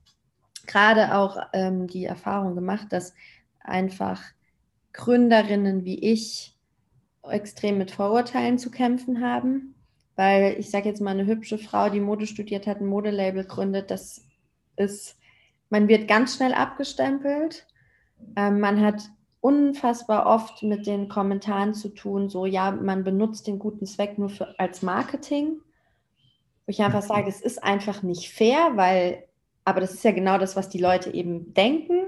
gerade 0.66 1.16
auch 1.16 1.38
ähm, 1.54 1.86
die 1.86 2.04
Erfahrung 2.04 2.54
gemacht, 2.54 2.88
dass 2.90 3.14
einfach 3.60 4.22
Gründerinnen 4.92 5.84
wie 5.84 5.98
ich 5.98 6.56
extrem 7.22 7.78
mit 7.78 7.90
Vorurteilen 7.90 8.58
zu 8.58 8.70
kämpfen 8.70 9.22
haben. 9.22 9.75
Weil 10.16 10.56
ich 10.58 10.70
sage 10.70 10.88
jetzt 10.88 11.00
mal, 11.00 11.10
eine 11.10 11.26
hübsche 11.26 11.58
Frau, 11.58 11.90
die 11.90 12.00
Mode 12.00 12.26
studiert 12.26 12.66
hat, 12.66 12.80
ein 12.80 12.86
Modelabel 12.86 13.44
gründet, 13.44 13.90
das 13.90 14.24
ist, 14.76 15.16
man 15.70 15.88
wird 15.88 16.08
ganz 16.08 16.36
schnell 16.36 16.54
abgestempelt. 16.54 17.66
Ähm, 18.34 18.60
man 18.60 18.80
hat 18.80 19.02
unfassbar 19.40 20.26
oft 20.26 20.62
mit 20.62 20.86
den 20.86 21.08
Kommentaren 21.08 21.74
zu 21.74 21.90
tun, 21.90 22.28
so 22.28 22.46
ja, 22.46 22.70
man 22.70 23.04
benutzt 23.04 23.46
den 23.46 23.58
guten 23.58 23.86
Zweck 23.86 24.18
nur 24.18 24.30
für, 24.30 24.58
als 24.58 24.82
Marketing. 24.82 25.60
Wo 26.66 26.70
ich 26.70 26.82
einfach 26.82 27.02
sage, 27.02 27.28
es 27.28 27.40
ist 27.40 27.62
einfach 27.62 28.02
nicht 28.02 28.30
fair, 28.30 28.72
weil, 28.74 29.22
aber 29.64 29.80
das 29.80 29.94
ist 29.94 30.02
ja 30.02 30.12
genau 30.12 30.38
das, 30.38 30.56
was 30.56 30.68
die 30.68 30.80
Leute 30.80 31.12
eben 31.14 31.54
denken. 31.54 32.06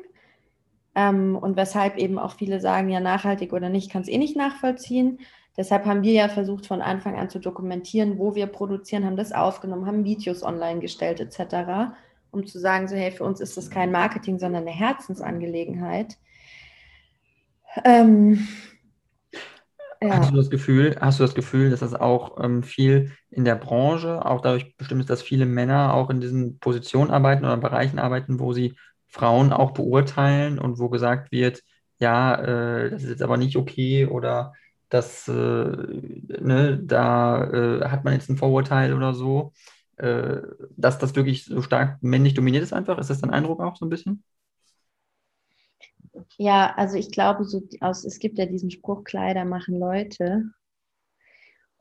Ähm, 0.95 1.37
und 1.37 1.57
weshalb 1.57 1.97
eben 1.97 2.19
auch 2.19 2.33
viele 2.33 2.61
sagen, 2.61 2.89
ja, 2.89 2.99
nachhaltig 2.99 3.53
oder 3.53 3.69
nicht, 3.69 3.91
kann 3.91 4.03
es 4.03 4.09
eh 4.09 4.19
nicht 4.19 4.37
nachvollziehen. 4.37 5.21
Deshalb 5.59 5.87
haben 5.87 6.05
wir 6.05 6.13
ja 6.13 6.29
versucht, 6.29 6.67
von 6.67 6.81
Anfang 6.81 7.17
an 7.17 7.31
zu 7.31 7.41
dokumentieren, 7.41 8.17
wo 8.17 8.37
wir 8.37 8.47
produzieren, 8.47 9.05
haben 9.05 9.17
das 9.17 9.33
aufgenommen, 9.33 9.87
haben 9.87 10.05
Videos 10.05 10.45
online 10.45 10.79
gestellt, 10.79 11.19
etc., 11.19 11.97
um 12.31 12.47
zu 12.47 12.61
sagen, 12.61 12.87
so, 12.87 12.95
hey, 12.95 13.11
für 13.11 13.25
uns 13.25 13.41
ist 13.41 13.57
das 13.57 13.69
kein 13.69 13.91
Marketing, 13.91 14.39
sondern 14.39 14.63
eine 14.63 14.71
Herzensangelegenheit. 14.71 16.17
Ähm, 17.85 18.47
ja. 20.01 20.19
Hast 20.19 20.31
du 20.31 20.37
das 20.37 20.49
Gefühl, 20.49 20.97
hast 21.01 21.19
du 21.19 21.25
das 21.25 21.35
Gefühl, 21.35 21.71
dass 21.71 21.81
das 21.81 21.95
auch 21.95 22.41
ähm, 22.41 22.63
viel 22.63 23.11
in 23.29 23.45
der 23.45 23.57
Branche, 23.57 24.25
auch 24.25 24.41
dadurch 24.41 24.77
bestimmt 24.77 25.01
ist, 25.01 25.11
dass 25.11 25.23
viele 25.23 25.45
Männer 25.45 25.93
auch 25.93 26.09
in 26.09 26.21
diesen 26.21 26.61
Positionen 26.61 27.11
arbeiten 27.11 27.45
oder 27.45 27.57
Bereichen 27.57 27.99
arbeiten, 27.99 28.39
wo 28.39 28.53
sie 28.53 28.77
Frauen 29.09 29.53
auch 29.53 29.73
beurteilen 29.73 30.61
und 30.61 30.79
wo 30.79 30.89
gesagt 30.89 31.33
wird, 31.33 31.65
ja, 31.99 32.37
äh, 32.37 32.91
das 32.91 33.03
ist 33.03 33.11
jetzt 33.11 33.23
aber 33.23 33.37
nicht 33.37 33.57
okay 33.57 34.07
oder 34.07 34.53
das, 34.89 35.29
äh, 35.29 35.33
ne, 35.33 36.81
da 36.83 37.45
äh, 37.45 37.89
hat 37.89 38.05
man 38.05 38.15
jetzt 38.15 38.31
ein 38.31 38.37
Vorurteil 38.37 38.95
oder 38.95 39.15
so, 39.15 39.53
äh, 39.97 40.39
dass 40.77 40.99
das 40.99 41.17
wirklich 41.17 41.45
so 41.45 41.63
stark 41.63 42.03
männlich 42.03 42.35
dominiert 42.35 42.63
ist 42.63 42.73
einfach? 42.73 42.99
Ist 42.99 43.11
das 43.11 43.21
dein 43.21 43.31
Eindruck 43.31 43.61
auch 43.61 43.77
so 43.77 43.87
ein 43.87 43.91
bisschen? 43.91 44.25
Ja, 46.37 46.75
also 46.77 46.97
ich 46.97 47.11
glaube, 47.11 47.45
so 47.45 47.63
aus, 47.81 48.05
es 48.05 48.19
gibt 48.19 48.39
ja 48.39 48.47
diesen 48.47 48.71
Spruch, 48.71 49.05
Kleider 49.05 49.45
machen 49.45 49.79
Leute. 49.79 50.45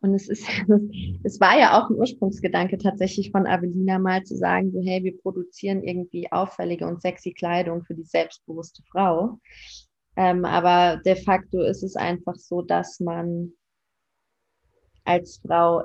Und 0.02 0.14
es 0.14 0.28
ist, 0.30 0.48
es 1.24 1.40
war 1.40 1.58
ja 1.60 1.80
auch 1.82 1.90
ein 1.90 1.96
Ursprungsgedanke 1.96 2.78
tatsächlich 2.78 3.32
von 3.32 3.48
Avelina 3.48 4.00
mal 4.00 4.24
zu 4.24 4.36
sagen, 4.36 4.72
so 4.72 4.82
hey, 4.82 5.04
wir 5.04 5.18
produzieren 5.18 5.84
irgendwie 5.84 6.32
auffällige 6.32 6.88
und 6.88 7.02
sexy 7.02 7.34
Kleidung 7.34 7.84
für 7.84 7.96
die 7.96 8.04
selbstbewusste 8.04 8.84
Frau. 8.92 9.40
Ähm, 10.18 10.46
aber 10.46 11.00
de 11.06 11.16
facto 11.16 11.62
ist 11.62 11.84
es 11.84 11.96
einfach 11.96 12.36
so, 12.36 12.64
dass 12.64 13.00
man 13.00 13.54
als 15.06 15.40
Frau 15.46 15.84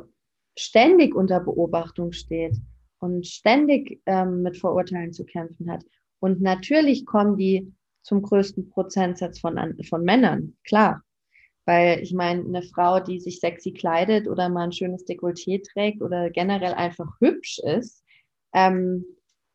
ständig 0.59 1.15
unter 1.15 1.39
Beobachtung 1.41 2.13
steht 2.13 2.57
und 2.99 3.27
ständig 3.27 4.01
ähm, 4.07 4.43
mit 4.43 4.57
Vorurteilen 4.57 5.13
zu 5.13 5.25
kämpfen 5.25 5.71
hat. 5.71 5.85
Und 6.19 6.41
natürlich 6.41 7.05
kommen 7.05 7.37
die 7.37 7.73
zum 8.03 8.23
größten 8.23 8.71
Prozentsatz 8.71 9.39
von, 9.39 9.59
von 9.89 10.03
Männern, 10.03 10.57
klar. 10.65 11.03
Weil 11.67 12.01
ich 12.01 12.15
meine, 12.15 12.43
eine 12.43 12.63
Frau, 12.63 13.01
die 13.01 13.21
sich 13.21 13.39
sexy 13.39 13.73
kleidet 13.73 14.27
oder 14.27 14.49
mal 14.49 14.65
ein 14.65 14.73
schönes 14.73 15.07
Dekolleté 15.07 15.63
trägt 15.63 16.03
oder 16.03 16.31
generell 16.31 16.73
einfach 16.73 17.09
hübsch 17.21 17.61
ist, 17.61 18.03
ähm, 18.55 19.05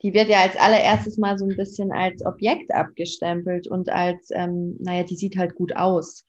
die 0.04 0.14
wird 0.14 0.30
ja 0.30 0.42
als 0.42 0.56
allererstes 0.56 1.18
mal 1.18 1.38
so 1.38 1.46
ein 1.46 1.56
bisschen 1.56 1.92
als 1.92 2.26
Objekt 2.26 2.72
abgestempelt 2.72 3.68
und 3.68 3.90
als, 3.90 4.30
ähm, 4.32 4.76
naja, 4.80 5.04
die 5.04 5.16
sieht 5.16 5.38
halt 5.38 5.56
gut 5.56 5.76
aus. 5.76 6.26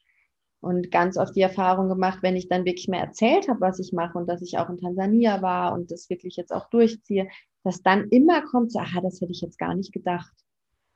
Und 0.61 0.91
ganz 0.91 1.17
oft 1.17 1.37
die 1.37 1.43
Erfahrung 1.43 1.89
gemacht, 1.89 2.19
wenn 2.23 2.35
ich 2.35 2.49
dann 2.49 2.65
wirklich 2.65 2.89
mehr 2.89 3.03
erzählt 3.03 3.49
habe, 3.49 3.61
was 3.61 3.79
ich 3.79 3.93
mache 3.93 4.19
und 4.19 4.27
dass 4.27 4.43
ich 4.43 4.59
auch 4.59 4.69
in 4.69 4.79
Tansania 4.79 5.41
war 5.41 5.73
und 5.73 5.91
das 5.93 6.11
wirklich 6.11 6.37
jetzt 6.37 6.53
auch 6.53 6.69
durchziehe, 6.71 7.29
dass 7.63 7.83
dann 7.83 8.09
immer 8.09 8.43
kommt, 8.43 8.73
so, 8.73 8.81
aha, 8.81 9.01
das 9.01 9.21
hätte 9.21 9.33
ich 9.33 9.41
jetzt 9.41 9.59
gar 9.59 9.75
nicht 9.75 9.93
gedacht. 9.93 10.33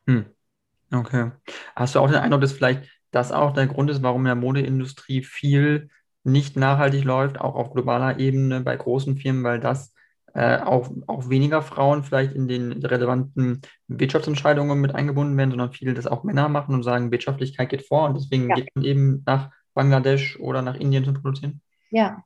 Hm. 0.06 0.26
Okay. 0.92 1.30
Hast 1.76 1.94
du 1.94 2.00
auch 2.00 2.08
den 2.08 2.16
Eindruck, 2.16 2.40
dass 2.40 2.52
vielleicht 2.52 2.88
das 3.12 3.32
auch 3.32 3.52
der 3.52 3.66
Grund 3.66 3.90
ist, 3.90 4.02
warum 4.02 4.22
in 4.22 4.26
der 4.26 4.34
Modeindustrie 4.34 5.22
viel 5.22 5.90
nicht 6.24 6.56
nachhaltig 6.56 7.04
läuft, 7.04 7.40
auch 7.40 7.54
auf 7.54 7.72
globaler 7.72 8.18
Ebene 8.18 8.60
bei 8.60 8.76
großen 8.76 9.16
Firmen, 9.16 9.44
weil 9.44 9.60
das 9.60 9.94
äh, 10.34 10.58
auch, 10.58 10.90
auch 11.06 11.28
weniger 11.28 11.62
Frauen 11.62 12.04
vielleicht 12.04 12.34
in 12.34 12.48
den 12.48 12.72
relevanten 12.72 13.60
Wirtschaftsentscheidungen 13.88 14.80
mit 14.80 14.94
eingebunden 14.94 15.36
werden, 15.36 15.50
sondern 15.50 15.72
viele 15.72 15.94
das 15.94 16.06
auch 16.06 16.24
Männer 16.24 16.48
machen 16.48 16.74
und 16.74 16.82
sagen, 16.82 17.10
Wirtschaftlichkeit 17.10 17.68
geht 17.68 17.86
vor 17.86 18.08
und 18.08 18.16
deswegen 18.16 18.48
ja. 18.48 18.56
geht 18.56 18.68
man 18.74 18.84
eben 18.84 19.22
nach 19.26 19.50
Bangladesch 19.74 20.38
oder 20.40 20.62
nach 20.62 20.76
Indien 20.76 21.04
zu 21.04 21.12
produzieren? 21.12 21.60
Ja, 21.90 22.24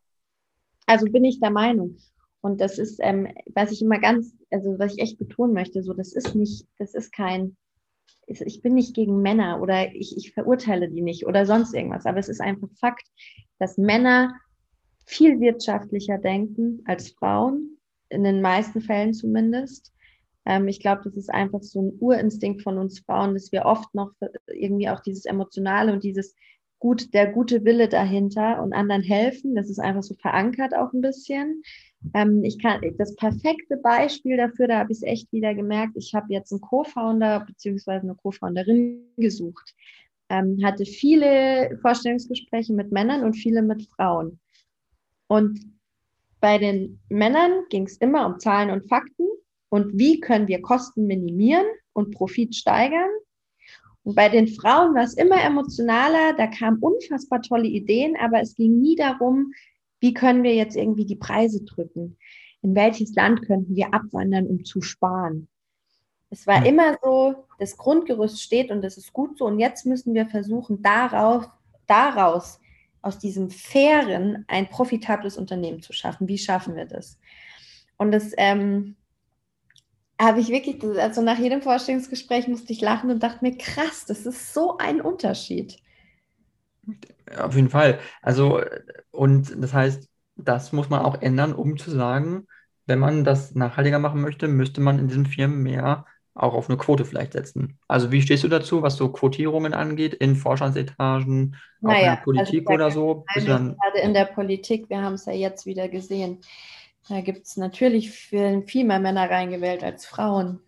also 0.86 1.06
bin 1.06 1.24
ich 1.24 1.40
der 1.40 1.50
Meinung. 1.50 1.96
Und 2.40 2.60
das 2.60 2.78
ist, 2.78 3.00
ähm, 3.02 3.28
was 3.54 3.72
ich 3.72 3.82
immer 3.82 3.98
ganz, 3.98 4.32
also 4.50 4.78
was 4.78 4.94
ich 4.94 5.02
echt 5.02 5.18
betonen 5.18 5.52
möchte, 5.52 5.82
so 5.82 5.92
das 5.92 6.12
ist 6.12 6.34
nicht, 6.34 6.66
das 6.78 6.94
ist 6.94 7.12
kein 7.12 7.56
ich 8.26 8.60
bin 8.60 8.74
nicht 8.74 8.94
gegen 8.94 9.22
Männer 9.22 9.60
oder 9.60 9.94
ich, 9.94 10.16
ich 10.16 10.32
verurteile 10.32 10.88
die 10.88 11.02
nicht 11.02 11.26
oder 11.26 11.46
sonst 11.46 11.74
irgendwas, 11.74 12.06
aber 12.06 12.18
es 12.18 12.28
ist 12.28 12.40
einfach 12.40 12.68
Fakt, 12.78 13.06
dass 13.58 13.78
Männer 13.78 14.34
viel 15.06 15.38
wirtschaftlicher 15.38 16.18
denken 16.18 16.82
als 16.86 17.10
Frauen, 17.10 17.75
in 18.08 18.24
den 18.24 18.40
meisten 18.40 18.80
Fällen 18.80 19.14
zumindest. 19.14 19.92
Ähm, 20.44 20.68
ich 20.68 20.80
glaube, 20.80 21.02
das 21.04 21.16
ist 21.16 21.30
einfach 21.30 21.62
so 21.62 21.82
ein 21.82 21.96
Urinstinkt 22.00 22.62
von 22.62 22.78
uns 22.78 23.00
Frauen, 23.00 23.34
dass 23.34 23.52
wir 23.52 23.64
oft 23.64 23.94
noch 23.94 24.12
irgendwie 24.46 24.88
auch 24.88 25.00
dieses 25.00 25.24
Emotionale 25.24 25.92
und 25.92 26.04
dieses 26.04 26.34
gut, 26.78 27.12
der 27.14 27.32
gute 27.32 27.64
Wille 27.64 27.88
dahinter 27.88 28.62
und 28.62 28.72
anderen 28.72 29.02
helfen. 29.02 29.54
Das 29.54 29.70
ist 29.70 29.78
einfach 29.78 30.02
so 30.02 30.14
verankert 30.14 30.74
auch 30.74 30.92
ein 30.92 31.00
bisschen. 31.00 31.62
Ähm, 32.14 32.44
ich 32.44 32.60
kann 32.60 32.80
das 32.98 33.16
perfekte 33.16 33.76
Beispiel 33.78 34.36
dafür, 34.36 34.68
da 34.68 34.78
habe 34.78 34.92
ich 34.92 34.98
es 34.98 35.02
echt 35.02 35.32
wieder 35.32 35.54
gemerkt. 35.54 35.96
Ich 35.96 36.14
habe 36.14 36.32
jetzt 36.32 36.52
einen 36.52 36.60
Co-Founder 36.60 37.44
bzw. 37.46 37.90
eine 37.90 38.14
Co-Founderin 38.14 39.00
gesucht. 39.16 39.74
Ähm, 40.28 40.58
hatte 40.64 40.84
viele 40.84 41.78
Vorstellungsgespräche 41.80 42.72
mit 42.72 42.92
Männern 42.92 43.24
und 43.24 43.34
viele 43.34 43.62
mit 43.62 43.88
Frauen. 43.94 44.40
Und 45.28 45.75
bei 46.46 46.58
den 46.58 47.00
Männern 47.08 47.64
ging 47.70 47.86
es 47.86 47.96
immer 47.96 48.24
um 48.24 48.38
Zahlen 48.38 48.70
und 48.70 48.88
Fakten 48.88 49.26
und 49.68 49.98
wie 49.98 50.20
können 50.20 50.46
wir 50.46 50.62
Kosten 50.62 51.08
minimieren 51.08 51.66
und 51.92 52.14
Profit 52.14 52.54
steigern. 52.54 53.10
Und 54.04 54.14
bei 54.14 54.28
den 54.28 54.46
Frauen 54.46 54.94
war 54.94 55.02
es 55.02 55.14
immer 55.14 55.42
emotionaler, 55.42 56.34
da 56.34 56.46
kamen 56.46 56.78
unfassbar 56.78 57.42
tolle 57.42 57.66
Ideen, 57.66 58.14
aber 58.16 58.42
es 58.42 58.54
ging 58.54 58.80
nie 58.80 58.94
darum, 58.94 59.54
wie 59.98 60.14
können 60.14 60.44
wir 60.44 60.54
jetzt 60.54 60.76
irgendwie 60.76 61.04
die 61.04 61.16
Preise 61.16 61.64
drücken? 61.64 62.16
In 62.62 62.76
welches 62.76 63.12
Land 63.16 63.44
könnten 63.44 63.74
wir 63.74 63.92
abwandern, 63.92 64.46
um 64.46 64.64
zu 64.64 64.82
sparen? 64.82 65.48
Es 66.30 66.46
war 66.46 66.64
immer 66.64 66.96
so, 67.02 67.34
das 67.58 67.76
Grundgerüst 67.76 68.40
steht 68.40 68.70
und 68.70 68.82
das 68.82 68.96
ist 68.98 69.12
gut 69.12 69.36
so. 69.36 69.46
Und 69.46 69.58
jetzt 69.58 69.84
müssen 69.84 70.14
wir 70.14 70.28
versuchen, 70.28 70.80
darauf, 70.80 71.48
daraus, 71.88 72.60
aus 73.02 73.18
diesem 73.18 73.50
fairen, 73.50 74.44
ein 74.48 74.68
profitables 74.68 75.36
Unternehmen 75.36 75.82
zu 75.82 75.92
schaffen. 75.92 76.28
Wie 76.28 76.38
schaffen 76.38 76.76
wir 76.76 76.86
das? 76.86 77.18
Und 77.96 78.12
das 78.12 78.32
ähm, 78.36 78.96
habe 80.20 80.40
ich 80.40 80.48
wirklich, 80.48 80.82
also 80.98 81.22
nach 81.22 81.38
jedem 81.38 81.62
Vorstellungsgespräch 81.62 82.48
musste 82.48 82.72
ich 82.72 82.80
lachen 82.80 83.10
und 83.10 83.22
dachte 83.22 83.44
mir, 83.44 83.56
krass, 83.56 84.04
das 84.06 84.26
ist 84.26 84.52
so 84.54 84.78
ein 84.78 85.00
Unterschied. 85.00 85.78
Auf 87.38 87.54
jeden 87.54 87.70
Fall. 87.70 87.98
Also, 88.22 88.60
und 89.10 89.52
das 89.62 89.74
heißt, 89.74 90.08
das 90.36 90.72
muss 90.72 90.88
man 90.88 91.02
auch 91.02 91.20
ändern, 91.20 91.52
um 91.52 91.76
zu 91.76 91.90
sagen, 91.90 92.46
wenn 92.86 92.98
man 92.98 93.24
das 93.24 93.54
nachhaltiger 93.54 93.98
machen 93.98 94.20
möchte, 94.20 94.48
müsste 94.48 94.80
man 94.80 94.98
in 94.98 95.08
diesen 95.08 95.26
Firmen 95.26 95.62
mehr 95.62 96.06
auch 96.36 96.54
auf 96.54 96.68
eine 96.68 96.78
Quote 96.78 97.04
vielleicht 97.04 97.32
setzen. 97.32 97.78
Also 97.88 98.12
wie 98.12 98.22
stehst 98.22 98.44
du 98.44 98.48
dazu, 98.48 98.82
was 98.82 98.96
so 98.96 99.08
Quotierungen 99.08 99.74
angeht, 99.74 100.14
in 100.14 100.36
Vorstandsetagen, 100.36 101.56
auch 101.82 101.88
naja, 101.88 101.98
in 101.98 102.04
der 102.04 102.22
Politik 102.22 102.70
oder 102.70 102.90
so? 102.90 103.24
Dann... 103.46 103.76
Gerade 103.76 104.00
in 104.02 104.14
der 104.14 104.26
Politik, 104.26 104.88
wir 104.90 105.02
haben 105.02 105.14
es 105.14 105.24
ja 105.26 105.32
jetzt 105.32 105.66
wieder 105.66 105.88
gesehen, 105.88 106.40
da 107.08 107.20
gibt 107.20 107.46
es 107.46 107.56
natürlich 107.56 108.10
viel, 108.10 108.62
viel 108.66 108.84
mehr 108.84 109.00
Männer 109.00 109.30
reingewählt 109.30 109.82
als 109.82 110.06
Frauen. 110.06 110.60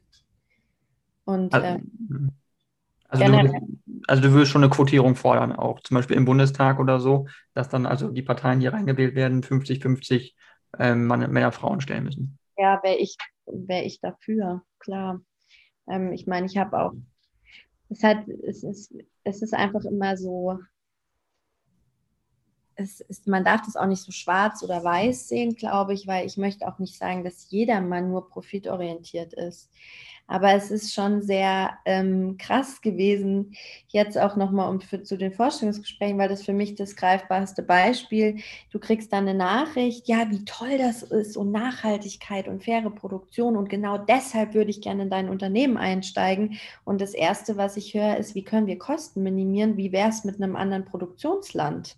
Und 1.25 1.53
also, 1.53 1.67
ähm, 1.67 2.33
also 3.09 3.25
du, 3.25 3.53
also 4.07 4.23
du 4.23 4.33
würdest 4.33 4.53
schon 4.53 4.63
eine 4.63 4.71
Quotierung 4.71 5.15
fordern, 5.15 5.53
auch 5.53 5.81
zum 5.81 5.97
Beispiel 5.97 6.17
im 6.17 6.25
Bundestag 6.25 6.79
oder 6.79 7.01
so, 7.01 7.27
dass 7.55 7.69
dann 7.69 7.87
also 7.87 8.09
die 8.09 8.23
Parteien, 8.23 8.61
die 8.61 8.67
reingewählt 8.67 9.15
werden, 9.15 9.43
50-50 9.43 10.33
ähm, 10.79 11.07
Männer, 11.07 11.53
Frauen 11.53 11.81
stellen 11.81 12.05
müssen. 12.05 12.39
Ja, 12.57 12.81
wäre 12.83 12.97
ich, 12.97 13.17
wär 13.47 13.85
ich 13.85 14.01
dafür, 14.01 14.63
klar. 14.79 15.21
Ähm, 15.91 16.13
ich 16.13 16.27
meine, 16.27 16.47
ich 16.47 16.57
habe 16.57 16.79
auch, 16.81 16.93
es, 17.89 18.03
hat, 18.03 18.29
es, 18.29 18.63
ist, 18.63 18.95
es 19.25 19.43
ist 19.43 19.55
einfach 19.55 19.85
immer 19.85 20.17
so, 20.17 20.59
es 22.79 23.01
ist, 23.01 23.27
man 23.27 23.45
darf 23.45 23.63
das 23.63 23.77
auch 23.77 23.87
nicht 23.87 24.03
so 24.03 24.13
schwarz 24.13 24.63
oder 24.63 24.85
weiß 24.85 25.29
sehen, 25.29 25.57
glaube 25.57 25.95
ich, 25.95 26.07
weil 26.07 26.27
ich 26.27 26.37
möchte 26.37 26.67
auch 26.69 26.79
nicht 26.79 26.97
sagen, 26.97 27.25
dass 27.25 27.51
jedermann 27.51 28.09
nur 28.09 28.29
profitorientiert 28.29 29.35
ist. 29.35 29.69
Aber 30.31 30.53
es 30.53 30.71
ist 30.71 30.93
schon 30.93 31.23
sehr 31.23 31.79
ähm, 31.87 32.37
krass 32.39 32.83
gewesen, 32.83 33.57
jetzt 33.89 34.19
auch 34.19 34.37
nochmal 34.37 34.71
um 34.71 34.81
für, 34.81 35.03
zu 35.03 35.17
den 35.17 35.33
Vorstellungsgesprächen, 35.33 36.19
weil 36.19 36.29
das 36.29 36.45
für 36.45 36.53
mich 36.53 36.75
das 36.75 36.97
greifbarste 36.97 37.63
Beispiel. 37.63 38.37
Du 38.71 38.79
kriegst 38.79 39.13
dann 39.13 39.27
eine 39.27 39.37
Nachricht, 39.37 40.07
ja, 40.07 40.31
wie 40.31 40.45
toll 40.45 40.77
das 40.79 41.03
ist 41.03 41.37
und 41.37 41.51
Nachhaltigkeit 41.51 42.47
und 42.47 42.63
faire 42.63 42.91
Produktion 42.91 43.57
und 43.57 43.71
genau 43.71 43.99
deshalb 43.99 44.55
würde 44.55 44.71
ich 44.71 44.83
gerne 44.83 45.05
in 45.05 45.11
dein 45.11 45.31
Unternehmen 45.31 45.79
einsteigen. 45.79 46.59
Und 46.85 47.01
das 47.01 47.15
Erste, 47.15 47.57
was 47.57 47.77
ich 47.77 47.95
höre, 47.95 48.19
ist, 48.19 48.35
wie 48.35 48.45
können 48.45 48.67
wir 48.67 48.79
Kosten 48.79 49.23
minimieren? 49.23 49.79
Wie 49.79 49.93
wäre 49.93 50.11
es 50.11 50.25
mit 50.25 50.37
einem 50.37 50.55
anderen 50.57 50.85
Produktionsland? 50.85 51.97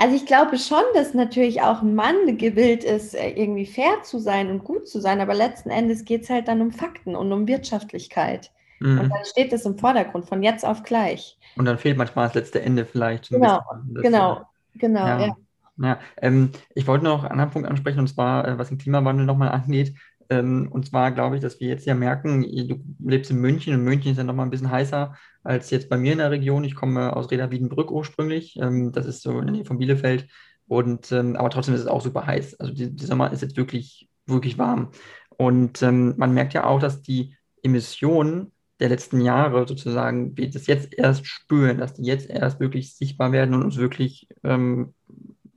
Also 0.00 0.16
ich 0.16 0.24
glaube 0.24 0.56
schon, 0.56 0.82
dass 0.94 1.12
natürlich 1.12 1.60
auch 1.60 1.82
ein 1.82 1.94
Mann 1.94 2.38
gewillt 2.38 2.84
ist, 2.84 3.14
äh, 3.14 3.32
irgendwie 3.32 3.66
fair 3.66 4.02
zu 4.02 4.18
sein 4.18 4.50
und 4.50 4.64
gut 4.64 4.88
zu 4.88 4.98
sein, 4.98 5.20
aber 5.20 5.34
letzten 5.34 5.68
Endes 5.68 6.06
geht 6.06 6.22
es 6.22 6.30
halt 6.30 6.48
dann 6.48 6.62
um 6.62 6.72
Fakten 6.72 7.14
und 7.14 7.30
um 7.30 7.46
Wirtschaftlichkeit. 7.46 8.50
Mhm. 8.78 8.98
Und 8.98 9.10
dann 9.10 9.24
steht 9.26 9.52
es 9.52 9.66
im 9.66 9.76
Vordergrund, 9.76 10.24
von 10.24 10.42
jetzt 10.42 10.64
auf 10.64 10.84
gleich. 10.84 11.38
Und 11.54 11.66
dann 11.66 11.76
fehlt 11.76 11.98
manchmal 11.98 12.28
das 12.28 12.34
letzte 12.34 12.62
Ende 12.62 12.86
vielleicht. 12.86 13.28
Genau, 13.28 13.60
das, 13.92 14.02
genau, 14.02 14.36
äh, 14.36 14.78
genau, 14.78 15.06
ja. 15.06 15.20
ja. 15.20 15.36
ja 15.76 15.98
ähm, 16.22 16.52
ich 16.74 16.86
wollte 16.86 17.04
noch 17.04 17.24
einen 17.24 17.32
anderen 17.32 17.50
Punkt 17.50 17.68
ansprechen, 17.68 17.98
und 17.98 18.08
zwar, 18.08 18.48
äh, 18.48 18.58
was 18.58 18.70
den 18.70 18.78
Klimawandel 18.78 19.26
nochmal 19.26 19.50
angeht. 19.50 19.94
Ähm, 20.30 20.68
und 20.70 20.86
zwar 20.86 21.10
glaube 21.10 21.36
ich, 21.36 21.42
dass 21.42 21.60
wir 21.60 21.68
jetzt 21.68 21.86
ja 21.86 21.94
merken, 21.94 22.42
du 22.42 22.80
lebst 23.04 23.30
in 23.30 23.40
München 23.40 23.74
und 23.74 23.84
München 23.84 24.12
ist 24.12 24.18
ja 24.18 24.24
nochmal 24.24 24.46
ein 24.46 24.50
bisschen 24.50 24.70
heißer 24.70 25.14
als 25.42 25.70
jetzt 25.70 25.88
bei 25.88 25.98
mir 25.98 26.12
in 26.12 26.18
der 26.18 26.30
Region. 26.30 26.64
Ich 26.64 26.74
komme 26.74 27.14
aus 27.16 27.30
Reda 27.30 27.50
Wiedenbrück 27.50 27.90
ursprünglich. 27.90 28.56
Ähm, 28.60 28.92
das 28.92 29.06
ist 29.06 29.22
so 29.22 29.38
in 29.38 29.46
der 29.46 29.56
Nähe 29.56 29.64
von 29.64 29.78
Bielefeld. 29.78 30.28
Und, 30.68 31.10
ähm, 31.12 31.36
aber 31.36 31.50
trotzdem 31.50 31.74
ist 31.74 31.80
es 31.80 31.86
auch 31.88 32.00
super 32.00 32.26
heiß. 32.26 32.60
Also 32.60 32.72
die, 32.72 32.94
die 32.94 33.06
Sommer 33.06 33.32
ist 33.32 33.42
jetzt 33.42 33.56
wirklich, 33.56 34.08
wirklich 34.26 34.56
warm. 34.56 34.90
Und 35.36 35.80
man 35.80 36.34
merkt 36.34 36.52
ja 36.52 36.64
auch, 36.64 36.80
dass 36.80 37.00
die 37.00 37.34
Emissionen 37.62 38.52
der 38.80 38.88
letzten 38.88 39.20
Jahre 39.20 39.68
sozusagen, 39.68 40.36
wir 40.36 40.50
das 40.50 40.66
jetzt 40.66 40.96
erst 40.96 41.26
spüren, 41.26 41.78
dass 41.78 41.94
die 41.94 42.04
jetzt 42.04 42.28
erst 42.28 42.60
wirklich 42.60 42.94
sichtbar 42.94 43.30
werden 43.30 43.54
und 43.54 43.62
uns 43.62 43.76
wirklich, 43.76 44.26
ähm, 44.42 44.94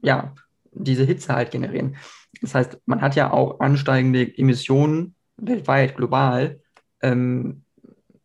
ja, 0.02 0.34
diese 0.72 1.04
Hitze 1.04 1.34
halt 1.34 1.50
generieren. 1.50 1.96
Das 2.40 2.54
heißt, 2.54 2.78
man 2.86 3.00
hat 3.00 3.16
ja 3.16 3.32
auch 3.32 3.60
ansteigende 3.60 4.36
Emissionen 4.36 5.14
weltweit, 5.36 5.96
global. 5.96 6.60
Ähm, 7.02 7.64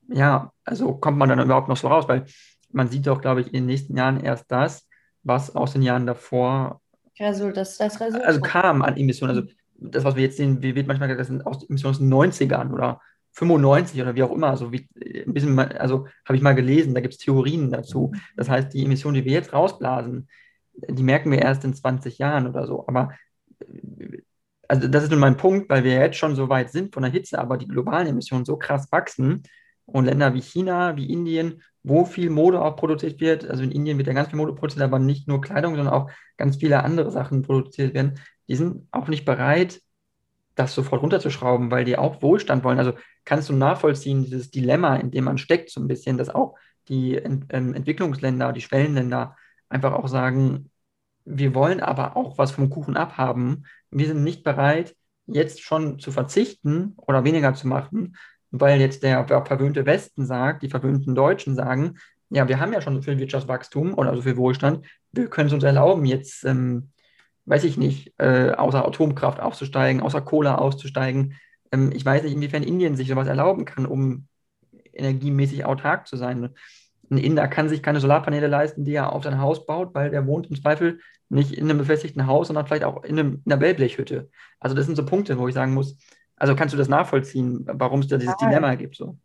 ja, 0.08 0.52
also 0.64 0.94
kommt 0.94 1.18
man 1.18 1.30
dann 1.30 1.40
überhaupt 1.40 1.70
noch 1.70 1.78
so 1.78 1.88
raus? 1.88 2.08
Weil 2.08 2.26
man 2.72 2.90
sieht 2.90 3.08
doch, 3.08 3.22
glaube 3.22 3.42
ich, 3.42 3.48
in 3.48 3.54
den 3.54 3.66
nächsten 3.66 3.98
Jahren 3.98 4.20
erst 4.20 4.52
das, 4.52 4.88
was 5.24 5.56
aus 5.56 5.74
den 5.74 5.82
Jahren 5.82 6.06
davor 6.06 6.82
Result, 7.20 7.58
das, 7.58 7.78
das 7.78 8.00
also 8.02 8.40
kam 8.40 8.82
an 8.82 8.96
Emissionen. 8.96 9.36
Also 9.36 9.50
das, 9.76 10.04
was 10.04 10.16
wir 10.16 10.24
jetzt 10.24 10.38
sehen, 10.38 10.62
wie 10.62 10.76
wird 10.76 10.88
manchmal 10.88 11.10
gesagt, 11.10 11.22
das 11.22 11.28
sind 11.28 11.46
aus 11.46 11.70
Emissionen 11.70 11.94
aus 11.94 12.00
den 12.00 12.14
90ern 12.14 12.72
oder 12.72 13.02
95 13.34 14.02
oder 14.02 14.16
wie 14.16 14.24
auch 14.24 14.32
immer. 14.32 14.50
Also 14.50 14.72
wie, 14.72 14.88
ein 15.26 15.34
bisschen, 15.34 15.58
also 15.60 16.08
habe 16.26 16.36
ich 16.36 16.42
mal 16.42 16.56
gelesen, 16.56 16.94
da 16.94 17.02
gibt 17.02 17.14
es 17.14 17.20
Theorien 17.20 17.72
dazu. 17.72 18.14
Das 18.38 18.50
heißt, 18.50 18.74
die 18.74 18.86
Emissionen, 18.86 19.16
die 19.16 19.26
wir 19.26 19.34
jetzt 19.34 19.54
rausblasen, 19.54 20.30
die 20.88 21.04
merken 21.04 21.32
wir 21.32 21.42
erst 21.42 21.66
in 21.66 21.74
20 21.74 22.18
Jahren 22.18 22.48
oder 22.48 22.66
so. 22.66 22.88
Aber 22.88 23.12
also 24.68 24.88
das 24.88 25.04
ist 25.04 25.12
nun 25.12 25.20
mein 25.20 25.38
Punkt, 25.38 25.70
weil 25.70 25.84
wir 25.84 25.94
jetzt 25.94 26.18
schon 26.18 26.36
so 26.36 26.50
weit 26.50 26.72
sind 26.72 26.94
von 26.94 27.04
der 27.04 27.12
Hitze, 27.12 27.40
aber 27.40 27.58
die 27.58 27.68
globalen 27.68 28.08
Emissionen 28.08 28.46
so 28.46 28.58
krass 28.58 28.92
wachsen, 28.92 29.44
und 29.92 30.06
Länder 30.06 30.34
wie 30.34 30.42
China, 30.42 30.96
wie 30.96 31.12
Indien, 31.12 31.62
wo 31.84 32.06
viel 32.06 32.30
Mode 32.30 32.62
auch 32.62 32.76
produziert 32.76 33.20
wird, 33.20 33.50
also 33.50 33.64
in 33.64 33.72
Indien 33.72 33.98
wird 33.98 34.08
ja 34.08 34.14
ganz 34.14 34.30
viel 34.30 34.38
Mode 34.38 34.54
produziert, 34.54 34.84
aber 34.84 35.00
nicht 35.00 35.28
nur 35.28 35.42
Kleidung, 35.42 35.76
sondern 35.76 35.94
auch 35.94 36.10
ganz 36.38 36.58
viele 36.58 36.84
andere 36.84 37.12
Sachen 37.12 37.42
produziert 37.42 37.94
werden, 37.94 38.20
die 38.48 38.56
sind 38.56 38.88
auch 38.92 39.08
nicht 39.08 39.26
bereit, 39.26 39.82
das 40.56 40.74
sofort 40.74 41.02
runterzuschrauben, 41.02 41.72
weil 41.72 41.86
die 41.86 41.98
auch 41.98 42.22
Wohlstand 42.22 42.64
wollen. 42.64 42.80
Also 42.80 42.94
kannst 43.24 43.48
du 43.50 43.54
nachvollziehen, 43.54 44.24
dieses 44.24 44.52
Dilemma, 44.52 44.98
in 44.98 45.12
dem 45.12 45.24
man 45.24 45.38
steckt, 45.38 45.70
so 45.70 45.80
ein 45.80 45.88
bisschen, 45.88 46.18
dass 46.18 46.30
auch 46.30 46.56
die 46.90 47.18
Ent 47.18 47.46
ähm, 47.50 47.74
Entwicklungsländer, 47.74 48.52
die 48.52 48.62
Schwellenländer 48.62 49.38
einfach 49.70 49.94
auch 49.94 50.08
sagen, 50.08 50.70
wir 51.26 51.54
wollen 51.54 51.80
aber 51.80 52.18
auch 52.18 52.38
was 52.38 52.52
vom 52.52 52.70
Kuchen 52.70 52.98
abhaben. 52.98 53.66
Wir 53.92 54.08
sind 54.08 54.24
nicht 54.24 54.44
bereit, 54.44 54.96
jetzt 55.28 55.62
schon 55.62 56.00
zu 56.00 56.12
verzichten 56.12 56.94
oder 56.98 57.24
weniger 57.24 57.54
zu 57.54 57.68
machen, 57.68 58.16
weil 58.52 58.80
jetzt 58.80 59.04
der 59.04 59.28
verwöhnte 59.28 59.86
Westen 59.86 60.26
sagt, 60.26 60.64
die 60.64 60.70
verwöhnten 60.70 61.16
Deutschen 61.16 61.56
sagen, 61.56 61.96
ja, 62.30 62.48
wir 62.48 62.60
haben 62.60 62.74
ja 62.74 62.82
schon 62.82 62.96
so 62.96 63.02
viel 63.02 63.20
Wirtschaftswachstum 63.20 63.94
oder 63.94 64.16
so 64.16 64.22
viel 64.22 64.38
Wohlstand, 64.38 64.86
wir 65.12 65.30
können 65.30 65.48
es 65.48 65.54
uns 65.54 65.64
erlauben, 65.64 66.06
jetzt, 66.06 66.46
ähm, 66.46 66.90
weiß 67.46 67.64
ich 67.64 67.78
nicht, 67.78 68.14
äh, 68.20 68.52
außer 68.52 68.86
Atomkraft 68.86 69.40
auszusteigen, 69.40 70.02
außer 70.02 70.22
Kohle 70.22 70.60
auszusteigen. 70.60 71.36
Ähm, 71.72 71.92
ich 71.94 72.06
weiß 72.06 72.24
nicht, 72.24 72.34
inwiefern 72.34 72.64
Indien 72.64 72.96
sich 72.96 73.08
sowas 73.08 73.28
erlauben 73.28 73.66
kann, 73.66 73.86
um 73.88 74.28
energiemäßig 74.94 75.66
autark 75.66 76.08
zu 76.08 76.18
sein. 76.18 76.50
Ein 77.10 77.18
Inder 77.18 77.48
kann 77.48 77.70
sich 77.70 77.82
keine 77.82 78.00
Solarpaneele 78.00 78.48
leisten, 78.48 78.86
die 78.86 78.94
er 78.94 79.14
auf 79.14 79.24
sein 79.24 79.40
Haus 79.40 79.66
baut, 79.66 79.94
weil 79.96 80.12
der 80.12 80.28
wohnt 80.28 80.48
im 80.48 80.56
Zweifel 80.56 81.00
nicht 81.30 81.54
in 81.54 81.70
einem 81.70 81.80
befestigten 81.80 82.28
Haus, 82.28 82.48
sondern 82.48 82.68
vielleicht 82.68 82.84
auch 82.84 83.04
in, 83.04 83.20
einem, 83.20 83.42
in 83.46 83.52
einer 83.52 83.62
Wellblechhütte. 83.62 84.30
Also 84.60 84.76
das 84.76 84.86
sind 84.86 84.96
so 84.96 85.06
Punkte, 85.06 85.38
wo 85.38 85.48
ich 85.48 85.54
sagen 85.54 85.74
muss, 85.74 85.98
also 86.36 86.56
kannst 86.56 86.74
du 86.74 86.78
das 86.78 86.88
nachvollziehen, 86.88 87.66
warum 87.66 88.00
es 88.00 88.08
da 88.08 88.18
dieses 88.18 88.34
total. 88.36 88.50
Dilemma 88.50 88.76
gibt? 88.76 88.96
So? 88.96 89.18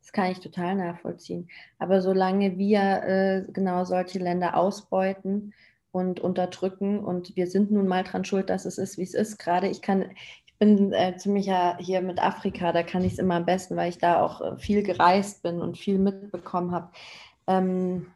Das 0.00 0.12
kann 0.12 0.30
ich 0.30 0.40
total 0.40 0.76
nachvollziehen. 0.76 1.48
Aber 1.78 2.00
solange 2.00 2.56
wir 2.56 2.80
äh, 2.80 3.44
genau 3.52 3.84
solche 3.84 4.18
Länder 4.18 4.56
ausbeuten 4.56 5.52
und 5.90 6.20
unterdrücken 6.20 7.00
und 7.00 7.36
wir 7.36 7.46
sind 7.46 7.70
nun 7.70 7.88
mal 7.88 8.04
dran 8.04 8.24
schuld, 8.24 8.50
dass 8.50 8.64
es 8.64 8.78
ist, 8.78 8.98
wie 8.98 9.02
es 9.02 9.14
ist, 9.14 9.38
gerade 9.38 9.68
ich 9.68 9.82
kann, 9.82 10.06
ich 10.46 10.54
bin 10.58 10.92
äh, 10.92 11.16
ziemlich 11.16 11.46
ja 11.46 11.76
hier 11.78 12.02
mit 12.02 12.22
Afrika, 12.22 12.72
da 12.72 12.82
kann 12.82 13.04
ich 13.04 13.14
es 13.14 13.18
immer 13.18 13.34
am 13.36 13.46
besten, 13.46 13.76
weil 13.76 13.88
ich 13.88 13.98
da 13.98 14.22
auch 14.22 14.40
äh, 14.40 14.58
viel 14.58 14.82
gereist 14.82 15.42
bin 15.42 15.60
und 15.60 15.78
viel 15.78 15.98
mitbekommen 15.98 16.72
habe. 16.72 16.90
Ähm, 17.48 18.06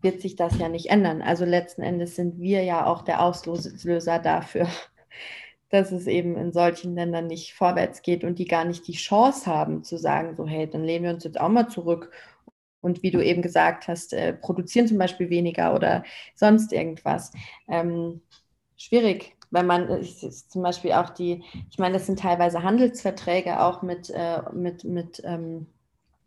wird 0.00 0.20
sich 0.20 0.36
das 0.36 0.58
ja 0.58 0.68
nicht 0.68 0.86
ändern. 0.90 1.22
Also 1.22 1.44
letzten 1.44 1.82
Endes 1.82 2.16
sind 2.16 2.38
wir 2.40 2.62
ja 2.62 2.86
auch 2.86 3.02
der 3.02 3.22
Auslöser 3.22 4.18
dafür, 4.18 4.68
dass 5.70 5.92
es 5.92 6.06
eben 6.06 6.36
in 6.36 6.52
solchen 6.52 6.94
Ländern 6.94 7.26
nicht 7.26 7.54
vorwärts 7.54 8.02
geht 8.02 8.24
und 8.24 8.38
die 8.38 8.46
gar 8.46 8.64
nicht 8.64 8.86
die 8.86 8.92
Chance 8.92 9.46
haben 9.46 9.84
zu 9.84 9.98
sagen, 9.98 10.36
so 10.36 10.46
hey, 10.46 10.68
dann 10.68 10.84
lehnen 10.84 11.04
wir 11.04 11.12
uns 11.12 11.24
jetzt 11.24 11.40
auch 11.40 11.48
mal 11.48 11.68
zurück 11.68 12.10
und 12.80 13.02
wie 13.02 13.10
du 13.10 13.22
eben 13.22 13.42
gesagt 13.42 13.88
hast, 13.88 14.12
äh, 14.12 14.32
produzieren 14.32 14.86
zum 14.86 14.98
Beispiel 14.98 15.30
weniger 15.30 15.74
oder 15.74 16.04
sonst 16.34 16.72
irgendwas. 16.72 17.32
Ähm, 17.66 18.22
schwierig, 18.76 19.36
weil 19.50 19.64
man 19.64 19.88
äh, 19.88 20.02
zum 20.02 20.62
Beispiel 20.62 20.92
auch 20.92 21.10
die, 21.10 21.42
ich 21.70 21.78
meine, 21.78 21.94
das 21.94 22.06
sind 22.06 22.20
teilweise 22.20 22.62
Handelsverträge 22.62 23.60
auch 23.60 23.82
mit, 23.82 24.10
äh, 24.10 24.42
mit, 24.52 24.84
mit 24.84 25.20
ähm, 25.24 25.66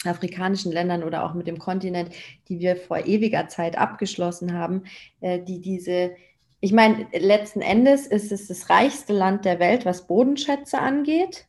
afrikanischen 0.06 0.72
Ländern 0.72 1.04
oder 1.04 1.24
auch 1.24 1.34
mit 1.34 1.48
dem 1.48 1.60
Kontinent, 1.60 2.12
die 2.48 2.60
wir 2.60 2.76
vor 2.76 3.06
ewiger 3.06 3.48
Zeit 3.48 3.78
abgeschlossen 3.78 4.54
haben, 4.54 4.84
äh, 5.20 5.40
die 5.40 5.62
diese 5.62 6.16
ich 6.64 6.72
meine, 6.72 7.08
letzten 7.12 7.62
Endes 7.62 8.06
ist 8.06 8.32
es 8.32 8.48
das 8.48 8.70
reichste 8.70 9.14
Land 9.14 9.46
der 9.46 9.60
Welt, 9.60 9.84
was 9.84 10.06
Bodenschätze 10.06 10.80
angeht. 10.80 11.48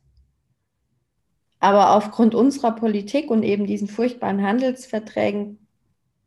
Aber 1.59 1.95
aufgrund 1.95 2.33
unserer 2.33 2.71
Politik 2.73 3.29
und 3.29 3.43
eben 3.43 3.67
diesen 3.67 3.87
furchtbaren 3.87 4.41
Handelsverträgen 4.41 5.65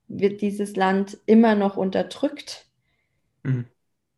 wird 0.07 0.41
dieses 0.41 0.77
Land 0.77 1.19
immer 1.27 1.57
noch 1.57 1.77
unterdrückt. 1.77 2.67
Mhm. 3.43 3.67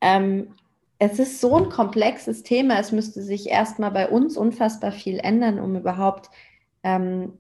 Ähm, 0.03 0.55
es 0.99 1.19
ist 1.19 1.41
so 1.41 1.57
ein 1.57 1.71
komplexes 1.71 2.43
Thema. 2.43 2.79
Es 2.79 2.93
müsste 2.93 3.23
sich 3.23 3.49
erstmal 3.49 3.91
bei 3.91 4.09
uns 4.09 4.37
unfassbar 4.37 4.93
viel 4.93 5.19
ändern, 5.19 5.59
um 5.59 5.77
überhaupt 5.77 6.29
ähm, 6.83 7.39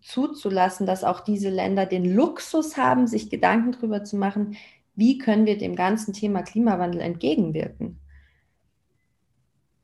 zuzulassen, 0.00 0.86
dass 0.86 1.04
auch 1.04 1.20
diese 1.20 1.50
Länder 1.50 1.86
den 1.86 2.04
Luxus 2.04 2.76
haben, 2.76 3.06
sich 3.06 3.30
Gedanken 3.30 3.72
darüber 3.72 4.04
zu 4.04 4.16
machen, 4.16 4.56
wie 4.94 5.18
können 5.18 5.46
wir 5.46 5.58
dem 5.58 5.76
ganzen 5.76 6.12
Thema 6.12 6.42
Klimawandel 6.42 7.00
entgegenwirken? 7.00 8.00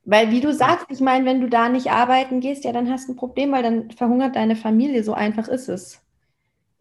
Weil, 0.05 0.31
wie 0.31 0.41
du 0.41 0.53
sagst, 0.53 0.87
ich 0.89 1.01
meine, 1.01 1.25
wenn 1.27 1.41
du 1.41 1.49
da 1.49 1.69
nicht 1.69 1.91
arbeiten 1.91 2.41
gehst, 2.41 2.65
ja, 2.65 2.73
dann 2.73 2.91
hast 2.91 3.09
du 3.09 3.13
ein 3.13 3.17
Problem, 3.17 3.53
weil 3.53 3.63
dann 3.63 3.91
verhungert 3.93 4.35
deine 4.35 4.57
Familie. 4.57 5.05
So 5.05 5.15
einfach 5.15 5.47
ist 5.47 5.69
es. 5.69 6.03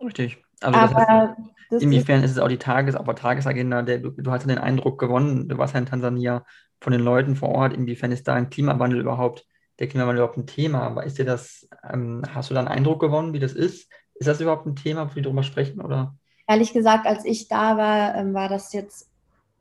Richtig. 0.03 0.43
Also 0.59 0.79
Aber 0.79 1.35
heißt, 1.69 1.83
inwiefern 1.83 2.19
ist, 2.19 2.31
ist 2.31 2.37
es 2.37 2.39
auch 2.39 2.47
die 2.47 2.57
Tages-, 2.57 2.95
aber 2.95 3.15
Tagesagenda, 3.15 3.83
der, 3.83 3.99
du, 3.99 4.09
du 4.11 4.31
hast 4.31 4.43
ja 4.43 4.47
den 4.47 4.57
Eindruck 4.57 4.99
gewonnen, 4.99 5.47
du 5.47 5.57
warst 5.57 5.73
ja 5.73 5.79
in 5.79 5.85
Tansania 5.85 6.45
von 6.79 6.93
den 6.93 7.01
Leuten 7.01 7.35
vor 7.35 7.49
Ort, 7.49 7.73
inwiefern 7.73 8.11
ist 8.11 8.27
da 8.27 8.33
ein 8.33 8.49
Klimawandel 8.49 9.01
überhaupt, 9.01 9.45
der 9.81 9.89
Klimawandel 9.89 10.23
überhaupt 10.23 10.37
ein 10.37 10.47
Thema? 10.47 10.83
Aber 10.83 11.03
ist 11.03 11.17
dir 11.17 11.25
das, 11.25 11.67
ähm, 11.91 12.23
hast 12.33 12.49
du 12.49 12.53
da 12.53 12.61
einen 12.61 12.69
Eindruck 12.69 13.01
gewonnen, 13.01 13.33
wie 13.33 13.39
das 13.39 13.53
ist? 13.53 13.89
Ist 14.15 14.27
das 14.27 14.39
überhaupt 14.39 14.65
ein 14.65 14.75
Thema, 14.75 15.11
wo 15.11 15.15
wir 15.15 15.23
darüber 15.23 15.43
sprechen? 15.43 15.81
Oder? 15.81 16.15
ehrlich 16.51 16.73
gesagt, 16.73 17.05
als 17.05 17.23
ich 17.23 17.47
da 17.47 17.77
war, 17.77 18.15
ähm, 18.15 18.33
war 18.33 18.49
das 18.49 18.73
jetzt 18.73 19.09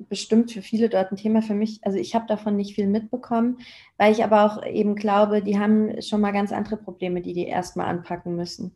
bestimmt 0.09 0.51
für 0.51 0.63
viele 0.63 0.89
dort 0.89 1.13
ein 1.13 1.17
Thema 1.17 1.43
für 1.43 1.55
mich. 1.55 1.79
Also 1.83 1.99
ich 1.99 2.15
habe 2.15 2.27
davon 2.27 2.57
nicht 2.57 2.75
viel 2.75 2.87
mitbekommen, 2.89 3.59
weil 3.97 4.13
ich 4.13 4.25
aber 4.25 4.45
auch 4.45 4.65
eben 4.65 4.97
glaube, 4.97 5.43
die 5.43 5.59
haben 5.59 6.01
schon 6.03 6.21
mal 6.21 6.33
ganz 6.33 6.53
andere 6.53 6.77
Probleme, 6.77 7.21
die 7.21 7.35
die 7.35 7.47
erstmal 7.47 7.87
anpacken 7.87 8.35
müssen. 8.35 8.75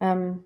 Ähm, 0.00 0.42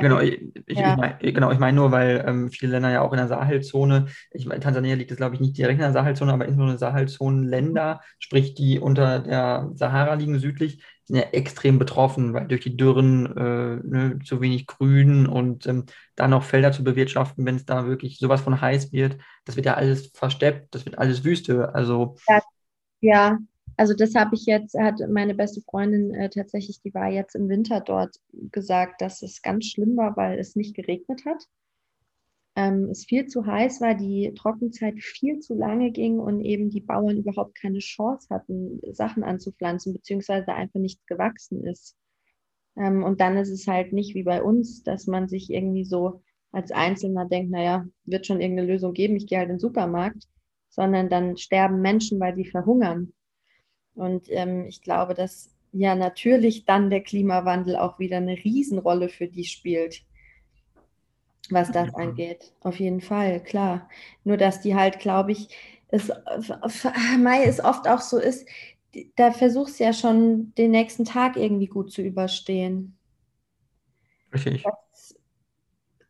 genau, 0.00 0.20
ich, 0.20 0.40
ja. 0.68 0.92
ich 0.92 0.96
mein, 0.96 1.18
genau, 1.20 1.50
ich 1.50 1.58
meine 1.58 1.76
nur, 1.76 1.90
weil 1.90 2.24
ähm, 2.26 2.50
viele 2.50 2.72
Länder 2.72 2.90
ja 2.90 3.00
auch 3.00 3.12
in 3.12 3.18
der 3.18 3.28
Sahelzone, 3.28 4.06
ich 4.30 4.46
meine, 4.46 4.60
Tansania 4.60 4.94
liegt 4.94 5.10
es, 5.10 5.16
glaube 5.16 5.34
ich, 5.34 5.40
nicht 5.40 5.56
direkt 5.56 5.78
in 5.78 5.84
der 5.84 5.92
Sahelzone, 5.92 6.32
aber 6.32 6.44
insbesondere 6.44 6.78
Sahelzonenländer, 6.78 8.00
sprich 8.18 8.54
die 8.54 8.78
unter 8.78 9.20
der 9.20 9.70
Sahara 9.74 10.14
liegen 10.14 10.38
südlich, 10.38 10.82
sind 11.04 11.16
ja 11.16 11.22
extrem 11.32 11.78
betroffen, 11.78 12.32
weil 12.32 12.48
durch 12.48 12.62
die 12.62 12.76
Dürren 12.76 13.26
äh, 13.36 13.86
ne, 13.86 14.18
zu 14.24 14.40
wenig 14.40 14.66
Grün 14.66 15.26
und 15.26 15.66
ähm, 15.66 15.84
dann 16.16 16.30
noch 16.30 16.44
Felder 16.44 16.72
zu 16.72 16.82
bewirtschaften, 16.82 17.44
wenn 17.44 17.56
es 17.56 17.66
da 17.66 17.86
wirklich 17.86 18.18
sowas 18.18 18.40
von 18.40 18.60
heiß 18.60 18.92
wird, 18.92 19.18
das 19.44 19.56
wird 19.56 19.66
ja 19.66 19.74
alles 19.74 20.08
versteppt, 20.14 20.74
das 20.74 20.84
wird 20.84 20.98
alles 20.98 21.24
Wüste. 21.24 21.74
Also 21.74 22.16
ja, 22.28 22.40
ja 23.00 23.38
also 23.76 23.94
das 23.94 24.14
habe 24.14 24.34
ich 24.34 24.46
jetzt, 24.46 24.78
hat 24.78 25.00
meine 25.08 25.34
beste 25.34 25.60
Freundin 25.62 26.14
äh, 26.14 26.30
tatsächlich, 26.30 26.80
die 26.80 26.94
war 26.94 27.08
jetzt 27.08 27.34
im 27.34 27.48
Winter 27.48 27.80
dort 27.80 28.16
gesagt, 28.52 29.00
dass 29.00 29.22
es 29.22 29.42
ganz 29.42 29.66
schlimm 29.66 29.96
war, 29.96 30.16
weil 30.16 30.38
es 30.38 30.56
nicht 30.56 30.74
geregnet 30.74 31.24
hat. 31.24 31.44
Ähm, 32.56 32.88
es 32.90 33.04
viel 33.04 33.26
zu 33.26 33.46
heiß 33.46 33.80
war, 33.80 33.94
die 33.94 34.32
Trockenzeit 34.36 35.00
viel 35.00 35.40
zu 35.40 35.54
lange 35.54 35.90
ging 35.90 36.20
und 36.20 36.40
eben 36.40 36.70
die 36.70 36.80
Bauern 36.80 37.16
überhaupt 37.18 37.56
keine 37.56 37.80
Chance 37.80 38.28
hatten, 38.30 38.80
Sachen 38.92 39.24
anzupflanzen, 39.24 39.92
beziehungsweise 39.92 40.52
einfach 40.52 40.78
nichts 40.78 41.04
gewachsen 41.06 41.64
ist. 41.64 41.96
Ähm, 42.76 43.02
und 43.02 43.20
dann 43.20 43.36
ist 43.36 43.50
es 43.50 43.66
halt 43.66 43.92
nicht 43.92 44.14
wie 44.14 44.22
bei 44.22 44.42
uns, 44.42 44.82
dass 44.84 45.06
man 45.06 45.28
sich 45.28 45.50
irgendwie 45.50 45.84
so 45.84 46.22
als 46.52 46.70
Einzelner 46.70 47.26
denkt, 47.26 47.50
naja, 47.50 47.86
wird 48.04 48.26
schon 48.26 48.40
irgendeine 48.40 48.68
Lösung 48.72 48.92
geben, 48.92 49.16
ich 49.16 49.26
gehe 49.26 49.38
halt 49.38 49.48
in 49.48 49.56
den 49.56 49.60
Supermarkt, 49.60 50.28
sondern 50.68 51.08
dann 51.08 51.36
sterben 51.36 51.80
Menschen, 51.80 52.20
weil 52.20 52.36
sie 52.36 52.44
verhungern. 52.44 53.12
Und 53.94 54.26
ähm, 54.30 54.66
ich 54.66 54.82
glaube, 54.82 55.14
dass 55.14 55.54
ja 55.72 55.94
natürlich 55.94 56.64
dann 56.64 56.90
der 56.90 57.02
Klimawandel 57.02 57.76
auch 57.76 57.98
wieder 57.98 58.18
eine 58.18 58.36
Riesenrolle 58.36 59.08
für 59.08 59.26
die 59.26 59.44
spielt, 59.44 60.02
was 61.50 61.70
das 61.72 61.94
angeht. 61.94 62.52
Auf 62.60 62.78
jeden 62.78 63.00
Fall, 63.00 63.42
klar. 63.42 63.88
Nur 64.22 64.36
dass 64.36 64.60
die 64.60 64.74
halt, 64.74 64.98
glaube 64.98 65.32
ich, 65.32 65.48
es, 65.88 66.10
Mai 67.18 67.44
es 67.44 67.62
oft 67.62 67.88
auch 67.88 68.00
so 68.00 68.18
ist, 68.18 68.46
da 69.16 69.32
versuchst 69.32 69.80
du 69.80 69.84
ja 69.84 69.92
schon 69.92 70.54
den 70.54 70.70
nächsten 70.70 71.04
Tag 71.04 71.36
irgendwie 71.36 71.66
gut 71.66 71.92
zu 71.92 72.02
überstehen. 72.02 72.96
Richtig. 74.32 74.64
Das 74.64 75.14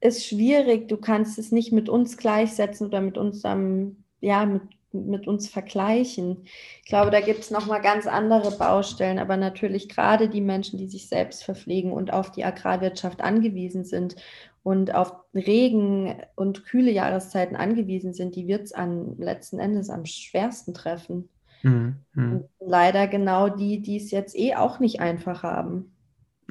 ist 0.01 0.27
schwierig. 0.27 0.89
Du 0.89 0.99
kannst 0.99 1.39
es 1.39 1.53
nicht 1.53 1.73
mit 1.73 1.89
uns 1.89 2.17
gleichsetzen 2.17 2.87
oder 2.87 3.01
mit 3.01 3.17
unserem, 3.17 4.05
ja, 4.21 4.45
mit 4.45 4.63
mit 4.95 5.27
uns 5.27 5.49
vergleichen. 5.49 6.45
Ich 6.83 6.89
glaube, 6.89 7.11
da 7.11 7.21
gibt 7.21 7.41
es 7.41 7.51
nochmal 7.51 7.81
ganz 7.81 8.07
andere 8.07 8.51
Baustellen, 8.53 9.19
aber 9.19 9.37
natürlich 9.37 9.89
gerade 9.89 10.29
die 10.29 10.41
Menschen, 10.41 10.79
die 10.79 10.89
sich 10.89 11.09
selbst 11.09 11.45
verpflegen 11.45 11.93
und 11.93 12.13
auf 12.13 12.31
die 12.31 12.45
Agrarwirtschaft 12.45 13.21
angewiesen 13.21 13.85
sind 13.85 14.17
und 14.63 14.95
auf 14.95 15.13
Regen 15.35 16.15
und 16.37 16.65
kühle 16.65 16.91
Jahreszeiten 16.91 17.57
angewiesen 17.57 18.15
sind, 18.15 18.37
die 18.37 18.47
wird 18.47 18.63
es 18.63 18.73
an 18.73 19.17
letzten 19.19 19.59
Endes 19.59 19.91
am 19.91 20.07
schwersten 20.07 20.73
treffen. 20.73 21.29
Mhm. 21.63 21.97
Und 22.15 22.45
leider 22.61 23.07
genau 23.09 23.49
die, 23.49 23.83
die 23.83 23.97
es 23.97 24.11
jetzt 24.11 24.37
eh 24.37 24.55
auch 24.55 24.79
nicht 24.79 25.01
einfach 25.01 25.43
haben. 25.43 25.95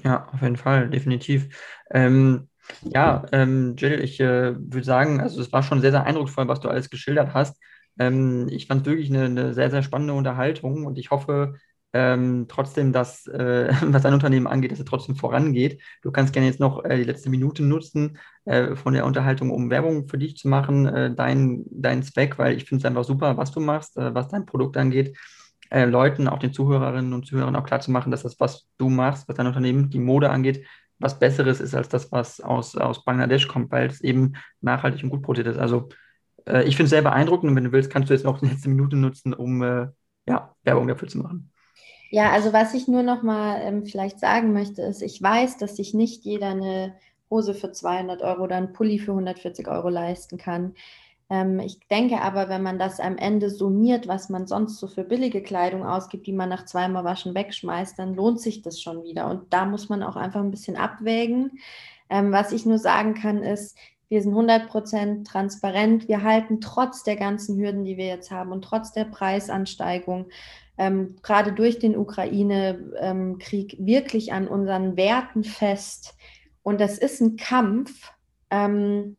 Ja, 0.03 0.27
auf 0.33 0.41
jeden 0.41 0.57
Fall, 0.57 0.89
definitiv. 0.89 1.49
Ähm, 1.91 2.49
ja, 2.81 3.25
ähm, 3.31 3.75
Jill, 3.77 4.01
ich 4.01 4.19
äh, 4.19 4.55
würde 4.55 4.83
sagen, 4.83 5.19
also 5.19 5.41
es 5.41 5.51
war 5.51 5.63
schon 5.63 5.81
sehr, 5.81 5.91
sehr 5.91 6.05
eindrucksvoll, 6.05 6.47
was 6.47 6.59
du 6.59 6.69
alles 6.69 6.89
geschildert 6.89 7.33
hast. 7.33 7.57
Ähm, 7.99 8.47
ich 8.49 8.67
fand 8.67 8.81
es 8.81 8.91
wirklich 8.91 9.09
eine, 9.09 9.25
eine, 9.25 9.53
sehr, 9.53 9.69
sehr 9.69 9.83
spannende 9.83 10.13
Unterhaltung 10.13 10.85
und 10.85 10.97
ich 10.97 11.11
hoffe 11.11 11.55
ähm, 11.93 12.47
trotzdem, 12.49 12.91
dass, 12.91 13.27
äh, 13.27 13.71
was 13.83 14.01
dein 14.01 14.13
Unternehmen 14.13 14.47
angeht, 14.47 14.71
dass 14.71 14.79
es 14.79 14.85
trotzdem 14.85 15.15
vorangeht. 15.15 15.81
Du 16.01 16.11
kannst 16.11 16.33
gerne 16.33 16.47
jetzt 16.47 16.59
noch 16.59 16.83
äh, 16.83 16.97
die 16.97 17.03
letzte 17.03 17.29
Minute 17.29 17.63
nutzen 17.63 18.17
äh, 18.45 18.75
von 18.75 18.93
der 18.93 19.05
Unterhaltung, 19.05 19.51
um 19.51 19.69
Werbung 19.69 20.07
für 20.07 20.17
dich 20.17 20.37
zu 20.37 20.47
machen, 20.47 20.87
äh, 20.87 21.13
dein, 21.13 21.63
dein 21.69 22.03
Zweck, 22.03 22.37
weil 22.39 22.57
ich 22.57 22.65
finde 22.65 22.81
es 22.81 22.85
einfach 22.85 23.03
super, 23.03 23.37
was 23.37 23.51
du 23.51 23.59
machst, 23.59 23.97
äh, 23.97 24.13
was 24.13 24.27
dein 24.29 24.45
Produkt 24.45 24.75
angeht. 24.77 25.15
Äh, 25.69 25.85
Leuten, 25.85 26.27
auch 26.27 26.39
den 26.39 26.53
Zuhörerinnen 26.53 27.13
und 27.13 27.25
Zuhörern 27.25 27.55
auch 27.55 27.65
klar 27.65 27.79
zu 27.79 27.91
machen, 27.91 28.11
dass 28.11 28.23
das, 28.23 28.39
was 28.39 28.67
du 28.77 28.89
machst, 28.89 29.27
was 29.27 29.35
dein 29.35 29.47
Unternehmen, 29.47 29.89
die 29.89 29.99
Mode 29.99 30.29
angeht, 30.29 30.65
was 30.99 31.19
Besseres 31.19 31.59
ist 31.59 31.75
als 31.75 31.89
das, 31.89 32.11
was 32.11 32.41
aus, 32.41 32.75
aus 32.75 33.03
Bangladesch 33.05 33.47
kommt, 33.47 33.71
weil 33.71 33.87
es 33.87 34.01
eben 34.01 34.33
nachhaltig 34.61 35.03
und 35.03 35.09
gut 35.09 35.21
produziert 35.21 35.55
ist. 35.55 35.59
Also 35.59 35.89
äh, 36.47 36.63
ich 36.63 36.75
finde 36.75 36.85
es 36.85 36.89
sehr 36.91 37.01
beeindruckend 37.01 37.49
und 37.49 37.55
wenn 37.55 37.63
du 37.65 37.71
willst, 37.71 37.91
kannst 37.91 38.09
du 38.09 38.13
jetzt 38.13 38.23
noch 38.23 38.41
eine 38.41 38.51
letzte 38.51 38.69
Minute 38.69 38.95
nutzen, 38.95 39.33
um 39.33 39.61
äh, 39.63 39.87
ja, 40.27 40.55
Werbung 40.63 40.87
dafür 40.87 41.07
zu 41.07 41.19
machen. 41.19 41.51
Ja, 42.11 42.31
also 42.31 42.53
was 42.53 42.73
ich 42.73 42.87
nur 42.87 43.03
noch 43.03 43.23
mal 43.23 43.59
ähm, 43.61 43.85
vielleicht 43.85 44.19
sagen 44.19 44.53
möchte, 44.53 44.83
ist, 44.83 45.01
ich 45.01 45.21
weiß, 45.21 45.57
dass 45.57 45.77
sich 45.77 45.93
nicht 45.93 46.23
jeder 46.25 46.49
eine 46.49 46.93
Hose 47.29 47.55
für 47.55 47.71
200 47.71 48.21
Euro 48.21 48.43
oder 48.43 48.55
einen 48.55 48.73
Pulli 48.73 48.99
für 48.99 49.11
140 49.11 49.67
Euro 49.67 49.89
leisten 49.89 50.37
kann. 50.37 50.75
Ähm, 51.29 51.59
ich 51.59 51.79
denke 51.87 52.21
aber, 52.21 52.49
wenn 52.49 52.61
man 52.61 52.77
das 52.77 52.99
am 52.99 53.17
Ende 53.17 53.49
summiert, 53.49 54.07
was 54.07 54.29
man 54.29 54.45
sonst 54.45 54.77
so 54.77 54.87
für 54.87 55.03
billige 55.03 55.41
Kleidung 55.41 55.83
ausgibt, 55.83 56.27
die 56.27 56.33
man 56.33 56.49
nach 56.49 56.65
zweimal 56.65 57.03
Waschen 57.03 57.33
wegschmeißt, 57.33 57.97
dann 57.97 58.13
lohnt 58.13 58.39
sich 58.39 58.61
das 58.61 58.79
schon 58.79 59.03
wieder. 59.03 59.27
Und 59.29 59.51
da 59.51 59.65
muss 59.65 59.89
man 59.89 60.03
auch 60.03 60.15
einfach 60.15 60.41
ein 60.41 60.51
bisschen 60.51 60.77
abwägen. 60.77 61.59
Ähm, 62.09 62.31
was 62.31 62.51
ich 62.51 62.65
nur 62.67 62.77
sagen 62.77 63.15
kann, 63.15 63.41
ist, 63.41 63.75
wir 64.09 64.21
sind 64.21 64.33
100% 64.33 65.25
transparent. 65.25 66.07
Wir 66.07 66.23
halten 66.23 66.61
trotz 66.61 67.03
der 67.03 67.15
ganzen 67.15 67.57
Hürden, 67.57 67.83
die 67.83 67.97
wir 67.97 68.07
jetzt 68.07 68.31
haben 68.31 68.51
und 68.51 68.63
trotz 68.63 68.91
der 68.91 69.05
Preisansteigung, 69.05 70.27
ähm, 70.77 71.15
gerade 71.21 71.53
durch 71.53 71.79
den 71.79 71.97
Ukraine-Krieg, 71.97 73.79
ähm, 73.79 73.85
wirklich 73.85 74.33
an 74.33 74.47
unseren 74.47 74.97
Werten 74.97 75.43
fest. 75.43 76.15
Und 76.63 76.81
das 76.81 76.97
ist 76.97 77.21
ein 77.21 77.37
Kampf. 77.37 78.11
Ähm, 78.49 79.17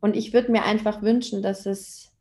und 0.00 0.16
ich 0.16 0.32
würde 0.32 0.52
mir 0.52 0.64
einfach 0.64 1.02
wünschen, 1.02 1.42
dass 1.42 1.66
es 1.66 2.12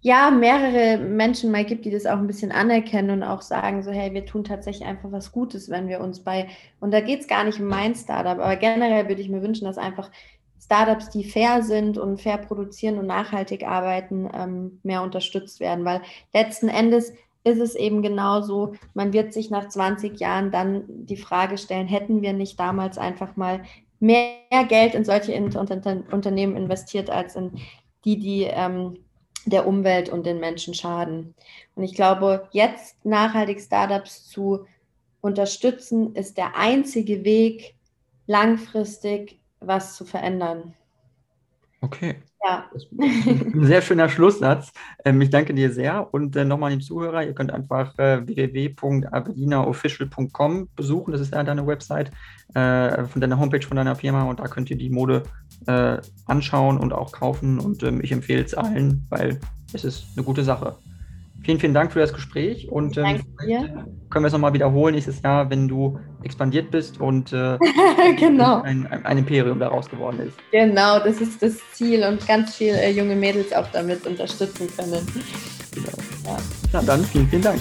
ja 0.00 0.30
mehrere 0.30 0.98
Menschen 0.98 1.50
mal 1.50 1.64
gibt, 1.64 1.84
die 1.84 1.90
das 1.90 2.06
auch 2.06 2.16
ein 2.16 2.26
bisschen 2.26 2.52
anerkennen 2.52 3.10
und 3.10 3.22
auch 3.22 3.42
sagen, 3.42 3.82
so 3.82 3.90
hey, 3.90 4.12
wir 4.14 4.24
tun 4.24 4.44
tatsächlich 4.44 4.88
einfach 4.88 5.12
was 5.12 5.30
Gutes, 5.30 5.68
wenn 5.68 5.88
wir 5.88 6.00
uns 6.00 6.20
bei, 6.20 6.48
und 6.80 6.90
da 6.90 7.00
geht 7.00 7.20
es 7.20 7.28
gar 7.28 7.44
nicht 7.44 7.60
um 7.60 7.66
mein 7.66 7.94
Startup, 7.94 8.38
aber 8.38 8.56
generell 8.56 9.08
würde 9.08 9.20
ich 9.20 9.28
mir 9.28 9.42
wünschen, 9.42 9.66
dass 9.66 9.76
einfach 9.76 10.10
Startups, 10.60 11.10
die 11.10 11.24
fair 11.24 11.62
sind 11.62 11.98
und 11.98 12.20
fair 12.20 12.38
produzieren 12.38 12.98
und 12.98 13.06
nachhaltig 13.06 13.66
arbeiten, 13.66 14.28
ähm, 14.32 14.80
mehr 14.82 15.02
unterstützt 15.02 15.58
werden. 15.58 15.84
Weil 15.84 16.02
letzten 16.34 16.68
Endes 16.68 17.12
ist 17.44 17.58
es 17.58 17.74
eben 17.74 18.02
genauso, 18.02 18.74
man 18.92 19.12
wird 19.12 19.32
sich 19.32 19.50
nach 19.50 19.68
20 19.68 20.20
Jahren 20.20 20.50
dann 20.50 20.84
die 20.86 21.16
Frage 21.16 21.56
stellen, 21.56 21.86
hätten 21.86 22.20
wir 22.20 22.34
nicht 22.34 22.60
damals 22.60 22.98
einfach 22.98 23.36
mal 23.36 23.62
mehr 23.98 24.34
Geld 24.68 24.94
in 24.94 25.04
solche 25.04 25.34
Unternehmen 25.34 26.56
investiert, 26.56 27.10
als 27.10 27.36
in 27.36 27.52
die, 28.04 28.18
die 28.18 28.42
ähm, 28.42 28.98
der 29.46 29.66
Umwelt 29.66 30.10
und 30.10 30.26
den 30.26 30.38
Menschen 30.38 30.74
schaden. 30.74 31.34
Und 31.74 31.82
ich 31.82 31.94
glaube, 31.94 32.48
jetzt 32.52 33.04
nachhaltig 33.04 33.60
Startups 33.60 34.28
zu 34.28 34.66
unterstützen, 35.22 36.14
ist 36.14 36.36
der 36.36 36.56
einzige 36.56 37.24
Weg, 37.24 37.74
langfristig 38.26 39.39
was 39.60 39.96
zu 39.96 40.04
verändern. 40.04 40.74
Okay. 41.82 42.16
Ja. 42.42 42.70
Ein 42.98 43.66
sehr 43.66 43.82
schöner 43.82 44.08
Schlusssatz. 44.08 44.72
Ähm, 45.04 45.20
ich 45.20 45.30
danke 45.30 45.54
dir 45.54 45.72
sehr. 45.72 46.12
Und 46.12 46.36
äh, 46.36 46.44
nochmal 46.44 46.72
an 46.72 46.78
die 46.78 46.84
Zuhörer, 46.84 47.24
ihr 47.24 47.34
könnt 47.34 47.52
einfach 47.52 47.98
äh, 47.98 48.20
besuchen. 50.76 51.12
Das 51.12 51.20
ist 51.20 51.34
ja 51.34 51.42
deine 51.42 51.66
Website 51.66 52.10
äh, 52.54 53.04
von 53.04 53.20
deiner 53.20 53.38
Homepage 53.38 53.66
von 53.66 53.76
deiner 53.76 53.96
Firma 53.96 54.24
und 54.24 54.40
da 54.40 54.44
könnt 54.44 54.70
ihr 54.70 54.76
die 54.76 54.90
Mode 54.90 55.22
äh, 55.66 55.98
anschauen 56.26 56.78
und 56.78 56.92
auch 56.92 57.12
kaufen. 57.12 57.58
Und 57.58 57.82
ähm, 57.82 58.00
ich 58.02 58.12
empfehle 58.12 58.42
es 58.42 58.54
allen, 58.54 59.06
weil 59.10 59.38
es 59.72 59.84
ist 59.84 60.06
eine 60.16 60.24
gute 60.24 60.44
Sache. 60.44 60.76
Vielen, 61.42 61.58
vielen 61.58 61.74
Dank 61.74 61.92
für 61.92 62.00
das 62.00 62.12
Gespräch 62.12 62.68
und 62.70 62.98
ähm, 62.98 63.22
können 64.10 64.24
wir 64.24 64.26
es 64.26 64.32
nochmal 64.32 64.52
wiederholen 64.52 64.94
nächstes 64.94 65.22
Jahr, 65.22 65.48
wenn 65.48 65.68
du 65.68 65.98
expandiert 66.22 66.70
bist 66.70 67.00
und 67.00 67.32
äh, 67.32 67.56
genau. 68.18 68.60
ein, 68.62 68.86
ein, 68.86 69.18
Imperium 69.18 69.58
daraus 69.58 69.88
geworden 69.88 70.20
ist. 70.20 70.36
Genau, 70.52 70.98
das 70.98 71.20
ist 71.20 71.42
das 71.42 71.58
Ziel 71.72 72.04
und 72.04 72.26
ganz 72.26 72.56
viele 72.56 72.80
äh, 72.80 72.90
junge 72.90 73.16
Mädels 73.16 73.52
auch 73.52 73.66
damit 73.72 74.06
unterstützen 74.06 74.68
können. 74.76 75.06
Genau. 75.72 75.88
Ja. 76.24 76.36
Na 76.72 76.82
dann, 76.82 77.04
vielen, 77.04 77.28
vielen 77.28 77.42
Dank. 77.42 77.60